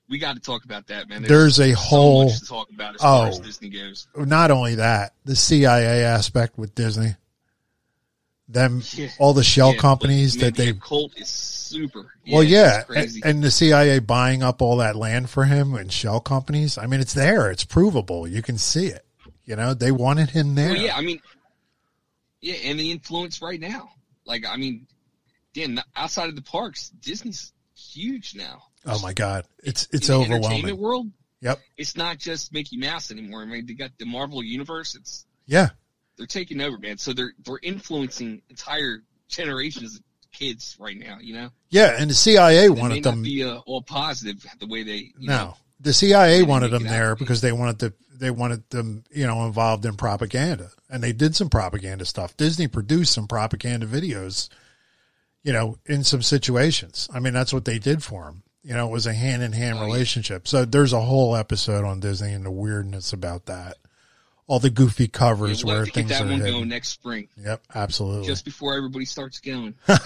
we 0.09 0.19
got 0.19 0.35
to 0.35 0.41
talk 0.41 0.65
about 0.65 0.87
that, 0.89 1.09
man. 1.09 1.23
There's 1.23 1.59
a 1.59 1.73
so 1.73 1.77
whole 1.77 2.31
talk 2.31 2.71
about 2.71 2.95
as 2.95 3.01
far 3.01 3.29
as 3.29 3.41
oh. 3.41 3.43
Disney 3.43 3.71
goes. 3.71 4.07
not 4.17 4.51
only 4.51 4.77
that, 4.77 5.15
the 5.25 5.37
CIA 5.37 6.05
aspect 6.05 6.59
with 6.59 6.75
Disney, 6.75 7.17
them 8.49 8.83
Yeah. 8.93 9.09
all 9.19 9.35
the 9.35 9.43
shell 9.43 9.73
Yeah, 9.73 9.81
companies 9.81 10.37
that 10.37 10.55
they 10.55 10.73
the 10.73 10.81
cult 10.81 11.17
is 11.19 11.29
super. 11.29 12.13
Well, 12.31 12.43
it's 12.43 12.51
yeah, 12.51 12.85
and, 12.95 13.25
and 13.25 13.45
the 13.45 13.51
CIA 13.51 13.99
buying 13.99 14.43
up 14.43 14.63
all 14.63 14.77
that 14.79 14.97
land 14.97 15.29
for 15.31 15.45
him 15.45 15.75
and 15.75 15.93
shell 15.93 16.21
companies. 16.21 16.79
I 16.79 16.87
mean, 16.87 17.01
it's 17.01 17.15
there. 17.15 17.51
It's 17.51 17.65
provable. 17.65 18.29
You 18.29 18.43
can 18.43 18.59
see 18.59 18.87
it. 18.87 19.05
You 19.45 19.57
know, 19.57 19.75
they 19.75 19.93
wanted 19.93 20.31
him 20.31 20.55
there. 20.55 20.71
Well, 20.71 20.83
yeah, 20.83 20.97
I 20.97 21.01
mean, 21.03 21.21
yeah, 22.41 22.55
and 22.65 22.79
the 22.79 22.91
influence 22.91 23.41
right 23.43 23.61
now. 23.61 23.91
Like, 24.25 24.45
I 24.45 24.57
mean, 24.57 24.87
damn, 25.55 25.81
outside 25.95 26.29
of 26.29 26.37
the 26.37 26.43
parks, 26.43 26.91
Disney's 27.01 27.53
huge 27.77 28.35
now. 28.35 28.63
Oh 28.85 29.01
my 29.01 29.13
God, 29.13 29.45
it's 29.63 29.89
it's 29.93 30.09
in 30.09 30.15
the 30.15 30.21
overwhelming. 30.21 30.45
entertainment 30.47 30.79
world. 30.79 31.07
Yep. 31.41 31.61
It's 31.77 31.97
not 31.97 32.19
just 32.19 32.53
Mickey 32.53 32.77
Mouse 32.77 33.11
anymore. 33.11 33.43
I 33.43 33.45
mean, 33.45 33.67
they 33.67 33.75
got 33.75 33.91
the 33.99 34.07
Marvel 34.07 34.43
universe. 34.43 34.95
It's 34.95 35.27
Yeah, 35.47 35.71
they're 36.17 36.27
taking 36.27 36.61
over, 36.61 36.79
man. 36.79 36.99
So 36.99 37.13
they're 37.13 37.33
they're 37.45 37.59
influencing 37.63 38.43
entire 38.49 39.03
generations 39.29 39.97
of 39.97 40.03
kids 40.33 40.77
right 40.79 40.99
now. 40.99 41.19
You 41.21 41.35
know, 41.35 41.51
yeah, 41.71 41.97
and 41.99 42.11
the 42.11 42.15
CIA 42.15 42.69
may 42.69 42.81
wanted 42.81 43.05
them. 43.05 43.23
be 43.23 43.45
uh, 43.45 43.59
all 43.67 43.83
positive 43.83 44.45
the 44.61 44.67
way 44.67 44.83
they. 44.83 45.13
You 45.19 45.29
no, 45.29 45.37
know, 45.37 45.57
the 45.81 45.93
CIA 45.93 46.43
wanted 46.43 46.71
them 46.71 46.87
out 46.87 46.91
there 46.91 47.15
to 47.15 47.17
because 47.17 47.41
they 47.41 47.53
wanted 47.53 47.81
to. 47.81 47.93
They 48.19 48.31
wanted 48.31 48.69
them, 48.71 49.05
you 49.11 49.27
know, 49.27 49.45
involved 49.45 49.85
in 49.85 49.95
propaganda, 49.97 50.71
and 50.89 51.03
they 51.03 51.13
did 51.13 51.37
some 51.37 51.51
propaganda 51.51 52.07
stuff. 52.07 52.35
Disney 52.37 52.67
produced 52.67 53.13
some 53.13 53.29
propaganda 53.29 53.87
videos, 53.87 54.49
you 55.47 55.53
know, 55.53 55.79
in 55.87 56.03
some 56.03 56.23
situations. 56.23 57.09
I 57.15 57.21
mean, 57.21 57.33
that's 57.33 57.53
what 57.55 57.65
they 57.65 57.79
did 57.79 58.03
for 58.03 58.25
him. 58.29 58.43
You 58.65 58.75
know, 58.75 58.89
it 58.89 58.91
was 58.93 59.07
a 59.07 59.13
hand 59.15 59.43
in 59.45 59.53
hand 59.53 59.79
Oh, 59.79 59.85
relationship. 59.87 60.49
So 60.49 60.65
there's 60.65 60.93
a 60.93 61.01
whole 61.01 61.37
episode 61.37 61.85
on 61.85 62.01
Disney 62.01 62.33
and 62.33 62.45
the 62.45 62.51
weirdness 62.51 63.13
about 63.13 63.47
that. 63.47 63.77
All 64.49 64.59
the 64.59 64.71
goofy 64.71 65.05
yeah, 65.05 65.09
covers 65.13 65.65
we'll 65.65 65.75
where 65.77 65.85
to 65.85 65.91
get 65.93 66.09
that 66.09 66.23
are 66.23 66.25
one 66.25 66.41
hidden. 66.41 66.53
going 66.53 66.69
next 66.69 66.89
spring, 66.89 67.29
Yep, 67.37 67.63
absolutely. 67.75 68.27
just 68.27 68.45
before 68.45 68.77
everybody 68.77 69.05
starts 69.05 69.39
going. 69.41 69.75
we'll 69.89 69.97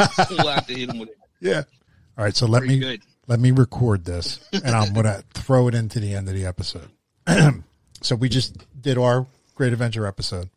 have 0.48 0.66
to 0.66 0.74
hit 0.74 0.88
them 0.88 0.98
with 0.98 1.08
it. 1.10 1.18
yeah. 1.40 1.62
All 2.18 2.24
right, 2.24 2.36
so 2.36 2.46
let 2.46 2.60
Pretty 2.60 2.74
me 2.74 2.80
good. 2.80 3.00
let 3.26 3.40
me 3.40 3.50
record 3.50 4.04
this, 4.04 4.40
and 4.52 4.68
I'm 4.74 4.92
gonna 4.92 5.22
throw 5.34 5.68
it 5.68 5.74
into 5.74 6.00
the 6.00 6.14
end 6.14 6.28
of 6.28 6.34
the 6.34 6.44
episode. 6.46 6.88
So 8.02 8.14
we 8.16 8.28
just 8.30 8.56
did 8.80 8.96
our 8.96 9.26
Great 9.54 9.72
Adventure 9.74 10.06
episode, 10.06 10.48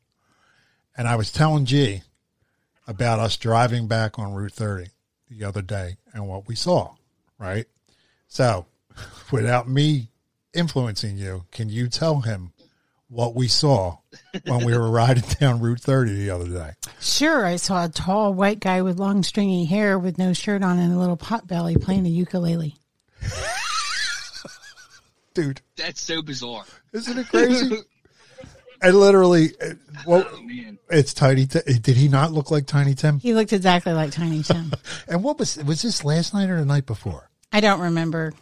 and 0.97 1.07
I 1.09 1.15
was 1.17 1.29
telling 1.31 1.65
G 1.65 2.01
about 2.87 3.19
us 3.19 3.37
driving 3.37 3.87
back 3.87 4.17
on 4.19 4.33
Route 4.33 4.53
30 4.53 4.87
the 5.29 5.43
other 5.45 5.61
day 5.61 5.97
and 6.13 6.27
what 6.27 6.47
we 6.47 6.55
saw. 6.55 6.95
Right. 7.37 7.65
So, 8.27 8.65
without 9.31 9.67
me 9.67 10.09
influencing 10.53 11.17
you, 11.17 11.45
can 11.51 11.69
you 11.69 11.87
tell 11.87 12.21
him 12.21 12.51
what 13.09 13.35
we 13.35 13.47
saw 13.47 13.97
when 14.45 14.65
we 14.65 14.75
were 14.77 14.89
riding 14.89 15.23
down 15.39 15.59
Route 15.61 15.81
30 15.81 16.13
the 16.15 16.29
other 16.31 16.47
day? 16.47 16.71
Sure, 16.99 17.45
I 17.45 17.57
saw 17.57 17.85
a 17.85 17.89
tall 17.89 18.33
white 18.33 18.59
guy 18.59 18.81
with 18.81 18.99
long 18.99 19.23
stringy 19.23 19.65
hair 19.65 19.99
with 19.99 20.17
no 20.17 20.33
shirt 20.33 20.63
on 20.63 20.79
and 20.79 20.93
a 20.93 20.97
little 20.97 21.17
pot 21.17 21.47
belly 21.47 21.75
playing 21.77 22.05
a 22.05 22.09
ukulele. 22.09 22.75
Dude, 25.33 25.61
That's 25.77 26.01
so 26.01 26.21
bizarre. 26.21 26.65
isn't 26.91 27.17
it 27.17 27.27
crazy? 27.27 27.75
I 28.83 28.89
literally, 28.89 29.51
uh, 29.61 29.73
well, 30.05 30.27
Oh 30.31 30.41
man. 30.41 30.77
it's 30.89 31.13
Tiny. 31.13 31.45
Tim. 31.45 31.61
Did 31.65 31.95
he 31.95 32.07
not 32.09 32.31
look 32.31 32.51
like 32.51 32.65
Tiny 32.67 32.93
Tim? 32.95 33.19
He 33.19 33.33
looked 33.33 33.53
exactly 33.53 33.93
like 33.93 34.11
Tiny 34.11 34.43
Tim. 34.43 34.73
And 35.07 35.23
what 35.23 35.39
was 35.39 35.57
was 35.63 35.81
this 35.81 36.03
last 36.03 36.33
night 36.33 36.49
or 36.49 36.59
the 36.59 36.65
night 36.65 36.85
before? 36.85 37.29
I 37.51 37.59
don't 37.61 37.79
remember. 37.79 38.33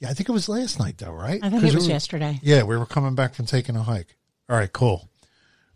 Yeah, 0.00 0.10
I 0.10 0.14
think 0.14 0.28
it 0.28 0.32
was 0.32 0.48
last 0.48 0.78
night 0.78 0.98
though, 0.98 1.12
right? 1.12 1.40
I 1.42 1.50
think 1.50 1.62
'Cause 1.62 1.72
it 1.72 1.76
was 1.76 1.84
we 1.84 1.88
were- 1.88 1.94
yesterday. 1.94 2.40
Yeah, 2.42 2.62
we 2.64 2.76
were 2.76 2.86
coming 2.86 3.14
back 3.14 3.34
from 3.34 3.46
taking 3.46 3.76
a 3.76 3.82
hike. 3.82 4.16
All 4.48 4.56
right, 4.56 4.72
cool. 4.72 5.08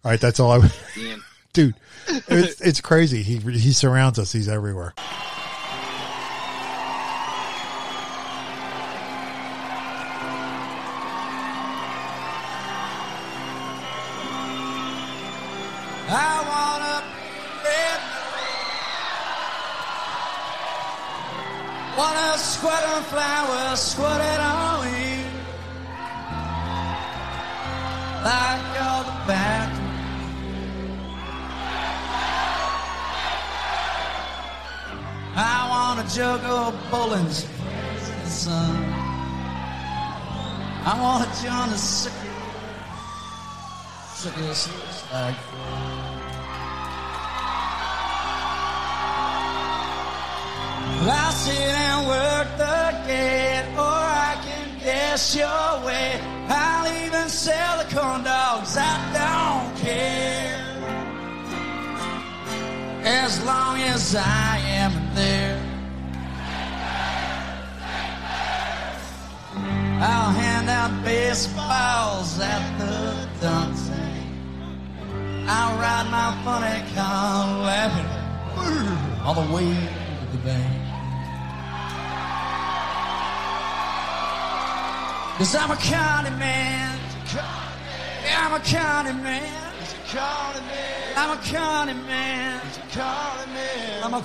All 0.05 0.11
right, 0.11 0.21
that's 0.21 0.39
all 0.41 0.53
I. 0.53 0.59
Man. 0.97 1.23
Dude, 1.55 1.75
it's, 2.09 2.61
it's 2.61 2.81
crazy. 2.81 3.23
He 3.23 3.37
he 3.39 3.73
surrounds 3.73 4.19
us. 4.19 4.33
He's 4.33 4.49
everywhere. 4.49 4.93
Flowers, 23.13 23.81
squirt 23.81 24.21
it 24.21 24.41
on 24.41 24.87
you. 24.87 25.25
Like 28.25 28.81
all 28.81 29.05
the 29.05 29.19
back. 29.27 29.71
I 35.37 35.69
want 35.73 36.01
a 36.01 36.15
jug 36.15 36.41
of 36.45 36.75
Bullens 36.91 37.45
in 37.45 38.25
the 38.25 38.31
sun. 38.31 38.77
I 40.87 41.01
want 41.01 41.25
to 41.25 41.43
join 41.43 41.71
the 41.71 41.79
looks 44.25 45.05
like 45.13 45.35
I'll 51.07 51.33
sit 51.33 51.59
and 51.59 52.07
work 52.07 52.49
the 52.57 52.84
gate, 53.15 53.67
or 53.87 54.03
I 54.31 54.33
can 54.47 54.69
guess 54.85 55.23
your 55.43 55.69
way. 55.87 56.09
I'll 56.49 56.89
even 57.05 57.27
sell 57.29 57.75
the 57.83 57.89
corn 57.95 58.23
dogs, 58.25 58.73
I 58.93 58.95
don't 59.19 59.71
care. 59.87 60.63
As 63.23 63.33
long 63.51 63.77
as 63.93 64.17
I 64.17 64.59
am 64.83 64.95
there. 65.21 65.61
I'll 70.11 70.33
hand 70.43 70.69
out 70.79 70.93
baseballs 71.05 72.31
at 72.55 72.65
the 72.81 72.97
dancing. 73.41 74.27
I'll 75.57 75.75
ride 75.85 76.09
my 76.19 76.29
funny 76.45 76.79
car 76.95 77.47
laughing 77.69 78.11
all 79.25 79.35
the 79.43 79.49
way 79.55 79.71
to 80.21 80.27
the 80.37 80.43
bank. 80.49 80.84
Cause 85.37 85.55
I'm 85.57 85.73
a 85.73 85.77
county 85.77 86.31
man. 86.31 86.97
Yeah, 87.35 88.47
I'm 88.47 88.55
a 88.55 88.65
county 88.65 89.13
man. 89.15 89.73
I'm 91.17 91.37
a 91.37 91.43
county 91.43 92.01
man. 92.07 92.61
I'm 94.05 94.15
a. 94.15 94.19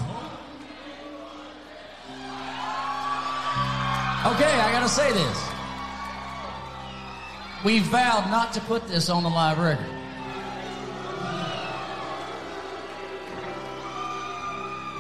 Okay, 4.36 4.54
I 4.54 4.72
gotta 4.72 4.88
say 4.88 5.12
this. 5.12 5.50
We 7.66 7.80
vowed 7.80 8.30
not 8.30 8.54
to 8.54 8.62
put 8.62 8.88
this 8.88 9.10
on 9.10 9.24
the 9.24 9.30
live 9.30 9.58
record. 9.58 9.84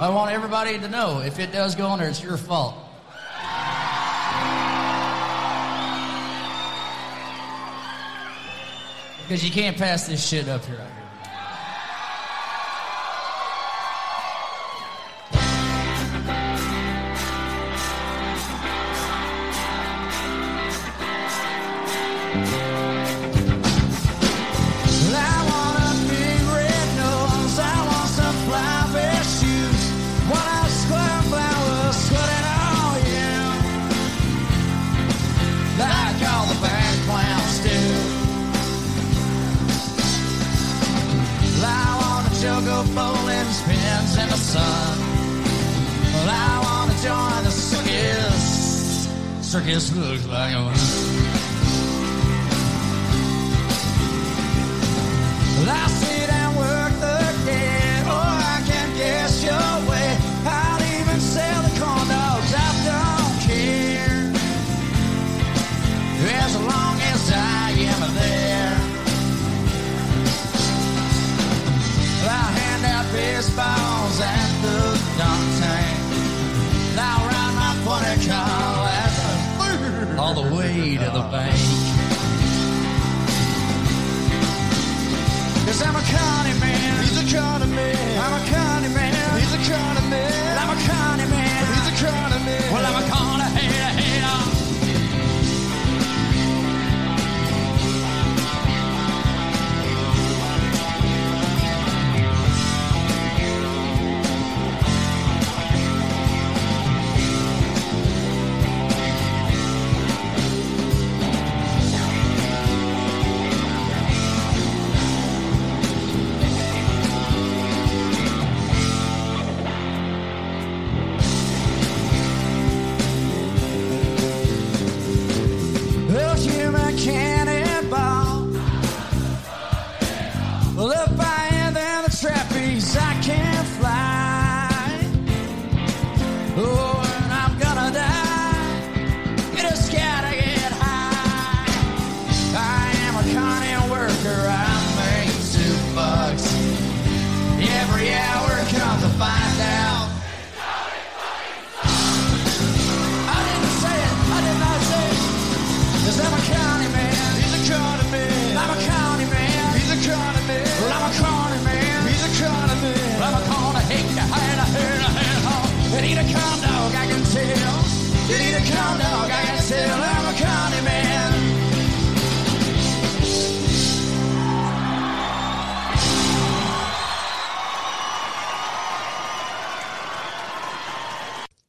I 0.02 0.10
want 0.10 0.32
everybody 0.32 0.80
to 0.80 0.88
know 0.88 1.20
if 1.20 1.38
it 1.38 1.52
does 1.52 1.76
go 1.76 1.86
on 1.86 2.00
there, 2.00 2.10
it's 2.10 2.24
your 2.24 2.38
fault. 2.38 2.89
Because 9.30 9.46
you 9.46 9.52
can't 9.52 9.78
pass 9.78 10.08
this 10.08 10.28
shit 10.28 10.50
up 10.50 10.66
here. 10.66 10.99
Like 50.40 50.54
a 50.54 50.64
Well, 55.58 55.70
I 55.70 55.88
sit 55.88 56.39
come. 86.10 86.39